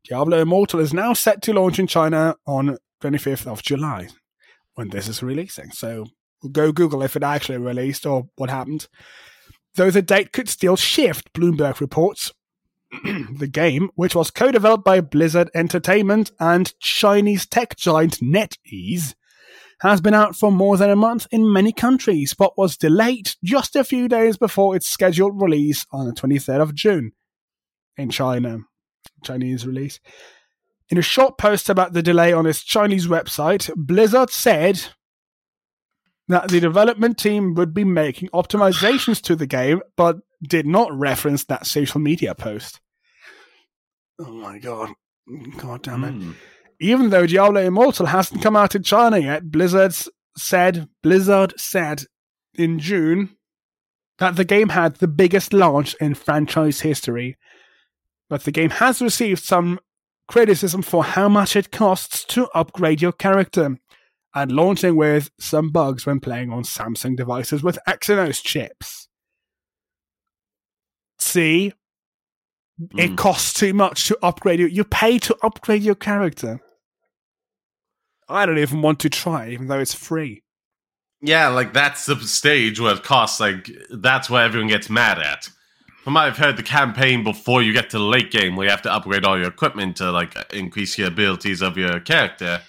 Diablo 0.06 0.40
Immortal 0.40 0.80
is 0.80 0.94
now 0.94 1.14
set 1.14 1.42
to 1.44 1.54
launch 1.54 1.78
in 1.78 1.88
China 1.88 2.36
on 2.48 2.78
25th 3.02 3.48
of 3.48 3.62
July 3.62 4.08
when 4.76 4.90
this 4.90 5.08
is 5.08 5.22
releasing. 5.22 5.72
So 5.72 6.06
go 6.52 6.72
Google 6.72 7.04
if 7.04 7.16
it 7.16 7.24
actually 7.24 7.58
released 7.58 8.06
or 8.06 8.30
what 8.36 8.50
happened. 8.50 8.88
Though 9.76 9.92
the 9.92 10.02
date 10.02 10.32
could 10.32 10.50
still 10.50 10.76
shift, 10.76 11.34
Bloomberg 11.34 11.80
reports. 11.80 12.32
the 13.34 13.50
game, 13.52 13.90
which 13.96 14.16
was 14.16 14.32
co 14.32 14.52
developed 14.52 14.84
by 14.84 15.02
Blizzard 15.02 15.50
Entertainment 15.54 16.32
and 16.40 16.78
Chinese 16.80 17.46
tech 17.46 17.76
giant 17.76 18.20
NetEase, 18.20 19.16
has 19.82 20.02
been 20.02 20.14
out 20.14 20.36
for 20.36 20.52
more 20.52 20.78
than 20.78 20.90
a 20.90 20.96
month 20.96 21.28
in 21.32 21.52
many 21.52 21.72
countries, 21.72 22.34
but 22.34 22.58
was 22.58 22.78
delayed 22.78 23.32
just 23.44 23.76
a 23.76 23.84
few 23.84 24.08
days 24.08 24.38
before 24.38 24.76
its 24.76 24.88
scheduled 24.88 25.42
release 25.42 25.86
on 25.92 26.06
the 26.06 26.14
23rd 26.14 26.62
of 26.62 26.76
June 26.76 27.14
in 27.98 28.10
China. 28.10 28.60
Chinese 29.24 29.66
release. 29.66 30.00
In 30.90 30.98
a 30.98 31.04
short 31.04 31.38
post 31.38 31.70
about 31.70 31.94
the 31.94 32.02
delay 32.02 32.34
on 32.34 32.46
its 32.46 32.64
Chinese 32.64 33.08
website, 33.08 33.70
Blizzard 33.76 34.32
said 34.32 34.88
that 36.28 36.50
the 36.50 36.60
development 36.60 37.18
team 37.18 37.54
would 37.56 37.74
be 37.74 37.84
making 37.84 38.30
optimizations 38.30 39.22
to 39.22 39.36
the 39.36 39.48
game, 39.48 39.82
but 39.96 40.18
did 40.42 40.66
not 40.66 40.92
reference 40.98 41.44
that 41.46 41.68
social 41.68 42.00
media 42.00 42.34
post. 42.34 42.80
Oh 44.20 44.32
my 44.32 44.60
god. 44.60 44.94
God 45.58 45.84
damn 45.84 46.04
it. 46.04 46.14
Mm. 46.14 46.36
Even 46.82 47.10
though 47.10 47.26
Diablo 47.26 47.62
Immortal 47.62 48.08
hasn't 48.08 48.42
come 48.42 48.56
out 48.56 48.76
in 48.76 48.84
China 48.84 49.18
yet, 49.18 49.52
Blizzard's 49.52 50.10
said 50.38 50.88
Blizzard 51.04 51.54
said 51.58 52.04
in 52.56 52.80
June 52.80 53.36
that 54.18 54.36
the 54.36 54.46
game 54.46 54.70
had 54.70 54.96
the 54.96 55.08
biggest 55.08 55.54
launch 55.54 55.96
in 55.96 56.14
franchise 56.14 56.82
history. 56.82 57.38
But 58.30 58.44
the 58.44 58.52
game 58.52 58.70
has 58.70 59.02
received 59.02 59.44
some 59.44 59.80
criticism 60.28 60.82
for 60.82 61.04
how 61.04 61.28
much 61.28 61.56
it 61.56 61.72
costs 61.72 62.24
to 62.26 62.48
upgrade 62.54 63.02
your 63.02 63.12
character 63.12 63.78
and 64.36 64.52
launching 64.52 64.96
with 64.96 65.32
some 65.40 65.72
bugs 65.72 66.06
when 66.06 66.20
playing 66.20 66.52
on 66.52 66.64
Samsung 66.64 67.18
devices 67.18 67.64
with 67.64 67.80
Exynos 67.88 68.44
chips. 68.44 69.08
See, 71.18 71.74
it 72.98 73.12
Mm. 73.12 73.18
costs 73.18 73.54
too 73.54 73.74
much 73.74 74.08
to 74.08 74.18
upgrade 74.22 74.60
you. 74.60 74.68
You 74.68 74.84
pay 74.84 75.20
to 75.20 75.36
upgrade 75.44 75.84
your 75.84 75.96
character. 75.96 76.60
I 78.28 78.46
don't 78.46 78.58
even 78.60 78.82
want 78.82 79.00
to 79.02 79.10
try, 79.10 79.50
even 79.50 79.68
though 79.68 79.80
it's 79.80 79.94
free. 79.94 80.44
Yeah, 81.22 81.48
like 81.50 81.74
that's 81.74 82.06
the 82.06 82.16
stage 82.22 82.80
where 82.80 82.96
it 82.96 83.04
costs. 83.04 83.40
Like 83.40 83.70
that's 83.90 84.30
where 84.30 84.44
everyone 84.46 84.70
gets 84.70 84.90
mad 84.90 85.20
at. 85.20 85.50
From 86.04 86.14
what 86.14 86.26
I've 86.26 86.38
heard, 86.38 86.56
the 86.56 86.64
campaign 86.64 87.24
before 87.24 87.62
you 87.62 87.74
get 87.74 87.90
to 87.90 87.98
the 87.98 88.04
late 88.06 88.32
game, 88.32 88.56
where 88.56 88.66
you 88.66 88.72
have 88.72 88.84
to 88.84 88.94
upgrade 88.94 89.26
all 89.26 89.38
your 89.38 89.50
equipment 89.50 89.98
to 89.98 90.12
like 90.12 90.34
increase 90.54 90.98
your 90.98 91.10
abilities 91.10 91.62
of 91.62 91.76
your 91.78 92.00
character. 92.00 92.62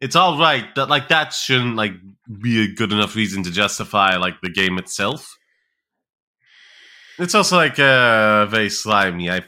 It's 0.00 0.14
all 0.14 0.38
right, 0.38 0.66
but 0.74 0.88
like 0.88 1.08
that 1.08 1.32
shouldn't 1.32 1.74
like 1.74 1.94
be 2.40 2.62
a 2.64 2.72
good 2.74 2.92
enough 2.92 3.16
reason 3.16 3.42
to 3.44 3.50
justify 3.50 4.16
like 4.16 4.40
the 4.42 4.50
game 4.50 4.78
itself. 4.78 5.26
It's 7.18 7.34
also 7.34 7.56
like 7.56 7.78
uh, 7.78 8.46
very 8.46 8.70
slimy. 8.70 9.30
I, 9.30 9.42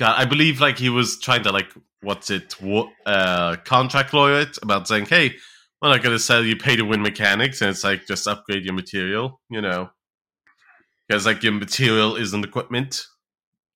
I 0.00 0.24
believe 0.24 0.60
like 0.60 0.78
he 0.78 0.90
was 0.90 1.18
trying 1.18 1.42
to 1.44 1.52
like 1.52 1.72
what's 2.02 2.30
it, 2.30 2.54
uh, 3.06 3.56
contract 3.64 4.12
lawyer 4.12 4.40
it 4.40 4.58
about 4.62 4.88
saying, 4.88 5.06
hey, 5.06 5.34
we're 5.80 5.88
not 5.88 6.02
going 6.02 6.14
to 6.14 6.22
sell 6.22 6.44
you 6.44 6.56
pay 6.56 6.76
to 6.76 6.82
win 6.82 7.02
mechanics, 7.02 7.60
and 7.60 7.70
it's 7.70 7.84
like 7.84 8.06
just 8.06 8.28
upgrade 8.28 8.64
your 8.64 8.74
material, 8.74 9.40
you 9.50 9.60
know, 9.60 9.90
because 11.08 11.26
like 11.26 11.42
your 11.42 11.52
material 11.52 12.16
isn't 12.16 12.44
equipment. 12.44 13.06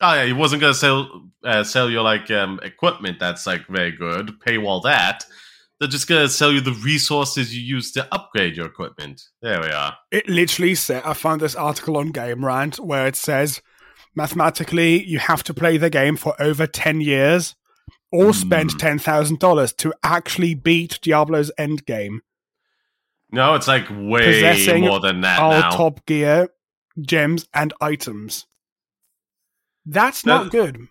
Oh 0.01 0.15
yeah, 0.15 0.25
he 0.25 0.33
wasn't 0.33 0.61
going 0.61 0.75
to 0.75 0.79
sell 0.79 1.29
uh, 1.43 1.65
sell 1.65 1.91
you 1.91 2.03
like 2.03 2.31
um, 2.31 2.61
equipment 2.63 3.19
that's 3.19 3.47
like 3.47 3.67
very 3.67 3.93
good. 3.93 4.35
Paywall 4.47 4.83
that. 4.85 5.25
They're 5.79 5.89
just 5.89 6.09
going 6.09 6.23
to 6.23 6.29
sell 6.33 6.53
you 6.53 6.61
the 6.63 6.73
resources 6.73 7.55
you 7.55 7.61
use 7.63 7.93
to 7.93 8.09
upgrade 8.15 8.57
your 8.57 8.67
equipment. 8.67 9.23
There 9.43 9.61
we 9.61 9.69
are. 9.69 9.97
It 10.11 10.29
literally 10.29 10.75
said, 10.75 11.03
I 11.05 11.13
found 11.13 11.41
this 11.43 11.55
article 11.55 11.99
on 11.99 12.13
Game 12.13 12.45
Rant 12.45 12.79
where 12.81 13.07
it 13.07 13.15
says 13.17 13.61
mathematically 14.15 15.05
you 15.05 15.19
have 15.19 15.43
to 15.45 15.53
play 15.55 15.77
the 15.77 15.91
game 15.91 16.17
for 16.17 16.35
over 16.41 16.67
10 16.67 17.03
years 17.03 17.55
or 18.11 18.33
spend 18.33 18.73
Hmm. 18.73 18.79
$10,000 18.79 19.77
to 19.77 19.93
actually 20.03 20.55
beat 20.55 20.99
Diablo's 21.03 21.51
end 21.59 21.85
game. 21.85 22.23
No, 23.31 23.55
it's 23.55 23.69
like 23.69 23.87
way 23.91 24.25
Possessing 24.25 24.85
more 24.85 25.01
than 25.01 25.21
that 25.23 25.39
All 25.41 25.51
now. 25.51 25.71
top 25.71 26.07
gear, 26.07 26.49
gems, 27.01 27.47
and 27.53 27.75
items. 27.83 28.47
That's 29.85 30.25
No. 30.25 30.45
not 30.45 30.51
good. 30.53 30.89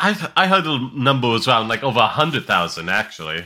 I 0.00 0.30
I 0.36 0.46
heard 0.48 0.64
the 0.64 0.90
number 0.94 1.28
was 1.28 1.46
around 1.46 1.68
like 1.68 1.84
over 1.84 2.00
a 2.00 2.08
hundred 2.08 2.44
thousand 2.46 2.88
actually. 2.88 3.44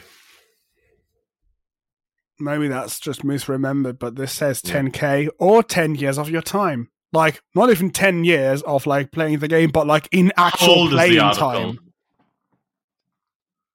Maybe 2.39 2.69
that's 2.69 3.01
just 3.01 3.23
misremembered, 3.23 3.99
but 3.99 4.17
this 4.17 4.33
says 4.33 4.61
10k 4.61 5.29
or 5.39 5.63
10 5.63 5.95
years 5.95 6.19
of 6.19 6.29
your 6.29 6.43
time. 6.43 6.91
Like, 7.13 7.41
not 7.55 7.71
even 7.71 7.91
10 7.91 8.25
years 8.25 8.61
of 8.63 8.87
like 8.87 9.11
playing 9.11 9.39
the 9.39 9.49
game, 9.49 9.71
but 9.71 9.87
like 9.87 10.09
in 10.13 10.33
actual 10.37 10.89
playing 10.89 11.19
time. 11.33 11.79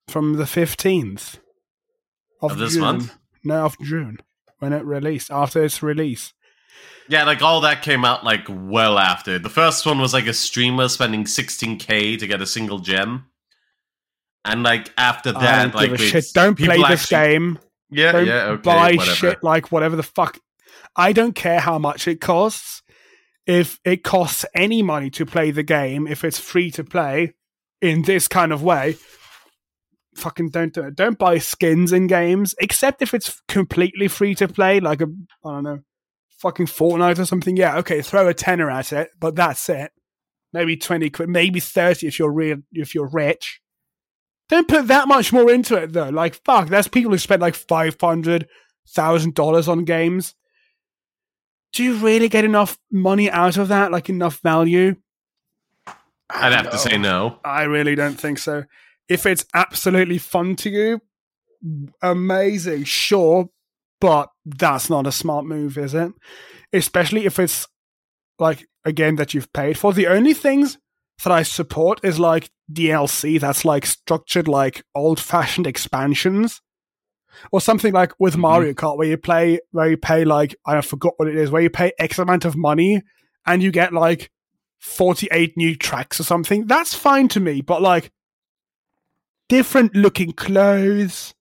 from 0.08 0.34
the 0.36 0.44
15th 0.44 1.40
of, 2.42 2.52
Of 2.52 2.58
this 2.60 2.74
June. 2.74 2.82
month? 2.82 3.16
No, 3.44 3.66
of 3.66 3.78
June. 3.80 4.20
When 4.60 4.74
it 4.74 4.86
released, 4.86 5.32
after 5.32 5.64
its 5.64 5.82
release. 5.82 6.34
Yeah, 7.10 7.24
like 7.24 7.42
all 7.42 7.62
that 7.62 7.82
came 7.82 8.06
out 8.06 8.24
like 8.24 8.46
well 8.48 9.00
after. 9.00 9.40
The 9.40 9.50
first 9.50 9.86
one 9.88 10.00
was 10.00 10.14
like 10.14 10.28
a 10.28 10.34
streamer 10.34 10.88
spending 10.88 11.24
16k 11.24 12.20
to 12.20 12.28
get 12.28 12.42
a 12.42 12.46
single 12.46 12.78
gem. 12.80 13.26
And 14.46 14.62
like 14.64 14.92
after 14.98 15.32
that, 15.32 15.74
like 15.74 15.98
shit. 15.98 16.26
Don't 16.34 16.56
play 16.58 16.78
this 16.78 17.12
actually- 17.12 17.18
game. 17.34 17.60
Yeah, 17.92 18.12
Don't 18.14 18.26
yeah, 18.28 18.46
okay, 18.46 18.62
buy 18.62 18.92
whatever. 18.94 19.16
shit 19.16 19.44
like 19.44 19.72
whatever 19.72 19.96
the 19.96 20.04
fuck. 20.04 20.40
I 20.96 21.14
don't 21.14 21.36
care 21.36 21.60
how 21.60 21.78
much 21.78 22.08
it 22.08 22.22
costs. 22.22 22.82
If 23.46 23.80
it 23.84 24.04
costs 24.04 24.46
any 24.56 24.82
money 24.82 25.10
to 25.12 25.26
play 25.26 25.52
the 25.52 25.64
game, 25.64 26.08
if 26.08 26.24
it's 26.24 26.40
free 26.40 26.72
to 26.72 26.84
play 26.84 27.34
in 27.82 28.04
this 28.04 28.28
kind 28.28 28.54
of 28.54 28.64
way, 28.64 28.98
fucking 30.16 30.50
don't 30.50 30.74
do 30.74 30.84
it. 30.84 30.96
Don't 30.96 31.18
buy 31.18 31.38
skins 31.40 31.92
in 31.92 32.08
games, 32.08 32.54
except 32.60 33.02
if 33.02 33.14
it's 33.14 33.42
completely 33.48 34.08
free 34.08 34.36
to 34.36 34.48
play, 34.48 34.80
like 34.80 35.02
a 35.02 35.08
I 35.46 35.52
don't 35.52 35.64
know, 35.64 35.80
fucking 36.40 36.68
Fortnite 36.68 37.20
or 37.20 37.26
something. 37.26 37.58
Yeah, 37.58 37.78
okay, 37.80 38.02
throw 38.02 38.28
a 38.28 38.34
tenner 38.34 38.70
at 38.70 38.94
it, 38.94 39.10
but 39.20 39.36
that's 39.36 39.68
it. 39.70 39.92
Maybe 40.54 40.76
twenty 40.78 41.10
quid, 41.10 41.30
maybe 41.30 41.60
thirty 41.60 42.08
if 42.08 42.20
you're 42.20 42.32
real, 42.32 42.58
if 42.74 42.94
you're 42.94 43.10
rich. 43.10 43.61
Don't 44.52 44.68
put 44.68 44.88
that 44.90 45.08
much 45.08 45.32
more 45.32 45.50
into 45.50 45.78
it 45.78 45.94
though. 45.94 46.10
Like 46.10 46.36
fuck, 46.44 46.68
there's 46.68 46.90
people 46.90 47.12
who 47.12 47.18
spend 47.18 47.42
like 47.42 47.56
five 47.56 47.96
hundred 48.00 48.50
thousand 48.86 49.34
dollars 49.34 49.70
on 49.70 49.86
games. 49.86 50.36
Do 51.72 51.84
you 51.84 51.96
really 51.96 52.28
get 52.28 52.44
enough 52.44 52.78
money 52.92 53.32
out 53.32 53.56
of 53.56 53.70
that? 53.70 53.94
Like 53.94 54.10
enough 54.10 54.42
value? 54.42 54.98
I 55.88 55.94
I'd 56.48 56.54
have 56.54 56.70
to 56.70 56.78
say 56.78 56.98
no. 56.98 57.40
I 57.46 57.64
really 57.64 57.96
don't 57.96 58.20
think 58.20 58.40
so. 58.40 58.66
If 59.08 59.26
it's 59.26 59.46
absolutely 59.54 60.18
fun 60.18 60.58
to 60.58 60.70
you, 60.70 61.02
amazing, 62.02 62.84
sure, 62.84 63.50
but 64.02 64.32
that's 64.46 64.90
not 64.90 65.08
a 65.08 65.14
smart 65.14 65.46
move, 65.46 65.78
is 65.78 65.94
it? 65.94 66.12
Especially 66.74 67.26
if 67.26 67.40
it's 67.40 67.70
like 68.38 68.68
a 68.84 68.92
game 68.92 69.16
that 69.16 69.34
you've 69.34 69.54
paid 69.54 69.78
for. 69.78 69.94
The 69.94 70.08
only 70.08 70.34
things 70.34 70.78
that 71.24 71.32
I 71.32 71.44
support 71.44 72.02
is 72.04 72.20
like 72.20 72.50
DLC 72.74 73.40
that's 73.40 73.66
like 73.66 73.86
structured 73.86 74.48
like 74.48 74.84
old 74.96 75.20
fashioned 75.20 75.68
expansions. 75.68 76.62
Or 77.52 77.62
something 77.62 77.94
like 77.94 78.12
with 78.20 78.36
Mhm. 78.36 78.40
Mario 78.40 78.74
Kart 78.74 78.98
where 78.98 79.08
you 79.08 79.18
play 79.18 79.60
where 79.72 79.90
you 79.90 79.98
pay 79.98 80.26
like 80.26 80.54
I 80.66 80.82
forgot 80.82 81.14
what 81.18 81.30
it 81.30 81.36
is, 81.38 81.50
where 81.50 81.62
you 81.62 81.70
pay 81.70 81.94
X 81.98 82.20
amount 82.20 82.44
of 82.44 82.58
money 82.58 83.02
and 83.46 83.64
you 83.64 83.72
get 83.72 83.94
like 83.94 84.30
48 84.80 85.56
new 85.56 85.76
tracks 85.76 86.20
or 86.20 86.24
something. 86.24 86.68
That's 86.68 86.94
fine 86.94 87.30
to 87.30 87.40
me, 87.40 87.62
but 87.62 87.82
like 87.82 88.12
different 89.48 89.96
looking 89.96 90.34
clothes. 90.34 91.34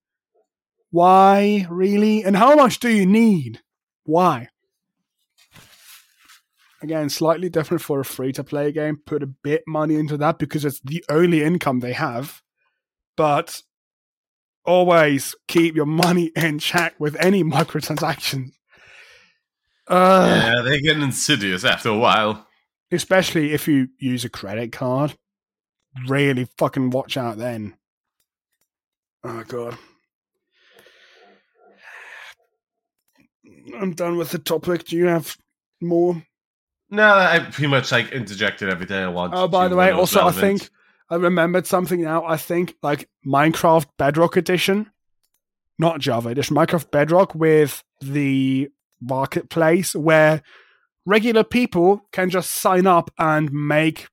Why, 0.90 1.66
really? 1.68 2.22
And 2.24 2.36
how 2.36 2.54
much 2.54 2.78
do 2.80 2.88
you 2.88 3.06
need? 3.06 3.60
Why? 4.04 4.48
Again, 6.82 7.10
slightly 7.10 7.50
different 7.50 7.82
for 7.82 8.00
a 8.00 8.04
free 8.04 8.32
to 8.32 8.44
play 8.44 8.72
game. 8.72 9.00
Put 9.04 9.22
a 9.22 9.26
bit 9.26 9.62
money 9.66 9.96
into 9.96 10.16
that 10.16 10.38
because 10.38 10.64
it's 10.64 10.80
the 10.80 11.04
only 11.10 11.42
income 11.42 11.80
they 11.80 11.92
have. 11.92 12.42
But 13.16 13.62
always 14.64 15.34
keep 15.46 15.74
your 15.74 15.86
money 15.86 16.32
in 16.36 16.58
check 16.58 16.94
with 16.98 17.16
any 17.16 17.44
microtransactions. 17.44 18.52
Uh, 19.86 20.40
yeah, 20.42 20.62
they 20.62 20.80
get 20.80 20.98
insidious 20.98 21.64
after 21.64 21.88
a 21.88 21.98
while. 21.98 22.46
Especially 22.92 23.52
if 23.52 23.68
you 23.68 23.88
use 23.98 24.24
a 24.24 24.28
credit 24.28 24.72
card. 24.72 25.16
Really 26.06 26.46
fucking 26.58 26.90
watch 26.90 27.16
out 27.16 27.38
then. 27.38 27.74
Oh 29.24 29.44
god. 29.46 29.76
I'm 33.78 33.92
done 33.92 34.16
with 34.16 34.30
the 34.30 34.38
topic. 34.38 34.84
Do 34.84 34.96
you 34.96 35.06
have 35.06 35.36
more? 35.80 36.22
No, 36.90 37.04
I 37.04 37.38
pretty 37.38 37.68
much 37.68 37.92
like 37.92 38.10
interjected 38.10 38.68
everything 38.68 38.96
I 38.96 39.08
wanted. 39.08 39.36
Oh, 39.36 39.48
by 39.48 39.68
the 39.68 39.76
way, 39.76 39.86
when 39.86 39.94
it 39.94 40.00
was 40.00 40.16
also 40.16 40.38
I 40.38 40.40
think 40.40 40.68
I 41.08 41.16
remembered 41.16 41.66
something 41.66 42.02
now. 42.02 42.24
I 42.24 42.36
think 42.36 42.74
like 42.82 43.08
Minecraft 43.26 43.86
Bedrock 43.96 44.36
Edition, 44.36 44.90
not 45.78 46.00
Java 46.00 46.30
Edition, 46.30 46.56
Minecraft 46.56 46.90
Bedrock 46.90 47.34
with 47.34 47.84
the 48.00 48.68
marketplace 49.00 49.94
where 49.94 50.42
regular 51.06 51.44
people 51.44 52.02
can 52.12 52.28
just 52.28 52.50
sign 52.52 52.86
up 52.86 53.10
and 53.18 53.52
make 53.52 54.08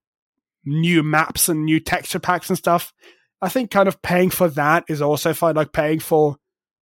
new 0.65 1.01
maps 1.01 1.49
and 1.49 1.65
new 1.65 1.79
texture 1.79 2.19
packs 2.19 2.49
and 2.49 2.57
stuff. 2.57 2.93
I 3.41 3.49
think 3.49 3.71
kind 3.71 3.87
of 3.87 4.01
paying 4.01 4.29
for 4.29 4.49
that 4.49 4.83
is 4.87 5.01
also 5.01 5.33
fine, 5.33 5.55
like 5.55 5.71
paying 5.71 5.99
for 5.99 6.37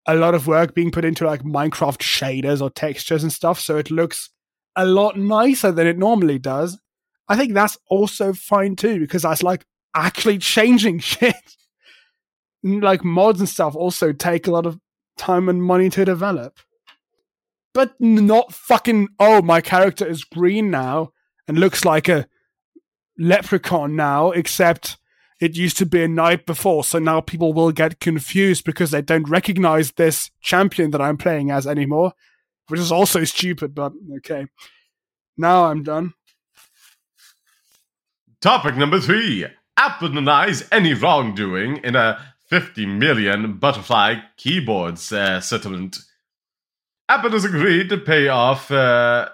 a 0.08 0.16
lot 0.16 0.36
of 0.36 0.48
work 0.48 0.76
being 0.76 0.91
put 0.91 1.06
into 1.06 1.26
like 1.26 1.44
Minecraft 1.44 2.00
shaders 2.00 2.62
or 2.62 2.70
textures 2.70 3.24
and 3.24 3.32
stuff, 3.32 3.60
so 3.60 3.78
it 3.78 3.89
looks 3.89 4.30
a 4.76 4.86
lot 4.86 5.17
nicer 5.17 5.71
than 5.71 5.88
it 5.88 5.97
normally 5.97 6.39
does. 6.39 6.80
I 7.28 7.36
think 7.36 7.53
that's 7.53 7.78
also 7.89 8.34
fine 8.34 8.76
too, 8.76 8.99
because 8.99 9.21
that's 9.24 9.43
like 9.43 9.65
actually 9.95 10.38
changing 10.39 10.99
shit. 10.99 11.36
like 12.63 13.03
mods 13.03 13.39
and 13.39 13.49
stuff 13.49 13.76
also 13.76 14.11
take 14.11 14.47
a 14.47 14.51
lot 14.51 14.65
of 14.65 14.80
time 15.17 15.49
and 15.49 15.63
money 15.63 15.89
to 15.91 16.05
develop. 16.05 16.59
But 17.74 17.99
not 17.99 18.53
fucking, 18.53 19.09
oh, 19.19 19.41
my 19.41 19.61
character 19.61 20.05
is 20.05 20.24
green 20.24 20.69
now 20.69 21.11
and 21.47 21.57
looks 21.57 21.84
like 21.84 22.07
a 22.07 22.28
leprechaun 23.17 23.95
now, 23.95 24.32
except 24.32 24.97
it 25.39 25.57
used 25.57 25.78
to 25.78 25.86
be 25.86 26.03
a 26.03 26.07
knight 26.07 26.45
before, 26.45 26.84
so 26.84 26.99
now 26.99 27.19
people 27.19 27.51
will 27.51 27.71
get 27.71 27.99
confused 27.99 28.63
because 28.63 28.91
they 28.91 29.01
don't 29.01 29.30
recognize 29.30 29.91
this 29.93 30.32
champion 30.41 30.91
that 30.91 31.01
I'm 31.01 31.17
playing 31.17 31.51
as 31.51 31.67
anymore, 31.67 32.13
which 32.68 32.80
is 32.80 32.91
also 32.91 33.24
stupid, 33.24 33.74
but 33.76 33.93
okay. 34.18 34.47
Now 35.38 35.66
I'm 35.66 35.84
done. 35.84 36.14
Topic 38.41 38.76
number 38.76 38.99
three. 38.99 39.45
Apple 39.78 40.09
denies 40.09 40.68
any 40.72 40.93
wrongdoing 40.93 41.78
in 41.78 41.95
a 41.95 42.20
50 42.49 42.86
million 42.86 43.53
butterfly 43.57 44.16
keyboards 44.38 45.11
uh, 45.11 45.41
settlement. 45.41 45.97
Apple 47.09 47.32
has 47.32 47.45
agreed 47.45 47.89
to 47.89 47.97
pay 47.97 48.28
off 48.28 48.70
uh, 48.70 49.30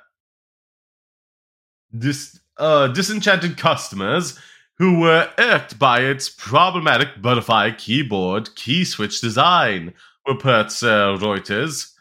dis- 1.97 2.39
uh, 2.57 2.87
disenchanted 2.87 3.57
customers 3.57 4.39
who 4.77 4.99
were 4.99 5.29
irked 5.37 5.77
by 5.77 6.01
its 6.01 6.29
problematic 6.29 7.21
butterfly 7.21 7.71
keyboard 7.71 8.55
key 8.55 8.85
switch 8.85 9.19
design, 9.19 9.93
reports 10.27 10.81
uh, 10.81 11.17
Reuters. 11.19 11.93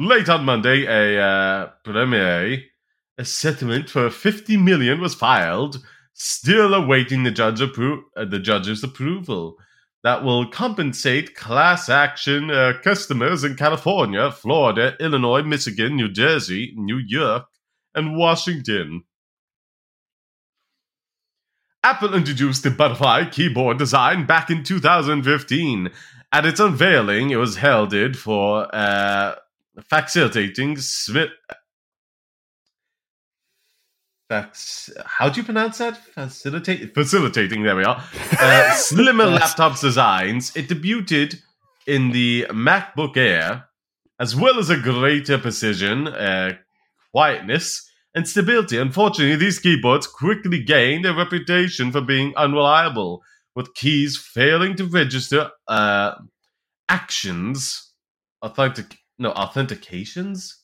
Late 0.00 0.30
on 0.30 0.46
Monday, 0.46 0.86
a 0.86 1.22
uh, 1.22 1.66
preliminary 1.84 2.70
a 3.18 3.24
settlement 3.26 3.90
for 3.90 4.08
50 4.08 4.56
million 4.56 4.98
was 4.98 5.14
filed, 5.14 5.84
still 6.14 6.72
awaiting 6.72 7.22
the 7.22 7.30
judge 7.30 7.60
appro- 7.60 8.00
uh, 8.16 8.24
the 8.24 8.38
judge's 8.38 8.82
approval. 8.82 9.56
That 10.02 10.24
will 10.24 10.48
compensate 10.48 11.34
class 11.34 11.90
action 11.90 12.50
uh, 12.50 12.78
customers 12.82 13.44
in 13.44 13.56
California, 13.56 14.32
Florida, 14.32 14.96
Illinois, 15.00 15.42
Michigan, 15.42 15.96
New 15.96 16.10
Jersey, 16.10 16.72
New 16.76 16.96
York, 16.96 17.44
and 17.94 18.16
Washington. 18.16 19.02
Apple 21.84 22.14
introduced 22.14 22.62
the 22.62 22.70
butterfly 22.70 23.26
keyboard 23.26 23.76
design 23.76 24.24
back 24.24 24.48
in 24.48 24.64
2015. 24.64 25.90
At 26.32 26.46
its 26.46 26.58
unveiling, 26.58 27.28
it 27.28 27.36
was 27.36 27.56
heralded 27.56 28.16
for 28.16 28.74
uh, 28.74 29.34
facilitating 29.88 30.76
Smith. 30.78 31.30
Fax, 34.28 34.90
how 35.04 35.28
do 35.28 35.40
you 35.40 35.44
pronounce 35.44 35.78
that? 35.78 35.96
Facilitate, 35.96 36.94
facilitating. 36.94 37.64
There 37.64 37.74
we 37.74 37.84
are. 37.84 38.00
Uh, 38.38 38.74
slimmer 38.74 39.24
laptops 39.24 39.80
designs. 39.80 40.54
It 40.54 40.68
debuted 40.68 41.40
in 41.86 42.12
the 42.12 42.46
MacBook 42.50 43.16
Air, 43.16 43.64
as 44.20 44.36
well 44.36 44.60
as 44.60 44.70
a 44.70 44.76
greater 44.76 45.36
precision, 45.36 46.06
uh, 46.06 46.52
quietness, 47.10 47.90
and 48.14 48.28
stability. 48.28 48.78
Unfortunately, 48.78 49.34
these 49.34 49.58
keyboards 49.58 50.06
quickly 50.06 50.62
gained 50.62 51.06
a 51.06 51.14
reputation 51.14 51.90
for 51.90 52.00
being 52.00 52.32
unreliable, 52.36 53.22
with 53.56 53.74
keys 53.74 54.16
failing 54.16 54.76
to 54.76 54.84
register 54.84 55.50
uh, 55.66 56.14
actions, 56.88 57.92
authentic 58.42 58.99
no 59.20 59.32
authentications, 59.32 60.54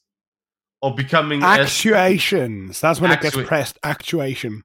or 0.83 0.95
becoming 0.95 1.43
S- 1.43 1.61
Actuations. 1.61 2.81
That's 2.81 3.01
when 3.01 3.13
it 3.13 3.21
gets 3.21 3.37
pressed. 3.37 3.79
Actuation. 3.85 4.65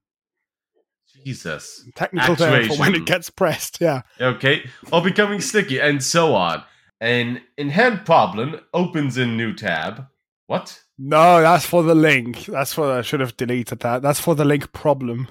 Jesus. 1.24 1.88
Technical 1.96 2.36
term 2.36 2.68
for 2.68 2.76
when 2.78 2.96
it 2.96 3.06
gets 3.06 3.30
pressed. 3.30 3.80
Yeah. 3.80 4.02
Okay, 4.20 4.68
or 4.92 5.02
becoming 5.04 5.42
sticky, 5.42 5.80
and 5.80 6.04
so 6.04 6.34
on. 6.34 6.64
An 7.00 7.42
inherent 7.58 8.06
problem 8.06 8.60
opens 8.74 9.18
a 9.18 9.26
new 9.26 9.54
tab. 9.54 10.08
What? 10.48 10.80
No, 10.98 11.42
that's 11.42 11.66
for 11.66 11.84
the 11.84 11.96
link. 11.96 12.46
That's 12.46 12.74
for 12.74 12.92
I 12.92 13.02
should 13.02 13.20
have 13.20 13.38
deleted 13.38 13.80
that. 13.80 14.02
That's 14.02 14.20
for 14.20 14.36
the 14.36 14.46
link 14.46 14.72
problem. 14.72 15.28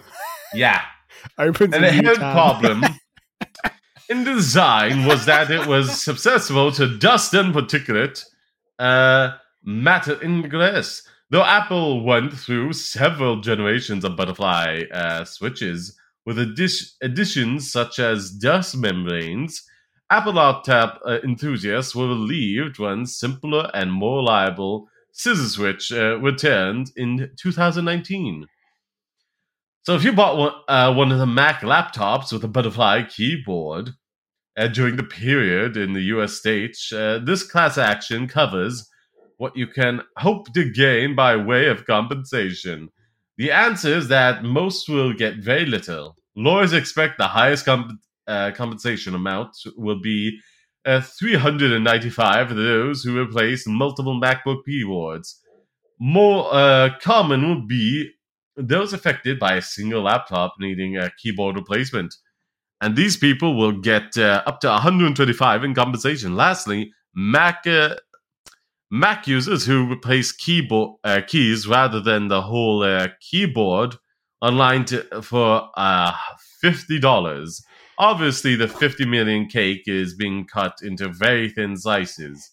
Yeah, 0.54 0.82
Opens 1.38 1.74
an 1.74 1.84
a 1.84 1.90
new 1.92 1.98
inherent 1.98 2.18
tab. 2.20 2.34
problem 2.34 2.84
in 4.08 4.24
design 4.24 5.06
was 5.06 5.26
that 5.26 5.50
it 5.50 5.66
was 5.66 6.02
susceptible 6.02 6.72
to 6.72 6.98
dust 6.98 7.34
and 7.34 7.54
particulate 7.54 8.24
matter 9.62 10.22
ingress. 10.22 11.03
Though 11.31 11.45
Apple 11.45 12.05
went 12.05 12.33
through 12.33 12.72
several 12.72 13.41
generations 13.41 14.05
of 14.05 14.16
butterfly 14.16 14.83
uh, 14.93 15.24
switches 15.24 15.97
with 16.26 16.39
addi- 16.39 16.93
additions 17.03 17.70
such 17.70 17.99
as 18.01 18.31
dust 18.31 18.76
membranes, 18.76 19.62
Apple 20.11 20.33
laptop 20.33 21.01
uh, 21.07 21.18
enthusiasts 21.22 21.95
were 21.95 22.09
relieved 22.09 22.81
when 22.81 23.07
simpler 23.07 23.70
and 23.74 23.93
more 23.93 24.16
reliable 24.16 24.89
scissor 25.12 25.49
switch 25.49 25.93
uh, 25.93 26.18
returned 26.18 26.91
in 26.97 27.31
2019. 27.41 28.47
So 29.83 29.95
if 29.95 30.05
you 30.05 30.12
bought 30.12 30.37
one, 30.37 30.53
uh, 30.68 30.93
one 30.95 31.12
of 31.12 31.18
the 31.18 31.26
Mac 31.26 31.61
laptops 31.61 32.33
with 32.33 32.43
a 32.45 32.49
butterfly 32.49 33.05
keyboard 33.05 33.91
uh, 34.61 34.68
during 34.68 34.96
the 34.96 35.02
period 35.02 35.76
in 35.76 35.94
the 35.94 36.02
U.S. 36.14 36.34
states, 36.34 36.92
uh, 36.92 37.18
this 37.24 37.42
class 37.42 37.78
action 37.78 38.28
covers 38.28 38.86
what 39.38 39.56
you 39.56 39.66
can 39.66 40.02
hope 40.18 40.52
to 40.52 40.70
gain 40.70 41.14
by 41.14 41.34
way 41.34 41.68
of 41.68 41.86
compensation. 41.86 42.90
The 43.38 43.50
answer 43.52 43.88
is 43.88 44.08
that 44.08 44.44
most 44.44 44.86
will 44.86 45.14
get 45.14 45.36
very 45.36 45.64
little. 45.64 46.14
Lawyers 46.36 46.74
expect 46.74 47.16
the 47.16 47.28
highest 47.28 47.64
comp- 47.64 47.98
uh, 48.26 48.50
compensation 48.54 49.14
amount 49.14 49.56
will 49.78 49.98
be 49.98 50.38
uh, 50.84 51.00
395 51.00 52.48
for 52.48 52.54
those 52.54 53.02
who 53.02 53.18
replace 53.18 53.66
multiple 53.66 54.20
MacBook 54.20 54.58
keyboards. 54.66 55.40
More 55.98 56.52
uh, 56.52 56.90
common 57.00 57.48
would 57.48 57.66
be 57.66 58.11
those 58.56 58.92
affected 58.92 59.38
by 59.38 59.54
a 59.54 59.62
single 59.62 60.02
laptop 60.02 60.54
needing 60.58 60.98
a 60.98 61.11
keyboard 61.18 61.56
replacement. 61.56 62.14
And 62.81 62.97
these 62.97 63.16
people 63.16 63.57
will 63.57 63.72
get 63.72 64.16
uh, 64.16 64.43
up 64.47 64.61
to 64.61 64.68
125 64.68 65.64
in 65.64 65.74
compensation. 65.74 66.35
Lastly, 66.35 66.93
Mac 67.14 67.66
uh, 67.66 67.97
Mac 68.91 69.26
users 69.28 69.66
who 69.66 69.91
replace 69.91 70.33
keyboard 70.33 70.99
uh, 71.05 71.20
keys 71.26 71.66
rather 71.66 72.01
than 72.01 72.28
the 72.28 72.43
whole 72.43 72.83
uh, 72.83 73.09
keyboard 73.20 73.97
online 74.41 74.85
to, 74.87 75.22
for 75.22 75.68
uh, 75.76 76.12
fifty 76.61 76.99
dollars. 76.99 77.62
Obviously, 77.99 78.57
the 78.57 78.66
50 78.66 79.05
million 79.05 79.47
cake 79.47 79.83
is 79.87 80.14
being 80.14 80.47
cut 80.47 80.78
into 80.83 81.07
very 81.07 81.51
thin 81.51 81.76
slices. 81.76 82.51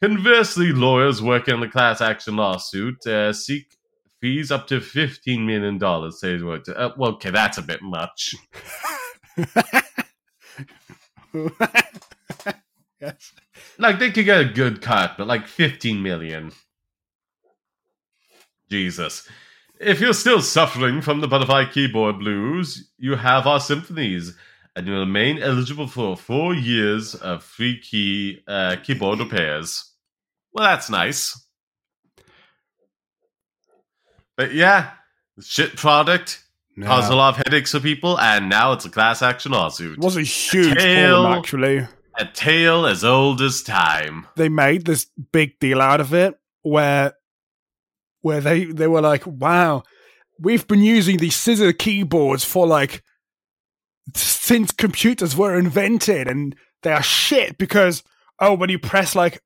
Conversely, 0.00 0.72
lawyers 0.72 1.20
working 1.20 1.54
on 1.54 1.60
the 1.60 1.66
class 1.66 2.00
action 2.00 2.36
lawsuit 2.36 3.04
uh, 3.04 3.32
seek 3.32 3.76
fees 4.20 4.52
up 4.52 4.68
to 4.68 4.78
$15 4.78 5.44
million. 5.44 6.12
Says 6.12 6.44
what? 6.44 6.68
Uh, 6.68 6.92
well, 6.96 7.14
okay, 7.14 7.30
that's 7.30 7.58
a 7.58 7.62
bit 7.62 7.82
much. 7.82 8.36
yes. 13.00 13.32
Like, 13.78 13.98
they 13.98 14.10
could 14.10 14.24
get 14.24 14.40
a 14.40 14.44
good 14.44 14.80
cut, 14.82 15.16
but 15.18 15.26
like 15.26 15.46
15 15.46 16.02
million. 16.02 16.52
Jesus. 18.70 19.28
If 19.80 20.00
you're 20.00 20.14
still 20.14 20.40
suffering 20.40 21.00
from 21.00 21.20
the 21.20 21.28
butterfly 21.28 21.66
keyboard 21.66 22.18
blues, 22.20 22.90
you 22.98 23.16
have 23.16 23.46
our 23.46 23.60
symphonies. 23.60 24.34
and 24.76 24.86
you 24.86 24.94
remain 24.94 25.38
eligible 25.38 25.86
for 25.86 26.16
four 26.16 26.54
years 26.54 27.14
of 27.14 27.44
free 27.44 27.78
key 27.80 28.42
uh, 28.48 28.76
keyboard 28.82 29.20
repairs. 29.20 29.92
Well, 30.52 30.64
that's 30.64 30.90
nice. 30.90 31.40
But 34.36 34.52
yeah, 34.52 34.90
shit 35.40 35.76
product 35.76 36.43
No. 36.76 36.86
caused 36.86 37.12
a 37.12 37.14
lot 37.14 37.30
of 37.38 37.46
headaches 37.46 37.70
for 37.70 37.80
people, 37.80 38.18
and 38.18 38.48
now 38.48 38.72
it's 38.72 38.84
a 38.84 38.90
class 38.90 39.22
action 39.22 39.52
lawsuit. 39.52 39.98
It 39.98 40.04
was 40.04 40.16
a 40.16 40.22
huge 40.22 40.74
problem, 40.76 41.32
actually. 41.32 41.86
A 42.18 42.24
tale 42.26 42.86
as 42.86 43.04
old 43.04 43.40
as 43.40 43.62
time. 43.62 44.26
They 44.36 44.48
made 44.48 44.84
this 44.84 45.06
big 45.32 45.58
deal 45.60 45.80
out 45.80 46.00
of 46.00 46.12
it, 46.14 46.34
where 46.62 47.14
where 48.22 48.40
they 48.40 48.64
they 48.64 48.86
were 48.88 49.00
like, 49.00 49.24
"Wow, 49.26 49.82
we've 50.40 50.66
been 50.66 50.82
using 50.82 51.18
these 51.18 51.36
scissor 51.36 51.72
keyboards 51.72 52.44
for 52.44 52.66
like 52.66 53.02
since 54.14 54.70
computers 54.72 55.36
were 55.36 55.56
invented, 55.58 56.28
and 56.28 56.54
they 56.82 56.92
are 56.92 57.02
shit 57.02 57.56
because 57.58 58.02
oh, 58.40 58.54
when 58.54 58.68
you 58.70 58.78
press 58.78 59.14
like 59.14 59.40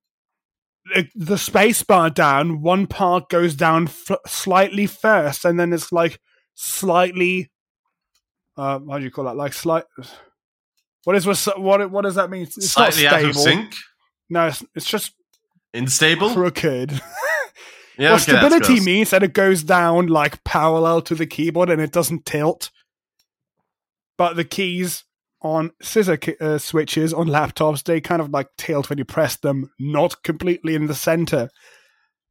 the- 0.95 1.09
the 1.15 1.39
space 1.39 1.83
bar 1.83 2.09
down, 2.11 2.63
one 2.63 2.87
part 2.87 3.29
goes 3.29 3.55
down 3.55 3.85
f- 3.89 4.17
slightly 4.27 4.87
first, 4.87 5.45
and 5.45 5.59
then 5.61 5.73
it's 5.73 5.93
like 5.93 6.19
slightly. 6.59 7.51
Uh, 8.57 8.81
how 8.91 8.99
do 8.99 9.05
you 9.05 9.11
call 9.11 9.25
that? 9.25 9.37
Like 9.37 9.53
slight. 9.53 9.85
What 11.05 11.17
is 11.17 11.25
what? 11.27 11.91
What, 11.91 12.03
does 12.03 12.17
that 12.17 12.29
mean? 12.31 12.43
It's 12.43 12.57
not 12.77 12.93
Slightly 12.93 13.07
out 13.07 13.25
of 13.25 13.37
stable. 13.37 13.41
sync. 13.41 13.75
No, 14.29 14.47
it's, 14.49 14.65
it's 14.75 14.87
just 14.87 15.13
Unstable? 15.73 16.33
crooked. 16.35 17.01
Yeah, 18.01 18.11
well, 18.11 18.15
okay, 18.15 18.23
stability 18.23 18.79
means 18.79 19.11
that 19.11 19.25
it 19.25 19.33
goes 19.33 19.65
down 19.65 20.07
like 20.07 20.45
parallel 20.45 21.03
to 21.03 21.17
the 21.17 21.27
keyboard 21.27 21.69
and 21.69 21.83
it 21.83 21.91
doesn't 21.91 22.25
tilt. 22.27 22.71
But 24.17 24.37
the 24.37 24.45
keys 24.45 25.03
on 25.43 25.73
scissor 25.83 26.17
ki- 26.17 26.37
uh, 26.41 26.59
switches 26.59 27.13
on 27.13 27.27
laptops, 27.27 27.83
they 27.83 28.01
kind 28.01 28.23
of 28.23 28.31
like 28.31 28.47
tilt 28.57 28.89
when 28.89 28.99
you 28.99 29.05
press 29.05 29.35
them, 29.39 29.73
not 29.81 30.23
completely 30.23 30.77
in 30.77 30.87
the 30.87 30.95
center. 30.95 31.51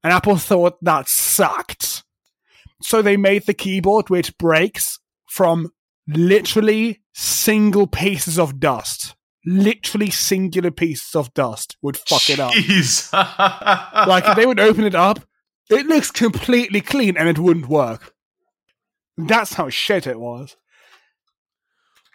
And 0.06 0.14
Apple 0.14 0.38
thought 0.38 0.78
that 0.84 1.10
sucked. 1.10 2.04
So 2.82 3.02
they 3.02 3.18
made 3.18 3.46
the 3.46 3.54
keyboard 3.54 4.10
which 4.10 4.38
breaks 4.38 5.00
from 5.30 5.72
literally 6.08 7.02
single 7.14 7.88
pieces 7.88 8.38
of 8.38 8.60
dust. 8.60 9.16
Literally 9.46 10.10
singular 10.10 10.72
pieces 10.72 11.16
of 11.16 11.34
dust 11.34 11.78
would 11.82 11.98
fuck 11.98 12.30
it 12.30 12.40
up 12.40 12.54
Jeez. 12.54 13.12
like 14.08 14.36
they 14.36 14.46
would 14.46 14.60
open 14.60 14.84
it 14.84 14.96
up 14.96 15.20
it 15.70 15.86
looks 15.88 16.12
completely 16.12 16.82
clean 16.82 17.18
and 17.18 17.28
it 17.30 17.40
wouldn't 17.40 17.68
work 17.68 18.14
that's 19.18 19.54
how 19.54 19.70
shit 19.70 20.08
it 20.08 20.20
was 20.20 20.56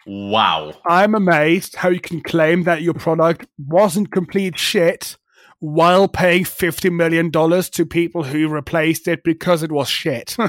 wow. 0.05 0.73
i'm 0.85 1.15
amazed 1.15 1.75
how 1.75 1.89
you 1.89 1.99
can 1.99 2.21
claim 2.21 2.63
that 2.63 2.81
your 2.81 2.93
product 2.93 3.47
wasn't 3.57 4.11
complete 4.11 4.57
shit 4.57 5.17
while 5.63 6.09
paying 6.09 6.43
50 6.43 6.89
million 6.89 7.29
dollars 7.29 7.69
to 7.69 7.85
people 7.85 8.23
who 8.23 8.49
replaced 8.49 9.07
it 9.07 9.23
because 9.23 9.63
it 9.63 9.71
was 9.71 9.87
shit 9.87 10.35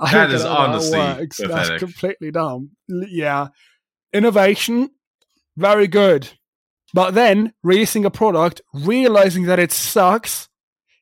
That 0.00 0.30
is 0.30 0.44
honestly 0.44 0.98
works. 0.98 1.38
That's 1.38 1.80
completely 1.80 2.30
dumb. 2.30 2.70
Yeah. 2.88 3.48
Innovation, 4.12 4.90
very 5.56 5.88
good. 5.88 6.28
But 6.94 7.14
then 7.14 7.54
releasing 7.64 8.04
a 8.04 8.10
product, 8.10 8.60
realizing 8.72 9.44
that 9.46 9.58
it 9.58 9.72
sucks, 9.72 10.48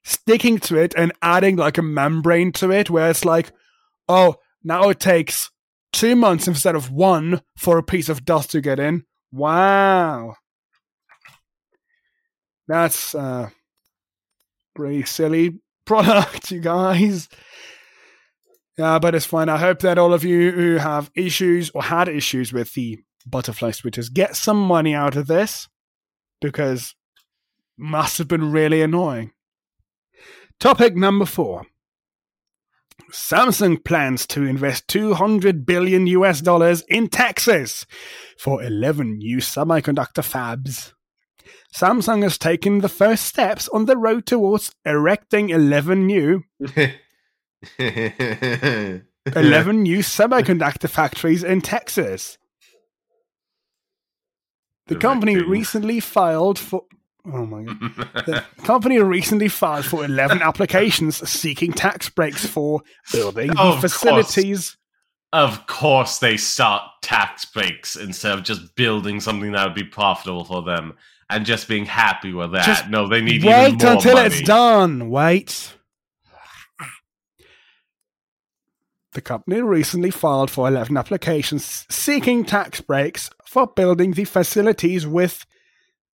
sticking 0.05 0.59
to 0.61 0.79
it 0.79 0.95
and 0.97 1.13
adding 1.21 1.57
like 1.57 1.77
a 1.77 1.83
membrane 1.83 2.53
to 2.53 2.71
it 2.73 2.89
where 2.89 3.11
it's 3.11 3.27
like, 3.27 3.53
oh, 4.09 4.37
now 4.65 4.89
it 4.89 5.01
takes 5.01 5.51
two 5.93 6.17
months 6.17 6.49
instead 6.49 6.75
of 6.75 6.91
one 6.91 7.43
for 7.59 7.77
a 7.77 7.83
piece 7.83 8.09
of 8.09 8.25
dust 8.25 8.53
to 8.53 8.63
get 8.63 8.79
in. 8.79 9.05
Wow. 9.31 10.37
That's 12.69 13.15
uh 13.15 13.51
pretty 14.75 15.05
silly 15.05 15.61
product, 15.87 16.51
you 16.51 16.61
guys. 16.61 17.29
Yeah, 18.79 18.99
but 18.99 19.15
it's 19.15 19.25
fine. 19.25 19.49
I 19.49 19.57
hope 19.57 19.81
that 19.81 19.99
all 19.99 20.13
of 20.13 20.23
you 20.23 20.51
who 20.53 20.77
have 20.77 21.11
issues 21.15 21.71
or 21.71 21.83
had 21.83 22.09
issues 22.09 22.53
with 22.53 22.75
the 22.75 22.99
butterfly 23.27 23.71
switches 23.71 24.09
get 24.09 24.37
some 24.37 24.61
money 24.61 24.95
out 24.95 25.17
of 25.17 25.27
this 25.27 25.69
because 26.41 26.95
must 27.79 28.19
have 28.19 28.29
been 28.29 28.53
really 28.53 28.83
annoying. 28.83 29.33
Topic 30.61 30.97
number 30.97 31.27
four. 31.27 31.67
Samsung 33.13 33.85
plans 33.85 34.27
to 34.29 34.45
invest 34.45 34.89
200 34.89 35.65
billion 35.67 36.07
US 36.09 36.41
dollars 36.41 36.83
in 36.89 37.09
Texas 37.09 37.87
for 38.39 38.63
11 38.63 39.19
new 39.19 39.39
semiconductor 39.39 40.25
fabs. 40.25 40.93
Samsung 41.75 42.23
has 42.23 42.39
taken 42.39 42.79
the 42.79 42.89
first 42.89 43.25
steps 43.27 43.69
on 43.69 43.85
the 43.87 43.97
road 43.97 44.27
towards 44.27 44.73
erecting 44.85 45.51
11 45.51 46.07
new 46.07 46.45
11 49.35 49.83
new 49.83 49.99
semiconductor 49.99 50.89
factories 50.89 51.43
in 51.45 51.61
Texas. 51.61 52.39
The 54.87 54.97
company 54.97 55.37
recently 55.37 56.01
filed 56.01 56.59
for. 56.59 56.85
Oh 57.27 57.45
my 57.45 57.65
god. 57.65 57.79
The 58.27 58.45
company 58.63 59.01
recently 59.01 59.49
filed 59.49 59.85
for 59.85 60.05
11 60.05 60.43
applications 60.43 61.29
seeking 61.29 61.73
tax 61.73 62.09
breaks 62.09 62.47
for 62.47 62.83
building 63.13 63.49
the 63.49 63.59
Of 63.61 63.81
course. 63.81 63.93
facilities. 63.93 64.77
Of 65.33 65.67
course, 65.67 66.19
they 66.21 66.37
start 66.37 66.83
tax 67.03 67.45
breaks 67.45 67.97
instead 67.97 68.39
of 68.39 68.45
just 68.45 68.77
building 68.77 69.21
something 69.21 69.53
that 69.53 69.65
would 69.65 69.75
be 69.75 69.83
profitable 69.83 70.45
for 70.45 70.63
them 70.63 70.95
and 71.29 71.45
just 71.45 71.69
being 71.69 71.87
happy 71.87 72.33
with 72.33 72.53
that. 72.53 72.65
Just 72.65 72.89
no, 72.89 73.09
they 73.09 73.21
need 73.21 73.45
Wait 73.45 73.69
even 73.75 73.79
more 73.79 73.93
until 73.95 74.15
money. 74.15 74.27
it's 74.27 74.43
done. 74.43 75.11
Wait. 75.11 75.73
The 79.13 79.23
company 79.23 79.63
recently 79.63 80.11
filed 80.11 80.51
for 80.51 80.69
11 80.69 80.95
applications 80.97 81.87
seeking 81.89 82.45
tax 82.45 82.83
breaks 82.83 83.31
for 83.47 83.67
building 83.67 84.13
the 84.13 84.25
facilities 84.25 85.07
with 85.07 85.47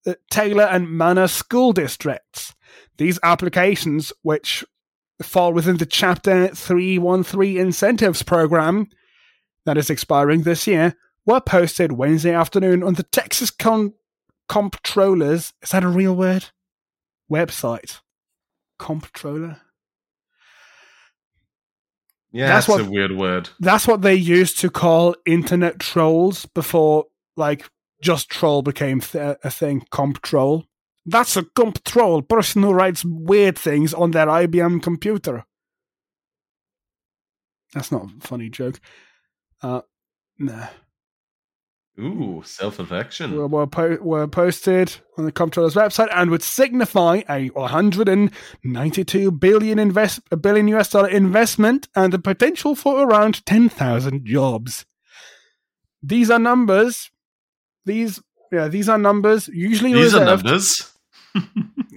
the 0.05 0.19
Taylor 0.31 0.65
and 0.65 0.89
Manor 0.89 1.27
school 1.27 1.73
districts. 1.73 2.55
These 2.99 3.19
applications, 3.25 4.13
which 4.23 4.65
fall 5.21 5.53
within 5.53 5.79
the 5.79 5.87
Chapter 5.87 6.49
313 6.49 7.59
incentives 7.59 8.23
program 8.23 8.89
that 9.67 9.77
is 9.77 9.91
expiring 9.91 10.43
this 10.43 10.69
year, 10.69 10.95
were 11.27 11.41
posted 11.41 11.93
Wednesday 11.93 12.33
afternoon 12.33 12.85
on 12.85 12.95
the 12.95 13.05
Texas 13.05 13.51
Con- 13.51 13.95
Comptroller's. 14.53 15.55
Is 15.63 15.71
that 15.71 15.83
a 15.85 15.89
real 15.89 16.15
word? 16.15 16.51
website. 17.31 18.01
Comptroller. 18.79 19.63
Yeah, 22.31 22.49
That's 22.49 22.67
that's, 22.67 22.81
what- 22.83 22.87
a 22.89 22.91
weird 22.91 23.13
word. 23.17 23.49
That's 23.61 23.87
what 23.87 24.03
they 24.03 24.15
used 24.15 24.59
to 24.61 24.71
call 24.71 25.15
internet 25.25 25.79
trolls 25.79 26.45
before, 26.47 27.07
like, 27.37 27.71
just 28.03 28.29
troll 28.29 28.61
became 28.63 29.01
th- 29.01 29.37
a 29.43 29.51
thing. 29.51 29.85
Comptroll. 29.91 30.67
That's 31.07 31.37
a 31.37 31.45
comptroll 31.45 32.21
person 32.23 32.63
who 32.63 32.73
writes 32.73 33.05
weird 33.05 33.57
things 33.59 33.95
on 33.95 34.11
their 34.13 34.27
IBM 34.27 34.83
computer. 34.83 35.45
That's 37.75 37.91
not 37.93 38.05
a 38.05 38.21
funny 38.27 38.51
joke. 38.51 38.81
Uh, 39.63 39.83
nah. 40.39 40.67
Ooh, 42.01 42.43
self-infection. 42.45 43.37
were, 43.37 43.47
were, 43.47 43.67
po- 43.67 43.99
were 44.01 44.27
posted 44.27 44.97
on 45.19 45.27
the 45.27 45.33
comptroller's 45.33 45.75
website 45.75 46.09
and 46.15 46.31
would 46.31 46.43
signify 46.43 47.23
a 47.29 47.49
192 47.49 49.31
billion 49.33 49.79
invest 49.79 50.21
a 50.31 50.37
billion 50.37 50.69
US 50.69 50.89
dollar 50.89 51.09
investment 51.09 51.89
and 51.95 52.13
the 52.13 52.19
potential 52.19 52.75
for 52.75 53.07
around 53.07 53.45
10,000 53.45 54.25
jobs. 54.25 54.87
These 56.03 56.31
are 56.31 56.39
numbers. 56.39 57.11
These 57.85 58.23
yeah, 58.51 58.69
these 58.69 58.89
are 58.89 58.99
numbers 58.99 59.49
usually 59.49 59.93
These 59.93 60.15
are 60.15 60.25
numbers. 60.25 60.93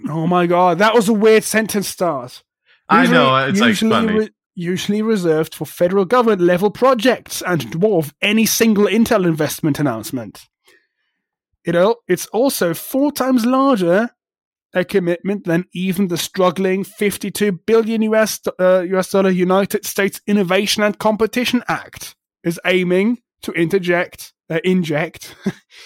Oh 0.07 0.27
my 0.27 0.45
god, 0.45 0.77
that 0.79 0.93
was 0.93 1.09
a 1.09 1.13
weird 1.13 1.43
sentence 1.43 1.87
start. 1.87 2.43
I 2.87 3.07
know, 3.07 3.35
it's 3.47 3.59
like 3.59 3.69
usually 3.69 3.89
funny. 3.91 4.13
re- 4.13 4.29
usually 4.55 5.01
reserved 5.01 5.53
for 5.53 5.65
federal 5.65 6.05
government 6.05 6.41
level 6.41 6.71
projects 6.71 7.41
and 7.41 7.61
dwarf 7.71 8.13
any 8.21 8.45
single 8.45 8.85
Intel 8.85 9.25
investment 9.25 9.79
announcement. 9.79 10.47
It's 11.65 12.27
also 12.27 12.73
four 12.73 13.11
times 13.11 13.45
larger 13.45 14.09
a 14.73 14.83
commitment 14.83 15.45
than 15.45 15.65
even 15.73 16.09
the 16.09 16.17
struggling 16.17 16.83
52 16.83 17.53
billion 17.65 18.01
US 18.03 18.41
uh, 18.59 18.81
US 18.81 19.09
dollar 19.09 19.29
United 19.29 19.85
States 19.85 20.19
Innovation 20.27 20.83
and 20.83 20.99
Competition 20.99 21.63
Act 21.67 22.15
is 22.43 22.59
aiming 22.65 23.19
to 23.41 23.53
interject 23.53 24.33
uh, 24.49 24.59
inject 24.63 25.35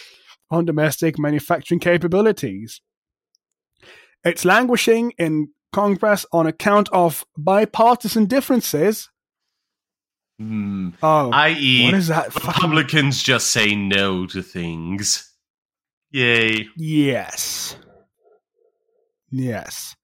on 0.52 0.66
domestic 0.66 1.20
manufacturing 1.20 1.80
capabilities. 1.80 2.82
It's 4.24 4.44
languishing 4.44 5.14
in 5.18 5.50
Congress 5.72 6.26
on 6.32 6.48
account 6.48 6.90
of 6.92 7.26
bipartisan 7.38 8.26
differences 8.26 9.10
Hmm. 10.40 10.92
Oh, 11.04 11.32
I.e., 11.32 11.84
what 11.84 11.94
is 11.96 12.08
that? 12.08 12.32
fucking- 12.32 12.48
Republicans 12.70 13.22
just 13.22 13.52
say 13.52 13.76
no 13.76 14.26
to 14.28 14.42
things. 14.42 15.36
Yay. 16.12 16.70
Yes. 16.78 17.76
Yes. 19.32 19.98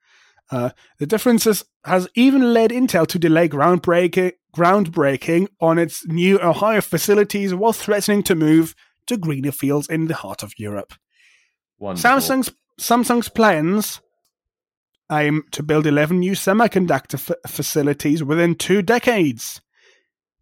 Uh, 0.52 0.72
the 1.00 1.08
differences 1.08 1.64
has 1.86 2.08
even 2.16 2.54
led 2.54 2.72
Intel 2.72 3.08
to 3.08 3.18
delay 3.18 3.48
groundbreaking, 3.48 4.34
groundbreaking 4.56 5.48
on 5.62 5.80
its 5.80 6.06
new 6.06 6.38
Ohio 6.42 6.82
facilities 6.82 7.54
while 7.56 7.72
threatening 7.74 8.22
to 8.24 8.36
move 8.36 8.76
to 9.08 9.16
greener 9.18 9.54
fields 9.54 9.88
in 9.88 10.08
the 10.08 10.16
heart 10.16 10.44
of 10.44 10.54
Europe. 10.58 10.94
Wonderful. 11.80 12.10
Samsung's 12.12 12.52
Samsung's 12.80 13.30
plans 13.30 14.02
aim 15.12 15.44
to 15.52 15.64
build 15.64 15.86
11 15.86 16.20
new 16.20 16.34
semiconductor 16.34 17.16
f- 17.16 17.52
facilities 17.52 18.24
within 18.24 18.56
two 18.56 18.82
decades, 18.82 19.62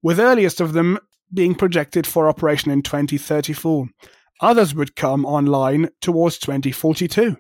with 0.02 0.20
earliest 0.20 0.62
of 0.62 0.74
them 0.74 1.00
being 1.34 1.56
projected 1.56 2.06
for 2.06 2.28
operation 2.28 2.72
in 2.72 2.82
2034. 2.82 3.88
Others 4.42 4.76
would 4.76 4.96
come 4.96 5.26
online 5.26 5.90
towards 6.02 6.38
2042. 6.38 7.38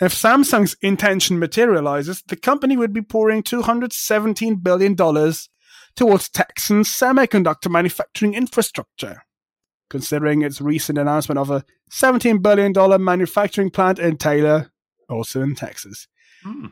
If 0.00 0.12
Samsung's 0.12 0.76
intention 0.82 1.38
materializes, 1.38 2.22
the 2.28 2.36
company 2.36 2.76
would 2.76 2.92
be 2.92 3.00
pouring 3.00 3.42
$217 3.42 4.62
billion 4.62 4.94
towards 4.94 6.28
Texan's 6.28 6.88
semiconductor 6.88 7.70
manufacturing 7.70 8.34
infrastructure. 8.34 9.22
Considering 9.88 10.42
its 10.42 10.60
recent 10.60 10.98
announcement 10.98 11.38
of 11.38 11.50
a 11.50 11.64
$17 11.90 12.42
billion 12.42 13.02
manufacturing 13.02 13.70
plant 13.70 13.98
in 13.98 14.16
Taylor, 14.18 14.70
also 15.08 15.40
in 15.40 15.54
Texas. 15.54 16.08
Hmm. 16.46 16.66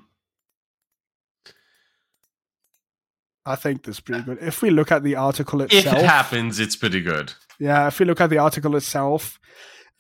I 3.47 3.57
think 3.57 3.83
that's 3.83 4.01
pretty 4.01 4.22
good. 4.22 4.39
If 4.41 4.62
we 4.62 4.70
look 4.70 4.91
at 4.91 5.03
the 5.03 5.16
article 5.16 5.61
itself, 5.62 5.85
If 5.87 5.93
it 6.03 6.07
happens, 6.07 6.59
it's 6.61 6.77
pretty 6.77 7.01
good. 7.01 7.33
yeah, 7.59 7.87
if 7.89 7.99
we 8.01 8.07
look 8.07 8.20
at 8.20 8.31
the 8.31 8.39
article 8.39 8.75
itself, 8.77 9.39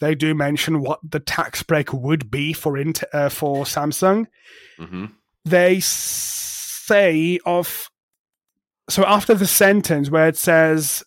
they 0.00 0.14
do 0.14 0.34
mention 0.34 0.80
what 0.80 1.00
the 1.08 1.20
tax 1.20 1.62
break 1.62 1.92
would 1.92 2.30
be 2.30 2.52
for 2.52 2.78
int- 2.78 3.04
uh, 3.12 3.28
for 3.28 3.64
Samsung. 3.64 4.26
hmm 4.78 5.06
They 5.44 5.80
say 5.80 7.38
of 7.44 7.90
so 8.88 9.04
after 9.06 9.34
the 9.34 9.46
sentence 9.46 10.10
where 10.10 10.28
it 10.28 10.36
says, 10.36 11.02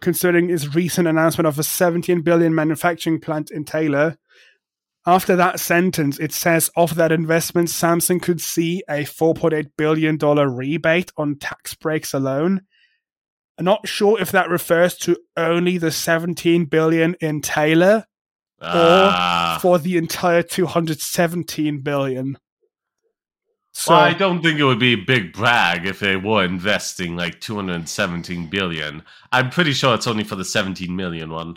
considering 0.00 0.50
its 0.50 0.74
recent 0.74 1.06
announcement 1.06 1.46
of 1.46 1.58
a 1.58 1.62
17 1.62 2.22
billion 2.22 2.54
manufacturing 2.54 3.20
plant 3.20 3.50
in 3.52 3.64
Taylor, 3.64 4.16
after 5.06 5.34
that 5.36 5.60
sentence, 5.60 6.18
it 6.18 6.32
says 6.32 6.70
of 6.76 6.94
that 6.96 7.12
investment, 7.12 7.68
Samsung 7.68 8.20
could 8.20 8.40
see 8.40 8.82
a 8.88 9.04
4.8 9.04 9.70
billion 9.76 10.16
dollar 10.16 10.48
rebate 10.48 11.10
on 11.16 11.38
tax 11.38 11.74
breaks 11.74 12.12
alone. 12.12 12.62
I'm 13.58 13.64
not 13.64 13.88
sure 13.88 14.20
if 14.20 14.30
that 14.32 14.48
refers 14.48 14.96
to 14.98 15.16
only 15.36 15.78
the 15.78 15.90
17 15.90 16.66
billion 16.66 17.14
in 17.20 17.40
Taylor 17.40 18.04
Ah. 18.62 19.58
for 19.62 19.78
the 19.78 19.96
entire 19.96 20.42
217 20.42 21.80
billion. 21.80 22.36
So 23.72 23.92
well, 23.94 24.00
I 24.02 24.12
don't 24.12 24.42
think 24.42 24.58
it 24.58 24.64
would 24.64 24.78
be 24.80 24.94
a 24.94 25.04
big 25.04 25.32
brag 25.32 25.86
if 25.86 26.00
they 26.00 26.16
were 26.16 26.44
investing 26.44 27.16
like 27.16 27.40
217 27.40 28.48
billion. 28.48 29.02
I'm 29.32 29.48
pretty 29.48 29.72
sure 29.72 29.94
it's 29.94 30.06
only 30.06 30.24
for 30.24 30.36
the 30.36 30.44
17 30.44 30.94
million 30.94 31.30
one. 31.30 31.56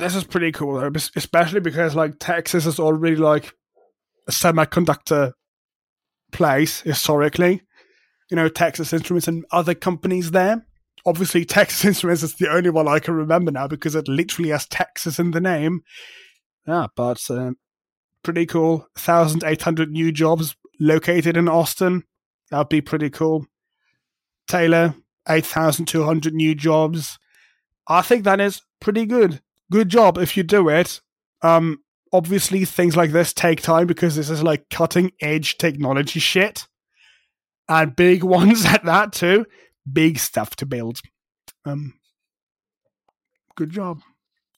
This 0.00 0.14
is 0.14 0.24
pretty 0.24 0.50
cool 0.50 0.80
though, 0.80 0.90
especially 1.14 1.60
because 1.60 1.94
like 1.94 2.14
Texas 2.18 2.66
is 2.66 2.80
already 2.80 3.16
like 3.16 3.54
a 4.26 4.32
semiconductor 4.32 5.32
place 6.32 6.80
historically. 6.80 7.62
You 8.30 8.36
know, 8.36 8.48
Texas 8.48 8.92
Instruments 8.92 9.28
and 9.28 9.44
other 9.50 9.74
companies 9.74 10.30
there. 10.30 10.64
Obviously, 11.04 11.44
Texas 11.46 11.84
Instruments 11.84 12.22
is 12.22 12.34
the 12.34 12.50
only 12.50 12.70
one 12.70 12.88
I 12.88 12.98
can 12.98 13.14
remember 13.14 13.50
now 13.50 13.68
because 13.68 13.94
it 13.94 14.08
literally 14.08 14.50
has 14.50 14.66
Texas 14.66 15.18
in 15.18 15.32
the 15.32 15.40
name. 15.40 15.82
Yeah, 16.66 16.86
but 16.96 17.20
um, 17.30 17.56
pretty 18.22 18.46
cool. 18.46 18.88
1,800 19.02 19.90
new 19.90 20.12
jobs 20.12 20.56
located 20.78 21.36
in 21.36 21.48
Austin. 21.48 22.04
That'd 22.50 22.68
be 22.68 22.80
pretty 22.80 23.10
cool. 23.10 23.46
Taylor, 24.48 24.94
8,200 25.28 26.34
new 26.34 26.54
jobs. 26.54 27.18
I 27.88 28.02
think 28.02 28.24
that 28.24 28.40
is 28.40 28.62
pretty 28.80 29.06
good 29.06 29.40
good 29.70 29.88
job 29.88 30.18
if 30.18 30.36
you 30.36 30.42
do 30.42 30.68
it. 30.68 31.00
Um, 31.42 31.78
obviously, 32.12 32.64
things 32.64 32.96
like 32.96 33.12
this 33.12 33.32
take 33.32 33.62
time 33.62 33.86
because 33.86 34.16
this 34.16 34.30
is 34.30 34.42
like 34.42 34.68
cutting 34.70 35.12
edge 35.20 35.58
technology 35.58 36.20
shit, 36.20 36.66
and 37.68 37.94
big 37.96 38.22
ones 38.38 38.64
at 38.66 38.84
that 38.84 39.12
too. 39.12 39.46
Big 39.90 40.18
stuff 40.18 40.56
to 40.56 40.66
build. 40.66 41.00
Um, 41.64 41.94
good 43.56 43.70
job 43.70 44.00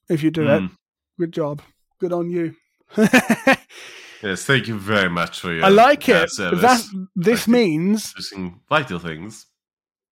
if 0.09 0.23
you 0.23 0.31
do 0.31 0.49
it. 0.49 0.61
Hmm. 0.61 0.67
Good 1.19 1.33
job. 1.33 1.63
Good 2.01 2.13
on 2.13 2.31
you. 2.31 2.57
Yes, 4.23 4.45
thank 4.45 4.69
you 4.69 4.79
very 4.79 5.11
much 5.11 5.41
for 5.41 5.53
your 5.53 5.65
I 5.65 5.69
like 5.69 6.09
it. 6.09 6.31
service. 6.31 6.63
That 6.63 7.07
this 7.17 7.47
you. 7.49 7.53
means, 7.55 8.15
vital 8.69 9.01
things. 9.01 9.47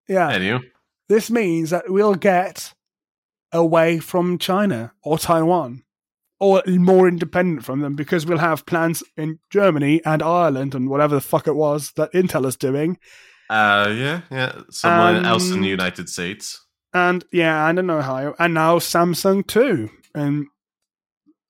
yeah, 0.09 0.30
Anyway, 0.30 0.62
this 1.09 1.30
means 1.30 1.70
that 1.70 1.84
we'll 1.88 2.16
get 2.16 2.74
away 3.53 3.98
from 3.98 4.38
China 4.38 4.92
or 5.03 5.18
Taiwan 5.18 5.82
or 6.38 6.62
more 6.66 7.07
independent 7.09 7.64
from 7.64 7.80
them 7.80 7.94
because 7.96 8.24
we'll 8.26 8.38
have 8.38 8.64
plans 8.66 9.03
in 9.16 9.38
Germany 9.51 10.01
and 10.05 10.22
Ireland 10.22 10.74
and 10.74 10.88
whatever 10.88 11.14
the 11.14 11.20
fuck 11.20 11.46
it 11.46 11.55
was 11.57 11.92
that 11.96 12.12
Intel 12.12 12.46
is 12.46 12.57
doing. 12.57 12.98
uh, 13.51 13.92
yeah, 13.96 14.20
yeah, 14.30 14.62
someone 14.70 15.26
else 15.26 15.51
in 15.51 15.61
the 15.61 15.68
United 15.68 16.09
States. 16.09 16.64
And 16.94 17.24
yeah, 17.32 17.68
and 17.68 17.78
in 17.78 17.90
Ohio. 17.90 18.34
And 18.38 18.55
now 18.55 18.78
Samsung 18.78 19.46
too 19.46 19.90
in 20.14 20.48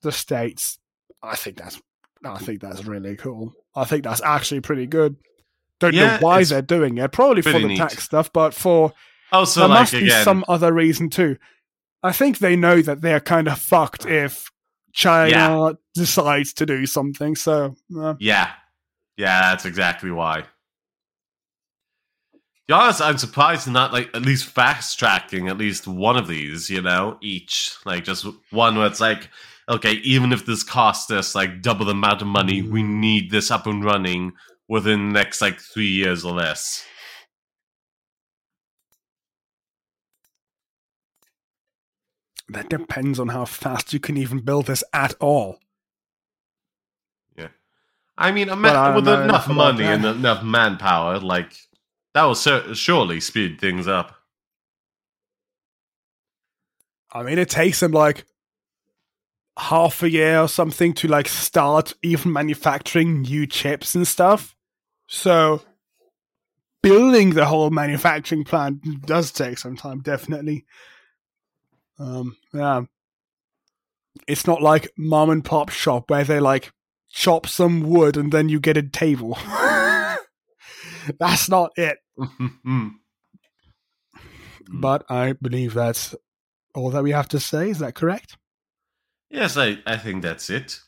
the 0.02 0.12
States. 0.12 0.78
I 1.22 1.36
think 1.36 1.56
that's 1.58 1.80
I 2.24 2.38
think 2.38 2.60
that's 2.60 2.84
really 2.84 3.16
cool. 3.16 3.52
I 3.74 3.84
think 3.84 4.04
that's 4.04 4.22
actually 4.22 4.60
pretty 4.60 4.86
good. 4.86 5.16
Don't 5.78 5.94
Yeah, 5.94 6.16
know 6.16 6.18
why 6.20 6.44
they're 6.44 6.60
doing 6.62 6.98
it. 6.98 7.12
Probably 7.12 7.40
for 7.42 7.52
the 7.52 7.68
neat. 7.68 7.78
tax 7.78 8.02
stuff, 8.04 8.30
but 8.32 8.52
for 8.52 8.92
Also, 9.32 9.60
there 9.60 9.68
like 9.70 9.78
must 9.80 9.92
be 9.92 10.04
again, 10.04 10.24
some 10.24 10.44
other 10.48 10.72
reason 10.72 11.08
too. 11.08 11.36
I 12.02 12.12
think 12.12 12.38
they 12.38 12.56
know 12.56 12.80
that 12.82 13.02
they're 13.02 13.20
kind 13.20 13.48
of 13.48 13.58
fucked 13.58 14.06
if 14.06 14.50
China 14.92 15.28
Yeah. 15.30 15.72
decides 15.94 16.52
to 16.54 16.66
do 16.66 16.86
something. 16.86 17.36
So 17.36 17.76
uh, 17.96 18.14
yeah, 18.18 18.52
yeah, 19.16 19.50
that's 19.50 19.64
exactly 19.64 20.10
why. 20.10 20.42
To 22.32 22.38
be 22.68 22.74
honest, 22.74 23.02
I'm 23.02 23.18
surprised 23.18 23.68
not 23.68 23.92
like 23.92 24.08
at 24.14 24.22
least 24.22 24.46
fast 24.46 24.98
tracking 24.98 25.48
at 25.48 25.58
least 25.58 25.86
one 25.88 26.16
of 26.16 26.28
these, 26.28 26.70
you 26.70 26.80
know, 26.80 27.18
each. 27.20 27.74
Like 27.84 28.04
just 28.04 28.26
one 28.50 28.76
where 28.78 28.86
it's 28.86 29.00
like, 29.00 29.28
okay, 29.68 29.94
even 30.04 30.32
if 30.32 30.46
this 30.46 30.62
costs 30.62 31.10
us 31.10 31.34
like 31.34 31.62
double 31.62 31.84
the 31.84 31.92
amount 31.92 32.22
of 32.22 32.28
money, 32.28 32.62
we 32.62 32.82
need 32.82 33.30
this 33.30 33.50
up 33.50 33.66
and 33.66 33.84
running 33.84 34.32
within 34.68 35.08
the 35.08 35.14
next 35.14 35.40
like 35.40 35.60
three 35.60 35.88
years 35.88 36.24
or 36.24 36.32
less. 36.32 36.84
That 42.52 42.68
depends 42.68 43.18
on 43.18 43.28
how 43.28 43.44
fast 43.44 43.92
you 43.92 44.00
can 44.00 44.16
even 44.16 44.40
build 44.40 44.66
this 44.66 44.84
at 44.92 45.14
all. 45.20 45.58
Yeah, 47.36 47.48
I 48.16 48.32
mean, 48.32 48.48
a 48.48 48.56
But 48.56 48.76
I 48.76 48.94
with 48.94 49.08
enough 49.08 49.24
enough 49.24 49.48
money 49.48 49.84
and 49.84 50.04
enough 50.04 50.42
manpower, 50.42 51.18
like 51.18 51.52
that 52.14 52.24
will 52.24 52.34
sur- 52.34 52.74
surely 52.74 53.20
speed 53.20 53.60
things 53.60 53.86
up. 53.86 54.16
I 57.12 57.22
mean, 57.22 57.38
it 57.38 57.50
takes 57.50 57.80
them 57.80 57.92
like 57.92 58.24
half 59.58 60.02
a 60.02 60.10
year 60.10 60.40
or 60.40 60.48
something 60.48 60.92
to 60.94 61.08
like 61.08 61.28
start 61.28 61.94
even 62.02 62.32
manufacturing 62.32 63.22
new 63.22 63.46
chips 63.46 63.94
and 63.94 64.06
stuff. 64.06 64.56
So 65.06 65.62
building 66.82 67.30
the 67.30 67.46
whole 67.46 67.70
manufacturing 67.70 68.44
plant 68.44 69.06
does 69.06 69.32
take 69.32 69.58
some 69.58 69.76
time, 69.76 70.00
definitely. 70.00 70.64
Um, 72.00 72.36
yeah. 72.52 72.82
It's 74.26 74.46
not 74.46 74.62
like 74.62 74.90
mom 74.96 75.30
and 75.30 75.44
pop 75.44 75.68
shop 75.68 76.10
where 76.10 76.24
they 76.24 76.40
like 76.40 76.72
chop 77.10 77.46
some 77.46 77.82
wood 77.82 78.16
and 78.16 78.32
then 78.32 78.48
you 78.48 78.58
get 78.58 78.76
a 78.76 78.82
table. 78.82 79.38
That's 81.18 81.48
not 81.48 81.70
it. 81.76 81.98
Mm. 82.66 82.92
But 84.72 85.04
I 85.10 85.32
believe 85.32 85.74
that's 85.74 86.14
all 86.74 86.90
that 86.90 87.02
we 87.02 87.10
have 87.10 87.28
to 87.30 87.40
say. 87.40 87.70
Is 87.70 87.80
that 87.80 87.96
correct? 87.96 88.36
yes, 89.30 89.56
I, 89.56 89.78
I 89.86 89.96
think 89.96 90.22
that's 90.22 90.48
it. 90.50 90.78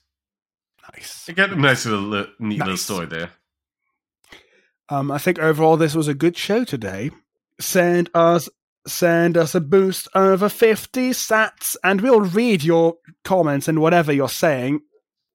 Nice. 0.93 1.29
I 1.29 1.33
got 1.33 1.53
a 1.53 1.57
nice 1.57 1.87
little, 1.87 2.15
uh, 2.15 2.27
neat 2.39 2.59
little 2.61 2.77
story 2.77 3.07
there. 3.07 3.31
Um, 4.89 5.11
I 5.11 5.19
think 5.19 5.39
overall 5.39 5.77
this 5.77 5.95
was 5.95 6.07
a 6.07 6.15
good 6.15 6.37
show 6.37 6.65
today. 6.65 7.11
Send 7.59 8.11
us 8.15 8.49
send 8.87 9.37
us 9.37 9.55
a 9.55 9.61
boost 9.61 10.09
over 10.15 10.49
50 10.49 11.11
sats 11.11 11.77
and 11.85 12.01
we'll 12.01 12.21
read 12.21 12.65
your 12.65 12.97
comments 13.25 13.69
and 13.69 13.81
whatever 13.81 14.13
you're 14.13 14.29
saying 14.29 14.81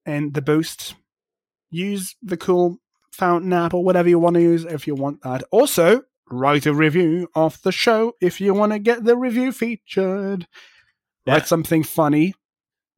in 0.04 0.32
the 0.32 0.42
boost. 0.42 0.94
Use 1.70 2.16
the 2.22 2.36
cool 2.36 2.78
Fountain 3.18 3.52
app, 3.52 3.74
or 3.74 3.82
whatever 3.82 4.08
you 4.08 4.16
want 4.18 4.34
to 4.34 4.40
use 4.40 4.64
if 4.64 4.86
you 4.86 4.94
want 4.94 5.22
that. 5.22 5.42
Also, 5.50 6.02
write 6.30 6.66
a 6.66 6.72
review 6.72 7.28
of 7.34 7.60
the 7.62 7.72
show 7.72 8.12
if 8.20 8.40
you 8.40 8.54
want 8.54 8.70
to 8.70 8.78
get 8.78 9.02
the 9.02 9.16
review 9.16 9.50
featured. 9.50 10.46
Yeah. 11.26 11.32
Write 11.34 11.48
something 11.48 11.82
funny. 11.82 12.34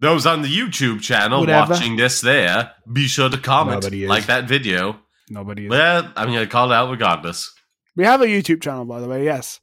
Those 0.00 0.26
on 0.26 0.42
the 0.42 0.48
YouTube 0.48 1.00
channel 1.00 1.40
Whatever. 1.40 1.72
watching 1.72 1.96
this 1.96 2.20
there, 2.20 2.72
be 2.92 3.06
sure 3.06 3.30
to 3.30 3.38
comment, 3.38 3.90
like 4.08 4.26
that 4.26 4.46
video. 4.46 4.98
Nobody 5.30 5.64
is. 5.64 5.70
Well, 5.70 6.12
I'm 6.16 6.28
going 6.28 6.40
to 6.40 6.46
call 6.46 6.70
it 6.70 6.74
out 6.74 6.90
regardless. 6.90 7.54
We 7.96 8.04
have 8.04 8.20
a 8.20 8.26
YouTube 8.26 8.60
channel, 8.60 8.84
by 8.84 9.00
the 9.00 9.08
way. 9.08 9.24
Yes, 9.24 9.58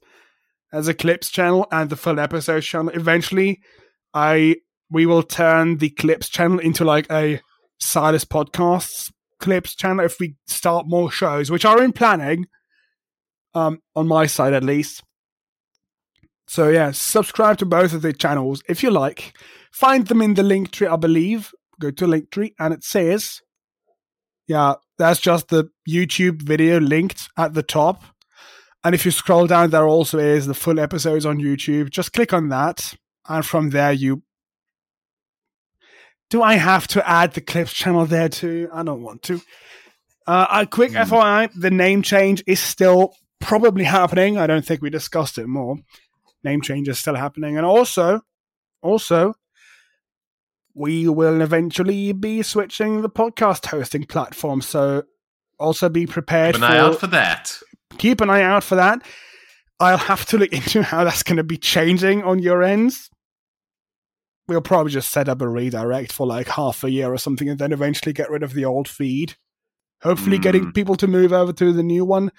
as 0.72 0.88
a 0.88 0.94
clips 0.94 1.30
channel 1.30 1.66
and 1.70 1.90
the 1.90 1.96
full 1.96 2.20
episodes 2.20 2.66
channel. 2.66 2.92
Eventually, 2.94 3.60
I 4.14 4.56
we 4.90 5.06
will 5.06 5.22
turn 5.22 5.78
the 5.78 5.90
clips 5.90 6.28
channel 6.28 6.58
into 6.58 6.84
like 6.84 7.10
a 7.10 7.40
Silas 7.78 8.24
Podcasts 8.24 9.12
clips 9.38 9.74
channel 9.74 10.04
if 10.04 10.18
we 10.18 10.36
start 10.46 10.86
more 10.88 11.10
shows, 11.10 11.50
which 11.50 11.64
are 11.64 11.82
in 11.82 11.92
planning. 11.92 12.46
Um, 13.54 13.80
on 13.96 14.06
my 14.06 14.26
side 14.26 14.52
at 14.52 14.62
least. 14.62 15.02
So 16.46 16.68
yeah, 16.68 16.92
subscribe 16.92 17.58
to 17.58 17.66
both 17.66 17.92
of 17.92 18.02
the 18.02 18.12
channels 18.12 18.62
if 18.68 18.82
you 18.82 18.90
like. 18.90 19.36
Find 19.72 20.06
them 20.06 20.22
in 20.22 20.34
the 20.34 20.42
link 20.42 20.70
tree, 20.70 20.86
I 20.86 20.96
believe. 20.96 21.52
Go 21.80 21.90
to 21.90 22.06
link 22.06 22.30
tree 22.30 22.54
and 22.58 22.74
it 22.74 22.84
says, 22.84 23.40
yeah, 24.46 24.74
that's 24.98 25.20
just 25.20 25.48
the 25.48 25.70
YouTube 25.88 26.42
video 26.42 26.78
linked 26.78 27.28
at 27.36 27.54
the 27.54 27.62
top. 27.62 28.02
And 28.84 28.94
if 28.94 29.04
you 29.04 29.10
scroll 29.10 29.46
down, 29.46 29.70
there 29.70 29.86
also 29.86 30.18
is 30.18 30.46
the 30.46 30.54
full 30.54 30.78
episodes 30.78 31.26
on 31.26 31.38
YouTube. 31.38 31.90
Just 31.90 32.12
click 32.12 32.32
on 32.32 32.48
that, 32.48 32.94
and 33.28 33.44
from 33.44 33.70
there 33.70 33.92
you. 33.92 34.22
Do 36.30 36.42
I 36.42 36.54
have 36.54 36.86
to 36.88 37.08
add 37.08 37.32
the 37.32 37.40
clips 37.40 37.72
channel 37.72 38.06
there 38.06 38.28
too? 38.28 38.68
I 38.72 38.82
don't 38.82 39.02
want 39.02 39.22
to. 39.24 39.40
Uh, 40.26 40.46
a 40.50 40.66
quick 40.66 40.92
Hmm. 40.92 40.98
FYI: 40.98 41.50
the 41.58 41.70
name 41.70 42.02
change 42.02 42.44
is 42.46 42.60
still 42.60 43.14
probably 43.40 43.84
happening. 43.84 44.38
I 44.38 44.46
don't 44.46 44.64
think 44.64 44.82
we 44.82 44.90
discussed 44.90 45.38
it 45.38 45.46
more. 45.48 45.76
Name 46.44 46.60
change 46.60 46.88
is 46.88 46.98
still 46.98 47.16
happening, 47.16 47.56
and 47.56 47.66
also, 47.66 48.20
also, 48.80 49.34
we 50.74 51.08
will 51.08 51.40
eventually 51.40 52.12
be 52.12 52.42
switching 52.42 53.02
the 53.02 53.10
podcast 53.10 53.66
hosting 53.66 54.04
platform. 54.04 54.60
So, 54.60 55.02
also 55.58 55.88
be 55.88 56.06
prepared 56.06 56.54
Keep 56.54 56.62
an 56.62 56.70
eye 56.70 56.78
out 56.78 57.00
for 57.00 57.08
that. 57.08 57.58
Keep 57.96 58.20
an 58.20 58.30
eye 58.30 58.42
out 58.42 58.62
for 58.64 58.74
that. 58.74 59.02
I'll 59.80 59.96
have 59.98 60.26
to 60.26 60.38
look 60.38 60.52
into 60.52 60.82
how 60.82 61.04
that's 61.04 61.22
going 61.22 61.36
to 61.38 61.44
be 61.44 61.56
changing 61.56 62.22
on 62.22 62.38
your 62.40 62.62
ends. 62.62 63.08
We'll 64.46 64.60
probably 64.62 64.92
just 64.92 65.10
set 65.10 65.28
up 65.28 65.42
a 65.42 65.48
redirect 65.48 66.12
for 66.12 66.26
like 66.26 66.48
half 66.48 66.82
a 66.82 66.90
year 66.90 67.12
or 67.12 67.18
something 67.18 67.48
and 67.48 67.58
then 67.58 67.72
eventually 67.72 68.12
get 68.14 68.30
rid 68.30 68.42
of 68.42 68.54
the 68.54 68.64
old 68.64 68.88
feed. 68.88 69.36
Hopefully, 70.02 70.36
Hmm. 70.36 70.42
getting 70.42 70.72
people 70.72 70.94
to 70.96 71.06
move 71.06 71.32
over 71.32 71.52
to 71.52 71.72
the 71.72 71.82
new 71.82 72.04
one. 72.04 72.30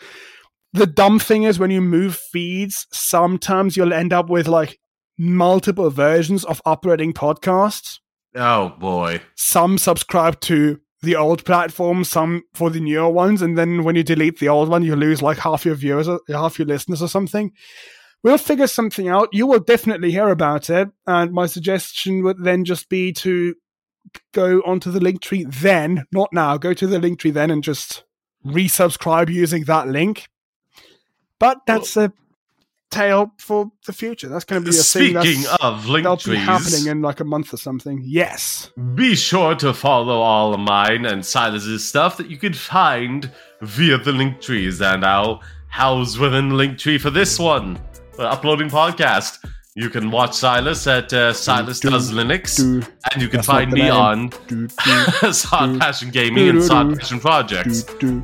The 0.74 0.88
dumb 0.88 1.20
thing 1.20 1.43
is, 1.43 1.60
when 1.60 1.72
you 1.72 1.82
move 1.82 2.16
feeds, 2.16 2.88
sometimes 2.91 3.76
you'll 3.76 3.93
end 3.93 4.14
up 4.14 4.30
with 4.30 4.47
like 4.47 4.80
multiple 5.18 5.89
versions 5.89 6.45
of 6.45 6.62
operating 6.66 7.12
podcasts 7.12 8.00
Oh, 8.36 8.70
boy. 8.80 9.22
some 9.36 9.78
subscribe 9.78 10.39
to 10.41 10.80
the 11.02 11.16
old 11.16 11.45
platform, 11.45 12.04
some 12.04 12.43
for 12.54 12.70
the 12.70 12.80
newer 12.80 13.10
ones, 13.10 13.41
and 13.41 13.58
then 13.58 13.84
when 13.84 13.95
you 13.95 14.04
delete 14.04 14.39
the 14.39 14.50
old 14.50 14.70
one, 14.70 14.84
you 14.84 14.95
lose 14.95 15.22
like 15.22 15.38
half 15.38 15.66
your 15.66 15.76
viewers, 15.76 16.08
or 16.08 16.20
half 16.30 16.60
your 16.60 16.68
listeners, 16.68 17.02
or 17.02 17.08
something. 17.08 17.52
We'll 18.22 18.38
figure 18.38 18.68
something 18.68 19.08
out. 19.08 19.30
You 19.32 19.47
will 19.47 19.60
definitely 19.60 20.12
hear 20.12 20.28
about 20.28 20.70
it, 20.70 20.89
and 21.08 21.32
my 21.32 21.45
suggestion 21.45 22.24
would 22.24 22.43
then 22.43 22.66
just 22.66 22.89
be 22.89 23.14
to 23.14 23.56
go 24.34 24.60
onto 24.66 24.91
the 24.91 25.00
link 25.00 25.22
tree 25.22 25.45
then, 25.47 26.06
not 26.12 26.30
now. 26.34 26.58
Go 26.58 26.74
to 26.74 26.88
the 26.88 27.00
link 27.00 27.20
tree 27.20 27.32
then 27.32 27.52
and 27.52 27.64
just 27.64 28.04
resubscribe 28.45 29.30
using 29.30 29.64
that 29.66 29.88
link. 29.88 30.28
But 31.39 31.60
that's 31.66 31.95
a 31.95 32.12
tale 32.90 33.32
for 33.38 33.72
the 33.86 33.94
future. 33.94 34.28
That's 34.30 34.46
going 34.46 34.64
to 34.64 34.70
be 34.70 34.76
a 34.78 34.82
thing 34.82 35.10
Speaking 35.22 35.44
that's, 35.44 35.64
of 35.64 35.88
link 35.88 36.06
that'll 36.06 36.32
be 36.32 36.38
happening 36.38 36.88
in 36.88 37.02
like 37.02 37.20
a 37.20 37.24
month 37.24 37.54
or 37.54 37.58
something. 37.58 38.02
Yes. 38.04 38.72
be 38.96 39.16
sure 39.16 39.56
to 39.56 39.74
follow 39.74 40.20
all 40.22 40.54
of 40.54 40.60
mine 40.60 41.06
and 41.06 41.26
Silas's 41.26 41.88
stuff 41.88 42.18
that 42.18 42.30
you 42.30 42.38
could 42.38 42.58
find 42.58 43.32
via 43.62 43.98
the 43.98 44.12
link 44.12 44.42
trees. 44.42 44.82
And 44.82 45.06
I'll 45.06 45.42
house 45.68 46.18
within 46.18 46.50
the 46.50 46.56
link 46.56 46.78
tree 46.78 46.98
for 46.98 47.10
this 47.10 47.38
one, 47.40 47.80
uh, 48.18 48.24
uploading 48.24 48.70
podcast. 48.70 49.46
You 49.76 49.90
can 49.90 50.12
watch 50.12 50.34
Silas 50.34 50.88
at 50.88 51.14
uh, 51.14 51.32
Silas 51.32 51.80
do, 51.80 51.92
Does 51.92 52.12
Linux, 52.12 52.58
do. 52.58 52.86
and 53.14 53.22
you 53.22 53.30
can 53.30 53.38
That's 53.38 53.48
find 53.48 53.72
me 53.72 53.88
on 53.88 54.30
Do, 54.48 54.68
do, 54.68 55.32
Sod 55.32 55.80
Passion 55.80 56.10
Gaming 56.10 56.46
do, 56.46 56.50
and 56.50 56.60
do, 56.60 56.66
Sod 56.66 57.00
Passion 57.00 57.20
Projects. 57.20 57.84
do, 57.84 58.22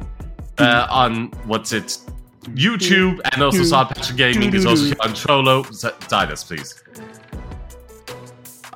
do. 0.57 0.63
uh, 0.63 0.87
on 0.89 1.27
what's 1.45 1.71
it 1.71 1.97
YouTube 2.53 3.19
and 3.31 3.41
also 3.41 3.63
Sod 3.63 3.89
Passion 3.95 4.15
Gaming 4.15 4.53
is 4.53 4.65
also 4.65 4.85
here 4.85 4.95
on 5.01 5.09
Trollo. 5.11 5.63
Zidus, 5.65 6.45
please. 6.45 6.81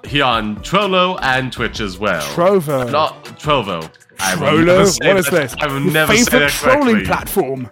Here 0.06 0.24
on 0.24 0.56
Trollo 0.64 1.20
and 1.22 1.52
Twitch 1.54 1.80
as 1.80 1.98
well. 2.00 2.22
Trovo. 2.34 2.92
Not 2.92 3.24
Trovo. 3.40 3.90
I 4.20 4.36
will 4.36 4.64
Trollo? 4.66 4.86
say 4.88 5.08
What 5.08 5.18
is 5.18 5.26
that- 5.26 5.32
this? 5.32 5.56
I 5.62 5.68
will 5.68 5.82
Your 5.82 5.92
never 5.94 6.16
say 6.18 6.24
favorite 6.26 6.40
that 6.40 6.52
trolling 6.52 7.06
correctly. 7.06 7.06
platform. 7.06 7.72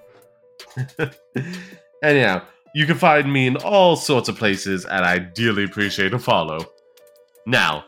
Anyhow, 2.03 2.43
you 2.75 2.85
can 2.85 2.95
find 2.97 3.31
me 3.33 3.47
in 3.47 3.57
all 3.57 3.95
sorts 3.95 4.29
of 4.29 4.37
places, 4.37 4.85
and 4.85 5.03
I 5.03 5.17
dearly 5.17 5.63
appreciate 5.63 6.13
a 6.13 6.19
follow. 6.19 6.59
Now, 7.47 7.85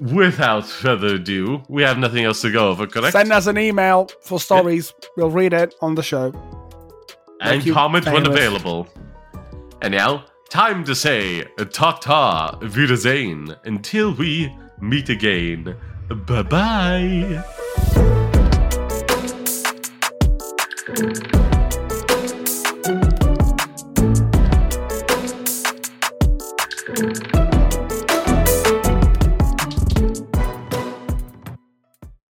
without 0.00 0.66
further 0.66 1.14
ado, 1.14 1.62
we 1.68 1.82
have 1.84 1.98
nothing 1.98 2.24
else 2.24 2.40
to 2.40 2.50
go 2.50 2.68
over, 2.70 2.86
correct? 2.88 3.12
Send 3.12 3.30
us 3.32 3.46
an 3.46 3.56
email 3.58 4.08
for 4.22 4.40
stories. 4.40 4.92
We'll 5.16 5.30
read 5.30 5.52
it 5.52 5.74
on 5.80 5.94
the 5.94 6.02
show. 6.02 6.32
And 7.40 7.50
Thank 7.50 7.66
you, 7.66 7.72
comment 7.74 8.04
when 8.06 8.24
famous. 8.24 8.28
available. 8.38 8.88
And 9.82 9.92
now, 9.94 10.24
time 10.48 10.84
to 10.84 10.94
say 10.94 11.44
ta-ta, 11.72 12.58
Wiedersehen, 12.62 13.54
until 13.64 14.12
we 14.14 14.54
meet 14.80 15.08
again. 15.08 15.76
Bye-bye. 16.08 17.42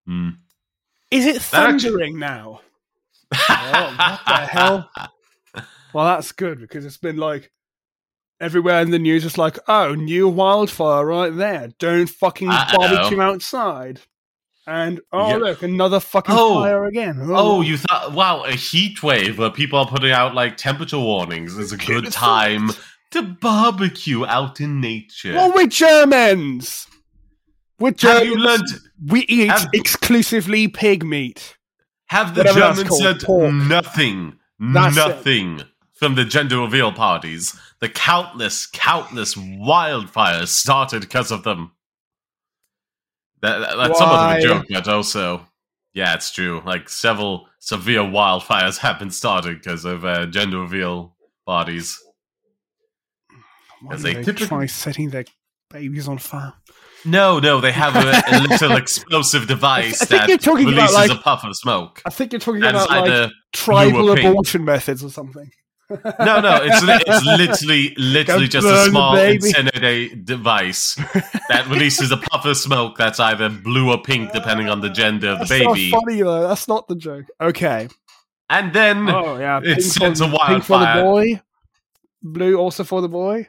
Hmm. 0.06 0.30
Is 1.12 1.26
it 1.26 1.42
That 1.52 1.70
actu- 1.70 1.80
thundering 1.90 2.20
now? 2.20 2.55
Oh, 3.78 3.96
what 3.98 4.22
the 4.28 4.34
hell? 4.46 4.90
Well, 5.94 6.06
that's 6.06 6.32
good 6.32 6.60
because 6.60 6.86
it's 6.86 6.98
been 6.98 7.18
like 7.18 7.52
everywhere 8.42 8.82
in 8.82 8.92
the 8.92 9.00
news. 9.00 9.24
It's 9.26 9.38
like, 9.38 9.58
oh, 9.68 9.94
new 9.96 10.28
wildfire 10.28 11.06
right 11.06 11.34
there. 11.36 11.70
Don't 11.80 12.10
fucking 12.10 12.50
Uh-oh. 12.50 12.78
barbecue 12.78 13.22
outside. 13.22 14.02
And 14.68 15.00
oh, 15.12 15.30
Yeah. 15.30 15.36
look, 15.38 15.64
another 15.64 16.00
fucking 16.00 16.36
Oh. 16.38 16.56
fire 16.56 16.86
again. 16.86 17.20
Oh, 17.22 17.34
oh, 17.58 17.62
you 17.62 17.78
thought, 17.78 18.14
wow, 18.14 18.44
a 18.44 18.52
heat 18.54 19.02
wave 19.04 19.38
where 19.38 19.52
people 19.52 19.80
are 19.80 19.88
putting 19.88 20.12
out 20.12 20.34
like 20.36 20.58
temperature 20.58 21.00
warnings 21.00 21.58
is 21.58 21.72
a 21.72 21.78
good 21.78 22.12
time 22.12 22.72
to 23.12 23.22
barbecue 23.22 24.26
out 24.26 24.60
in 24.60 24.82
nature. 24.82 25.34
Well, 25.34 25.54
we're 25.54 25.68
Germans. 25.68 26.88
We're 27.80 27.90
have 27.90 27.98
Germans. 27.98 28.26
you 28.26 28.36
learned? 28.38 28.64
we 29.08 29.22
eat 29.28 29.50
have- 29.52 29.70
exclusively 29.74 30.68
pig 30.68 31.06
meat. 31.06 31.56
Have 32.08 32.36
the 32.36 32.42
Whatever 32.42 32.60
Germans 32.84 32.98
said 33.00 33.20
pork. 33.22 33.54
nothing, 33.54 34.38
That's 34.60 34.96
it. 34.96 35.00
nothing 35.00 35.62
from 35.94 36.16
the 36.16 36.26
gender 36.26 36.60
reveal 36.60 36.92
parties? 36.92 37.60
The 37.80 37.90
countless, 37.90 38.68
countless 38.68 39.36
wildfires 39.36 40.48
started 40.50 41.02
because 41.02 41.32
of 41.32 41.44
them. 41.44 41.72
That, 43.42 43.60
that- 43.60 43.76
that's 43.78 43.98
somewhat 44.00 44.32
of 44.32 44.38
a 44.38 44.42
joke, 44.42 44.66
but 44.70 44.88
also, 44.88 45.48
yeah, 45.94 46.14
it's 46.14 46.32
true. 46.32 46.62
Like 46.66 46.90
several 46.90 47.48
severe 47.60 48.02
wildfires 48.02 48.78
have 48.80 49.00
been 49.00 49.12
started 49.12 49.58
because 49.60 49.84
of 49.86 50.06
uh, 50.06 50.26
gender 50.28 50.60
reveal 50.60 51.16
parties. 51.46 52.00
Why 53.82 53.96
As 53.96 54.04
they 54.04 54.14
they 54.14 54.24
typically- 54.24 54.48
try 54.48 54.66
setting 54.68 55.10
their 55.10 55.26
babies 55.70 56.08
on 56.08 56.18
fire? 56.20 56.54
No, 57.06 57.40
no, 57.40 57.62
they 57.62 57.72
have 57.72 57.96
a, 57.96 58.24
a 58.36 58.42
little 58.42 58.76
explosive 58.78 59.48
device 59.48 60.00
that 60.08 60.28
talking 60.42 60.68
about, 60.68 60.90
releases 60.90 60.96
like- 60.96 61.12
a 61.12 61.16
puff 61.22 61.44
of 61.44 61.56
smoke. 61.56 62.02
I 62.06 62.10
think 62.10 62.34
you're 62.34 62.40
talking 62.40 62.64
about 62.64 62.90
like 62.90 63.32
tribal 63.54 64.16
pink. 64.16 64.28
abortion 64.28 64.66
methods 64.66 65.04
or 65.04 65.10
something. 65.10 65.50
No, 65.88 66.42
no, 66.42 66.62
it's 66.64 66.82
it's 66.84 67.26
literally 67.26 67.94
literally 67.96 68.48
Go 68.48 68.60
just 68.60 68.68
a 68.68 68.90
small 68.90 69.16
incinerator 69.18 70.16
device 70.16 70.96
that 71.48 71.68
releases 71.70 72.10
a 72.12 72.18
puff 72.18 72.44
of 72.46 72.58
smoke 72.58 72.98
that's 72.98 73.20
either 73.20 73.50
blue 73.50 73.92
or 73.92 74.02
pink 74.02 74.32
depending 74.34 74.68
on 74.68 74.82
the 74.82 74.90
gender 74.90 75.30
of 75.30 75.40
the 75.40 75.46
That's 75.46 75.50
baby, 75.64 75.92
not 75.92 76.02
funny 76.04 76.22
though. 76.24 76.48
That's 76.48 76.68
not 76.68 76.88
the 76.88 76.96
joke. 76.96 77.26
Okay. 77.40 77.88
and 78.50 78.74
then 78.74 79.08
Oh 79.08 79.38
yeah. 79.38 79.60
It 79.60 79.78
pink 79.78 79.82
sends 79.82 80.22
for, 80.22 80.26
a 80.26 80.48
pink 80.48 80.64
for 80.64 80.80
the 80.80 80.86
wildfire. 80.86 81.04
boy. 81.04 81.42
Blue 82.24 82.56
also 82.58 82.84
for 82.84 83.02
the 83.02 83.10
boy. 83.10 83.48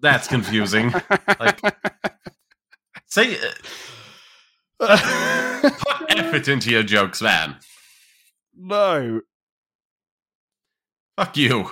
That's 0.00 0.28
confusing. 0.28 0.92
Like, 1.40 1.60
say 3.06 3.36
uh, 4.80 5.70
put 5.78 6.10
effort 6.10 6.48
into 6.48 6.70
your 6.70 6.82
jokes, 6.82 7.20
man. 7.20 7.56
No. 8.56 9.20
Fuck 11.16 11.36
you. 11.36 11.70